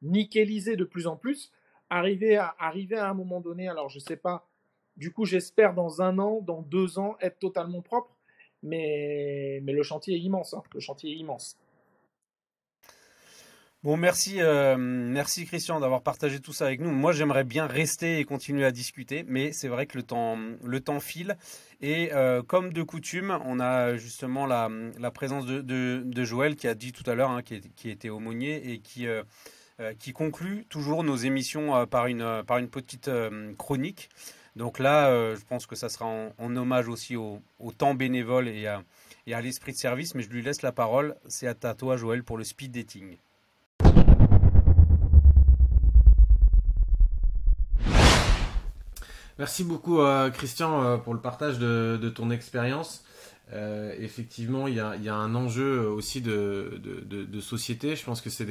nickéliser 0.01 0.75
de 0.75 0.83
plus 0.83 1.07
en 1.07 1.15
plus, 1.15 1.51
arriver 1.89 2.37
à, 2.37 2.55
arriver 2.59 2.97
à 2.97 3.09
un 3.09 3.13
moment 3.13 3.41
donné, 3.41 3.67
alors 3.67 3.89
je 3.89 3.97
ne 3.97 4.03
sais 4.03 4.17
pas, 4.17 4.47
du 4.97 5.11
coup, 5.11 5.25
j'espère 5.25 5.73
dans 5.73 6.01
un 6.01 6.19
an, 6.19 6.41
dans 6.41 6.61
deux 6.61 6.99
ans, 6.99 7.17
être 7.21 7.39
totalement 7.39 7.81
propre. 7.81 8.15
mais, 8.63 9.59
mais 9.63 9.73
le 9.73 9.83
chantier 9.83 10.15
est 10.15 10.19
immense. 10.19 10.53
Hein. 10.53 10.63
Le 10.73 10.79
chantier 10.79 11.11
est 11.11 11.17
immense. 11.17 11.57
Bon, 13.85 13.97
merci, 13.97 14.41
euh, 14.41 14.77
merci 14.77 15.45
Christian 15.45 15.79
d'avoir 15.79 16.01
partagé 16.01 16.39
tout 16.39 16.53
ça 16.53 16.65
avec 16.65 16.79
nous. 16.79 16.89
Moi, 16.89 17.11
j'aimerais 17.11 17.43
bien 17.43 17.67
rester 17.67 18.17
et 18.17 18.25
continuer 18.25 18.65
à 18.65 18.71
discuter, 18.71 19.23
mais 19.27 19.51
c'est 19.51 19.67
vrai 19.67 19.85
que 19.85 19.95
le 19.95 20.01
temps, 20.01 20.39
le 20.63 20.79
temps 20.79 20.99
file. 20.99 21.37
Et 21.81 22.11
euh, 22.11 22.41
comme 22.41 22.73
de 22.73 22.81
coutume, 22.81 23.37
on 23.45 23.59
a 23.59 23.95
justement 23.95 24.47
la, 24.47 24.71
présence 25.11 25.45
de, 25.45 26.23
Joël 26.23 26.55
qui 26.55 26.67
a 26.67 26.73
dit 26.73 26.93
tout 26.93 27.07
à 27.07 27.13
l'heure, 27.13 27.29
hein, 27.29 27.43
qui, 27.43 27.91
était 27.91 28.09
aumônier 28.09 28.71
et 28.71 28.79
qui, 28.79 29.05
euh, 29.05 29.21
conclut 30.15 30.65
toujours 30.67 31.03
nos 31.03 31.17
émissions 31.17 31.85
par, 31.85 32.07
une, 32.07 32.41
par 32.47 32.57
une 32.57 32.69
petite 32.69 33.11
chronique. 33.59 34.09
Donc 34.55 34.79
là, 34.79 35.35
je 35.35 35.45
pense 35.45 35.67
que 35.67 35.75
ça 35.75 35.89
sera 35.89 36.07
en, 36.07 36.55
hommage 36.55 36.87
aussi 36.87 37.15
au, 37.15 37.39
au, 37.59 37.71
temps 37.71 37.93
bénévole 37.93 38.47
et 38.47 38.65
à, 38.65 38.81
et 39.27 39.35
à 39.35 39.41
l'esprit 39.41 39.73
de 39.73 39.77
service, 39.77 40.15
mais 40.15 40.23
je 40.23 40.29
lui 40.31 40.41
laisse 40.41 40.63
la 40.63 40.71
parole. 40.71 41.15
C'est 41.27 41.63
à 41.63 41.75
toi, 41.75 41.97
Joël, 41.97 42.23
pour 42.23 42.39
le 42.39 42.43
speed 42.43 42.71
dating. 42.71 43.17
Merci 49.37 49.65
beaucoup 49.65 49.99
euh, 49.99 50.29
Christian 50.29 50.81
euh, 50.81 50.97
pour 50.97 51.13
le 51.13 51.19
partage 51.19 51.59
de, 51.59 52.09
ton 52.09 52.31
expérience. 52.31 53.03
Euh, 53.53 53.93
effectivement, 53.99 54.67
il 54.67 54.75
y, 54.75 54.79
a, 54.79 55.15
un 55.15 55.35
enjeu 55.35 55.87
aussi 55.87 56.21
de, 56.21 56.79
société. 57.41 57.97
Je 57.97 58.05
pense 58.05 58.21
que 58.21 58.29
c'est 58.29 58.45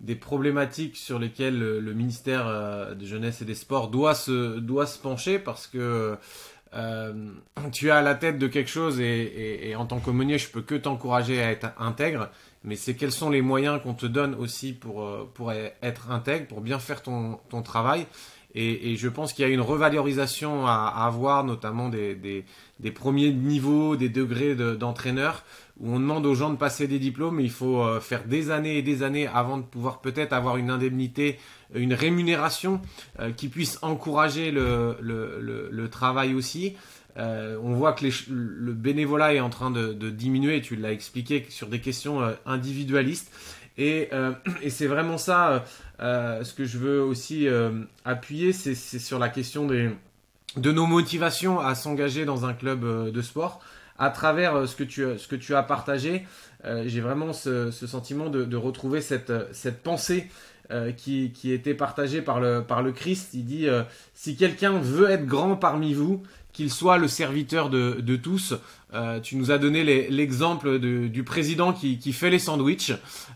des, 0.00 0.14
problématiques 0.14 0.96
sur 0.96 1.18
lesquelles 1.18 1.58
le, 1.58 1.94
ministère 1.94 2.94
de 2.94 3.04
Jeunesse 3.06 3.40
et 3.40 3.44
des 3.46 3.54
Sports 3.54 3.88
doit 3.88 4.14
se, 4.14 4.58
doit 4.58 4.86
se 4.86 4.98
pencher 4.98 5.38
parce 5.38 5.66
que 5.66 6.16
tu 7.72 7.88
es 7.88 7.90
à 7.90 8.02
la 8.02 8.14
tête 8.14 8.38
de 8.38 8.46
quelque 8.46 8.70
chose 8.70 9.00
et, 9.00 9.74
en 9.74 9.86
tant 9.86 10.00
qu'aumônier, 10.00 10.36
je 10.36 10.50
peux 10.50 10.62
que 10.62 10.74
t'encourager 10.74 11.42
à 11.42 11.50
être 11.50 11.68
intègre. 11.78 12.28
Mais 12.62 12.76
c'est 12.76 12.94
quels 12.94 13.10
sont 13.10 13.30
les 13.30 13.40
moyens 13.40 13.80
qu'on 13.82 13.94
te 13.94 14.04
donne 14.04 14.34
aussi 14.34 14.74
pour, 14.74 15.30
pour 15.32 15.50
être 15.50 16.10
intègre, 16.10 16.46
pour 16.46 16.60
bien 16.60 16.78
faire 16.78 17.02
ton, 17.02 17.40
ton 17.48 17.62
travail. 17.62 18.06
Et, 18.54 18.96
je 18.96 19.08
pense 19.08 19.32
qu'il 19.32 19.44
y 19.44 19.48
a 19.48 19.50
une 19.50 19.60
revalorisation 19.60 20.66
à, 20.66 20.92
avoir, 21.06 21.44
notamment 21.44 21.88
des, 21.88 22.44
premiers 22.94 23.32
niveaux, 23.32 23.96
des 23.96 24.08
degrés 24.08 24.54
d'entraîneur, 24.54 25.44
où 25.78 25.94
on 25.94 26.00
demande 26.00 26.26
aux 26.26 26.34
gens 26.34 26.50
de 26.50 26.56
passer 26.56 26.86
des 26.88 26.98
diplômes, 26.98 27.36
mais 27.36 27.44
il 27.44 27.50
faut 27.50 27.82
euh, 27.82 28.00
faire 28.00 28.24
des 28.24 28.50
années 28.50 28.76
et 28.76 28.82
des 28.82 29.02
années 29.02 29.26
avant 29.26 29.56
de 29.56 29.62
pouvoir 29.62 30.00
peut-être 30.00 30.34
avoir 30.34 30.58
une 30.58 30.68
indemnité, 30.68 31.38
une 31.74 31.94
rémunération 31.94 32.82
euh, 33.18 33.30
qui 33.30 33.48
puisse 33.48 33.78
encourager 33.80 34.50
le, 34.50 35.88
travail 35.90 36.34
aussi. 36.34 36.74
Euh, 37.16 37.58
on 37.62 37.72
voit 37.74 37.92
que 37.92 38.04
le 38.28 38.72
bénévolat 38.72 39.34
est 39.34 39.40
en 39.40 39.48
train 39.48 39.70
de, 39.70 39.92
de 39.92 40.10
diminuer, 40.10 40.60
tu 40.60 40.76
l'as 40.76 40.92
expliqué, 40.92 41.46
sur 41.48 41.68
des 41.68 41.80
questions 41.80 42.20
individualistes. 42.46 43.32
Euh, 43.80 44.32
et, 44.62 44.70
c'est 44.70 44.86
vraiment 44.86 45.18
ça, 45.18 45.50
euh, 45.50 45.58
euh, 46.00 46.44
ce 46.44 46.54
que 46.54 46.64
je 46.64 46.78
veux 46.78 47.02
aussi 47.02 47.48
appuyer, 48.04 48.52
c'est 48.52 48.74
sur 48.74 49.18
la 49.18 49.28
question 49.28 49.66
des, 49.66 49.90
de 50.56 50.72
nos 50.72 50.86
motivations 50.86 51.60
à 51.60 51.74
s'engager 51.74 52.24
dans 52.24 52.44
un 52.46 52.54
club 52.54 53.10
de 53.10 53.22
sport. 53.22 53.60
À 53.98 54.08
travers 54.08 54.66
ce 54.66 54.76
que 54.76 55.36
tu, 55.36 55.54
as 55.54 55.62
partagé, 55.62 56.26
j'ai 56.64 57.00
vraiment 57.00 57.34
ce, 57.34 57.70
sentiment 57.70 58.30
de, 58.30 58.56
retrouver 58.56 59.02
cette, 59.02 59.82
pensée 59.82 60.30
qui, 60.96 61.52
était 61.52 61.74
partagée 61.74 62.22
par 62.22 62.40
le 62.40 62.92
Christ. 62.92 63.34
Il 63.34 63.44
dit, 63.44 63.68
si 64.14 64.36
quelqu'un 64.36 64.78
veut 64.78 65.10
être 65.10 65.26
grand 65.26 65.56
parmi 65.56 65.92
vous, 65.92 66.22
qu'il 66.52 66.70
soit 66.70 66.98
le 66.98 67.08
serviteur 67.08 67.70
de, 67.70 68.16
tous. 68.16 68.54
Euh, 68.92 69.20
tu 69.20 69.36
nous 69.36 69.52
as 69.52 69.58
donné 69.58 69.84
l'exemple 70.10 70.78
du 70.78 71.22
président 71.22 71.72
qui, 71.72 72.12
fait 72.12 72.30
les 72.30 72.38
sandwichs. 72.38 72.92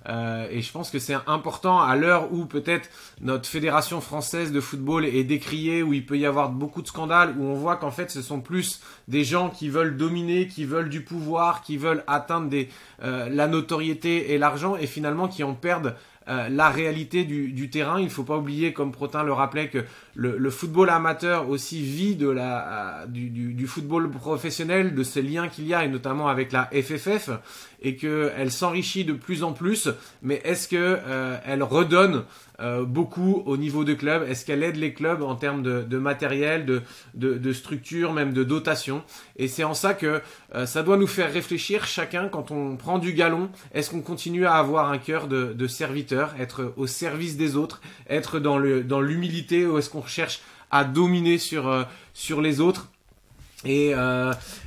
Euh, 0.09 0.47
et 0.51 0.61
je 0.61 0.73
pense 0.73 0.91
que 0.91 0.99
c'est 0.99 1.17
important 1.27 1.81
à 1.81 1.97
l'heure 1.97 2.33
où 2.33 2.45
peut-être 2.45 2.91
notre 3.21 3.49
fédération 3.49 4.01
française 4.01 4.53
de 4.53 4.61
football 4.61 5.05
est 5.05 5.25
décriée, 5.25 5.83
où 5.83 5.93
il 5.93 6.05
peut 6.05 6.19
y 6.19 6.27
avoir 6.27 6.51
beaucoup 6.51 6.83
de 6.83 6.89
scandales, 6.89 7.35
où 7.39 7.45
on 7.45 7.55
voit 7.55 7.77
qu'en 7.77 7.91
fait 7.91 8.11
ce 8.11 8.21
sont 8.21 8.41
plus 8.41 8.81
des 9.09 9.25
gens 9.25 9.49
qui 9.49 9.69
veulent 9.69 9.97
dominer, 9.97 10.47
qui 10.49 10.65
veulent 10.65 10.91
du 10.91 11.03
pouvoir, 11.03 11.63
qui 11.63 11.77
veulent 11.77 12.05
atteindre 12.07 12.49
des, 12.49 12.69
euh, 13.03 13.29
la 13.29 13.47
notoriété 13.47 14.33
et 14.33 14.39
l'argent, 14.39 14.77
et 14.77 14.87
finalement 14.87 15.29
qui 15.29 15.45
en 15.45 15.55
perdent 15.55 15.95
euh, 16.27 16.49
la 16.49 16.71
réalité 16.71 17.25
du, 17.25 17.71
terrain. 17.71 18.01
Il 18.01 18.09
faut 18.09 18.23
pas 18.23 18.39
oublier, 18.39 18.73
comme 18.73 18.93
Protin 18.93 19.23
le 19.23 19.33
rappelait, 19.33 19.69
que 19.69 19.85
le, 20.15 20.51
football 20.51 20.89
amateur 20.89 21.49
aussi 21.51 21.83
vit 21.83 22.17
de 22.17 22.29
la, 22.29 23.03
euh, 23.03 23.07
du, 23.07 23.67
football 23.67 24.11
professionnel, 24.11 24.95
de 24.95 25.03
ces 25.03 25.21
liens 25.21 25.49
qu'il 25.49 25.67
y 25.67 25.75
a, 25.75 25.85
et 25.85 25.89
notamment 25.89 26.29
avec 26.29 26.53
la 26.53 26.71
FFF, 26.73 27.31
et 27.83 27.97
qu'elle 27.97 28.51
s'enrichit 28.51 29.05
de 29.05 29.13
plus 29.13 29.43
en 29.45 29.53
plus. 29.53 29.91
Mais 30.23 30.41
est-ce 30.45 30.69
qu'elle 30.69 31.03
euh, 31.07 31.37
elle 31.45 31.63
redonne 31.63 32.25
euh, 32.61 32.85
beaucoup 32.85 33.43
au 33.47 33.57
niveau 33.57 33.83
de 33.83 33.95
club. 33.95 34.25
Est-ce 34.29 34.45
qu'elle 34.45 34.63
aide 34.63 34.77
les 34.77 34.95
clubs 34.95 35.23
en 35.23 35.35
termes 35.35 35.63
de, 35.63 35.99
matériel, 35.99 36.65
de, 36.65 36.83
de, 37.15 37.53
structure, 37.53 38.13
même 38.13 38.33
de 38.33 38.45
dotation? 38.45 39.03
Et 39.37 39.49
c'est 39.49 39.65
en 39.65 39.75
ça 39.75 39.93
que 39.93 40.23
euh, 40.55 40.65
ça 40.65 40.85
doit 40.85 40.97
nous 40.97 41.09
faire 41.09 41.33
réfléchir 41.33 41.85
chacun 41.85 42.29
quand 42.29 42.53
on 42.53 42.77
prend 42.77 42.99
du 42.99 43.13
galon. 43.13 43.51
Est-ce 43.73 43.91
qu'on 43.91 44.03
continue 44.03 44.47
à 44.47 44.55
avoir 44.55 44.91
un 44.91 44.99
cœur 44.99 45.27
de, 45.27 45.67
serviteur, 45.67 46.35
être 46.39 46.73
au 46.77 46.87
service 46.87 47.37
des 47.37 47.57
autres, 47.57 47.81
être 48.09 48.39
dans 48.39 48.59
l'humilité 48.59 49.65
dans 49.65 49.73
ou 49.73 49.79
est-ce 49.79 49.91
qu'on 49.91 50.07
cherche 50.07 50.41
à 50.71 50.85
dominer 50.85 51.39
sur, 51.39 51.69
euh, 51.69 51.83
sur 52.13 52.41
les 52.41 52.61
autres? 52.61 52.89
Et, 53.65 53.95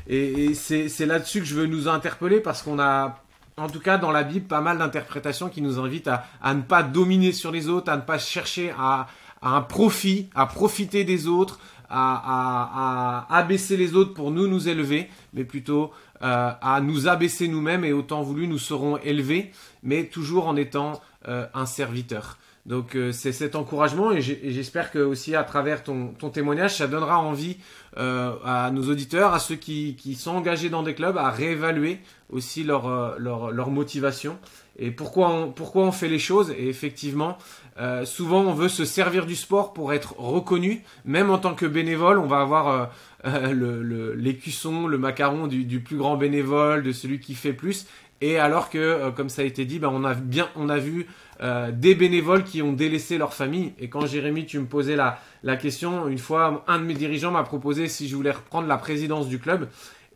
et 0.07 0.53
c'est 0.55 1.05
là-dessus 1.05 1.41
que 1.41 1.45
je 1.45 1.53
veux 1.53 1.67
nous 1.67 1.87
interpeller 1.87 2.39
parce 2.39 2.63
qu'on 2.63 2.79
a 2.79 3.21
en 3.57 3.67
tout 3.67 3.79
cas 3.79 3.97
dans 3.97 4.11
la 4.11 4.23
Bible, 4.23 4.45
pas 4.45 4.61
mal 4.61 4.77
d'interprétations 4.77 5.49
qui 5.49 5.61
nous 5.61 5.79
invitent 5.79 6.09
à, 6.09 6.53
ne 6.53 6.61
pas 6.61 6.83
dominer 6.83 7.31
sur 7.31 7.51
les 7.51 7.67
autres, 7.67 7.91
à 7.91 7.97
ne 7.97 8.01
pas 8.01 8.19
chercher 8.19 8.71
à, 8.77 9.07
un 9.41 9.61
profit, 9.61 10.29
à 10.35 10.45
profiter 10.45 11.03
des 11.03 11.27
autres, 11.27 11.59
à, 11.89 13.25
abaisser 13.29 13.77
les 13.77 13.95
autres 13.95 14.13
pour 14.13 14.31
nous 14.31 14.47
nous 14.47 14.69
élever, 14.69 15.09
mais 15.33 15.43
plutôt 15.43 15.91
euh, 16.21 16.51
à 16.61 16.81
nous 16.81 17.07
abaisser 17.07 17.47
nous-mêmes 17.47 17.85
et 17.85 17.93
autant 17.93 18.21
voulu 18.21 18.47
nous 18.47 18.59
serons 18.59 18.97
élevés, 18.97 19.51
mais 19.83 20.05
toujours 20.05 20.47
en 20.47 20.55
étant 20.55 21.01
euh, 21.27 21.45
un 21.53 21.65
serviteur. 21.65 22.37
Donc 22.67 22.95
euh, 22.95 23.11
c'est 23.11 23.31
cet 23.31 23.55
encouragement 23.55 24.11
et 24.11 24.21
j'espère 24.21 24.91
que 24.91 24.99
aussi 24.99 25.35
à 25.35 25.43
travers 25.43 25.83
ton, 25.83 26.13
témoignage, 26.31 26.75
ça 26.75 26.87
donnera 26.87 27.19
envie 27.19 27.57
à 27.95 28.69
nos 28.71 28.83
auditeurs, 28.91 29.33
à 29.33 29.39
ceux 29.39 29.55
qui, 29.55 30.15
sont 30.19 30.35
engagés 30.35 30.69
dans 30.69 30.83
des 30.83 30.93
clubs, 30.93 31.17
à 31.17 31.31
réévaluer 31.31 31.99
aussi 32.29 32.63
leur, 32.63 32.87
euh, 32.87 33.15
leur, 33.17 33.51
leur, 33.51 33.69
motivation 33.69 34.37
et 34.79 34.91
pourquoi 34.91 35.29
on, 35.29 35.51
pourquoi 35.51 35.83
on 35.83 35.91
fait 35.91 36.09
les 36.09 36.19
choses. 36.19 36.51
Et 36.51 36.67
effectivement, 36.67 37.37
euh, 37.79 38.05
souvent 38.05 38.41
on 38.41 38.53
veut 38.53 38.69
se 38.69 38.85
servir 38.85 39.25
du 39.25 39.35
sport 39.35 39.73
pour 39.73 39.93
être 39.93 40.19
reconnu. 40.19 40.83
Même 41.05 41.29
en 41.29 41.37
tant 41.37 41.55
que 41.55 41.65
bénévole, 41.65 42.19
on 42.19 42.27
va 42.27 42.41
avoir 42.41 42.67
euh, 42.67 42.85
euh 43.25 44.13
l'écusson, 44.15 44.87
le, 44.87 44.97
macaron 44.97 45.47
du, 45.47 45.63
du, 45.63 45.79
plus 45.79 45.97
grand 45.97 46.17
bénévole, 46.17 46.83
de 46.83 46.91
celui 46.91 47.19
qui 47.19 47.33
fait 47.33 47.53
plus. 47.53 47.87
Et 48.19 48.39
alors 48.39 48.69
que, 48.69 49.11
comme 49.11 49.29
ça 49.29 49.43
a 49.43 49.45
été 49.45 49.65
dit, 49.65 49.77
ben 49.77 49.91
on 49.93 50.03
a 50.03 50.15
bien, 50.15 50.49
on 50.55 50.69
a 50.69 50.77
vu 50.77 51.05
des 51.39 51.93
bénévoles 51.95 52.43
qui 52.43 52.61
ont 52.61 52.73
délaissé 52.73 53.17
leur 53.17 53.33
famille. 53.33 53.73
Et 53.79 53.89
quand 53.89 54.05
Jérémy, 54.05 54.45
tu 54.45 54.59
me 54.59 54.65
posais 54.65 54.95
la, 54.95 55.19
la 55.43 55.55
question, 55.55 56.07
une 56.07 56.17
fois, 56.17 56.63
un 56.67 56.79
de 56.79 56.83
mes 56.83 56.93
dirigeants 56.93 57.31
m'a 57.31 57.43
proposé 57.43 57.87
si 57.87 58.07
je 58.07 58.15
voulais 58.15 58.31
reprendre 58.31 58.67
la 58.67 58.77
présidence 58.77 59.27
du 59.27 59.39
club. 59.39 59.67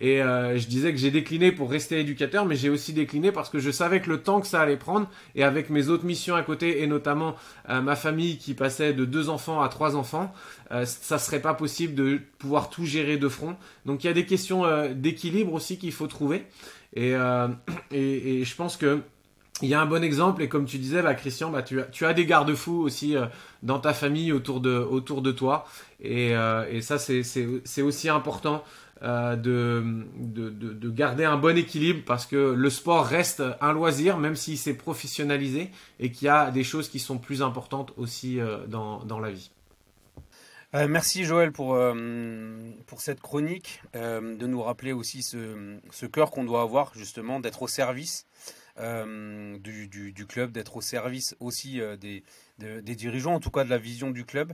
Et 0.02 0.20
euh, 0.20 0.58
je 0.58 0.68
disais 0.68 0.92
que 0.92 0.98
j'ai 0.98 1.12
décliné 1.12 1.52
pour 1.52 1.70
rester 1.70 2.00
éducateur, 2.00 2.46
mais 2.48 2.56
j'ai 2.56 2.70
aussi 2.70 2.92
décliné 2.92 3.32
parce 3.32 3.52
que 3.52 3.60
je 3.60 3.70
savais 3.70 4.02
que 4.02 4.10
le 4.10 4.24
temps 4.24 4.42
que 4.42 4.48
ça 4.48 4.60
allait 4.60 4.76
prendre, 4.76 5.08
et 5.36 5.44
avec 5.44 5.70
mes 5.70 5.90
autres 5.90 6.06
missions 6.06 6.34
à 6.34 6.42
côté, 6.42 6.82
et 6.82 6.88
notamment 6.88 7.36
euh, 7.70 7.82
ma 7.82 7.96
famille 7.96 8.40
qui 8.40 8.56
passait 8.56 8.94
de 8.94 9.06
deux 9.06 9.30
enfants 9.30 9.62
à 9.62 9.70
trois 9.70 9.96
enfants, 9.96 10.34
euh, 10.72 10.86
ça 10.86 11.20
serait 11.20 11.40
pas 11.40 11.54
possible 11.54 11.94
de 11.94 12.20
pouvoir 12.40 12.72
tout 12.72 12.84
gérer 12.84 13.18
de 13.18 13.30
front. 13.30 13.56
Donc 13.86 14.04
il 14.04 14.08
y 14.08 14.10
a 14.10 14.14
des 14.14 14.26
questions 14.26 14.66
euh, 14.66 14.92
d'équilibre 14.96 15.54
aussi 15.54 15.78
qu'il 15.78 15.92
faut 15.92 16.08
trouver. 16.08 16.48
Et, 16.94 17.14
et, 17.92 18.42
et, 18.42 18.44
je 18.44 18.56
pense 18.58 18.76
que 18.76 19.00
il 19.62 19.70
y 19.70 19.74
a 19.74 19.82
un 19.82 19.86
bon 19.86 20.04
exemple, 20.04 20.42
et 20.42 20.50
comme 20.50 20.66
tu 20.66 20.78
disais, 20.78 21.02
bah, 21.02 21.14
Christian, 21.14 21.50
bah, 21.50 21.64
tu, 21.64 22.06
as, 22.06 22.14
des 22.14 22.26
garde-fous 22.26 22.82
aussi 22.82 23.16
dans 23.64 23.80
ta 23.80 23.94
famille 23.94 24.32
autour 24.32 24.60
de, 24.60 25.32
toi. 25.32 25.66
Et, 26.00 26.32
et 26.70 26.82
ça, 26.82 26.98
c'est 26.98 27.82
aussi 27.82 28.10
important 28.10 28.64
euh, 29.04 29.36
de, 29.36 29.84
de, 30.16 30.90
garder 30.92 31.26
un 31.26 31.38
bon 31.38 31.58
équilibre 31.58 32.04
parce 32.06 32.28
que 32.28 32.54
le 32.54 32.70
sport 32.70 33.04
reste 33.04 33.42
un 33.60 33.74
loisir, 33.74 34.20
même 34.20 34.36
s'il 34.36 34.60
s'est 34.60 34.76
professionnalisé 34.76 35.72
et 36.00 36.12
qu'il 36.12 36.28
y 36.28 36.30
a 36.30 36.52
des 36.52 36.64
choses 36.64 36.88
qui 36.88 37.00
sont 37.00 37.18
plus 37.18 37.42
importantes 37.42 37.94
aussi 37.98 38.40
euh, 38.40 38.68
dans, 38.68 39.20
la 39.20 39.32
vie. 39.32 39.50
Euh, 40.76 40.88
merci 40.88 41.24
Joël 41.24 41.52
pour, 41.52 41.76
cette 42.98 43.22
chronique, 43.22 43.82
de 43.96 44.46
nous 44.46 44.62
rappeler 44.62 44.94
aussi 44.94 45.24
ce 45.24 46.06
cœur 46.06 46.30
qu'on 46.30 46.44
doit 46.44 46.62
avoir 46.62 46.94
justement, 46.94 47.40
d'être 47.40 47.64
au 47.64 47.68
service 47.68 48.28
du, 48.78 49.88
du, 49.88 50.26
club, 50.26 50.52
d'être 50.52 50.78
au 50.78 50.82
service 50.82 51.36
aussi 51.40 51.82
des, 52.00 52.24
des 52.60 52.96
dirigeants, 52.96 53.34
en 53.34 53.40
tout 53.40 53.52
cas 53.52 53.64
de 53.64 53.70
la 53.70 53.78
vision 53.78 54.12
du 54.12 54.26
club. 54.26 54.54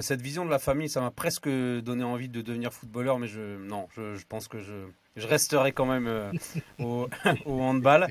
cette 0.00 0.22
vision 0.22 0.44
de 0.44 0.50
la 0.50 0.58
famille, 0.58 0.88
ça 0.88 1.00
m'a 1.00 1.10
presque 1.10 1.48
donné 1.48 2.04
envie 2.04 2.28
de 2.28 2.42
devenir 2.42 2.72
footballeur, 2.72 3.18
mais 3.18 3.26
je, 3.26 3.58
non, 3.58 3.88
je, 3.96 4.24
pense 4.28 4.48
que 4.48 4.58
je, 4.58 4.86
je 5.18 5.26
resterai 5.26 5.72
quand 5.72 5.86
même 5.86 6.06
euh, 6.06 6.30
au, 6.78 7.08
au, 7.44 7.60
handball. 7.60 8.08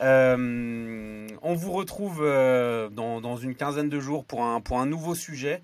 Euh, 0.00 1.28
on 1.42 1.54
vous 1.54 1.72
retrouve 1.72 2.20
euh, 2.22 2.88
dans, 2.88 3.20
dans, 3.20 3.36
une 3.36 3.54
quinzaine 3.54 3.88
de 3.88 4.00
jours 4.00 4.24
pour 4.24 4.44
un, 4.44 4.60
pour 4.60 4.78
un 4.80 4.86
nouveau 4.86 5.14
sujet 5.14 5.62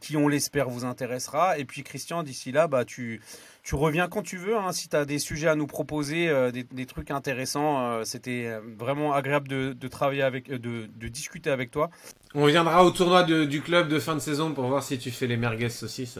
qui, 0.00 0.16
on 0.16 0.28
l'espère, 0.28 0.68
vous 0.68 0.84
intéressera. 0.84 1.58
Et 1.58 1.64
puis, 1.64 1.82
Christian, 1.82 2.22
d'ici 2.22 2.50
là, 2.50 2.66
bah, 2.66 2.84
tu, 2.84 3.20
tu 3.62 3.76
reviens 3.76 4.08
quand 4.08 4.22
tu 4.22 4.36
veux. 4.36 4.56
Hein, 4.56 4.72
si 4.72 4.88
tu 4.88 4.96
as 4.96 5.04
des 5.04 5.18
sujets 5.18 5.48
à 5.48 5.54
nous 5.54 5.68
proposer, 5.68 6.28
des, 6.52 6.64
des, 6.64 6.86
trucs 6.86 7.10
intéressants, 7.10 8.04
c'était 8.04 8.58
vraiment 8.76 9.14
agréable 9.14 9.46
de, 9.48 9.72
de 9.72 9.88
travailler 9.88 10.22
avec, 10.22 10.50
de, 10.50 10.88
de, 10.92 11.08
discuter 11.08 11.50
avec 11.50 11.70
toi. 11.70 11.90
On 12.34 12.46
viendra 12.46 12.84
au 12.84 12.90
tournoi 12.90 13.22
de, 13.22 13.44
du 13.44 13.60
club 13.60 13.88
de 13.88 13.98
fin 14.00 14.14
de 14.14 14.20
saison 14.20 14.52
pour 14.52 14.64
voir 14.64 14.82
si 14.82 14.98
tu 14.98 15.10
fais 15.10 15.28
les 15.28 15.36
merguez 15.36 15.68
saucisses. 15.68 16.18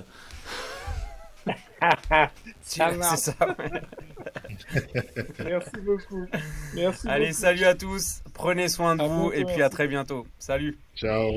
c'est 2.63 3.17
ça. 3.17 3.35
Merci 5.45 5.81
beaucoup. 5.85 6.27
Merci 6.75 7.09
Allez, 7.09 7.33
salut 7.33 7.65
à 7.65 7.75
tous. 7.75 8.23
Prenez 8.35 8.69
soin 8.69 8.97
de 8.97 9.03
vous 9.03 9.33
et 9.33 9.45
puis 9.45 9.63
à 9.63 9.69
très 9.69 9.89
bientôt. 9.89 10.27
Salut. 10.39 10.79
Ciao. 10.95 11.31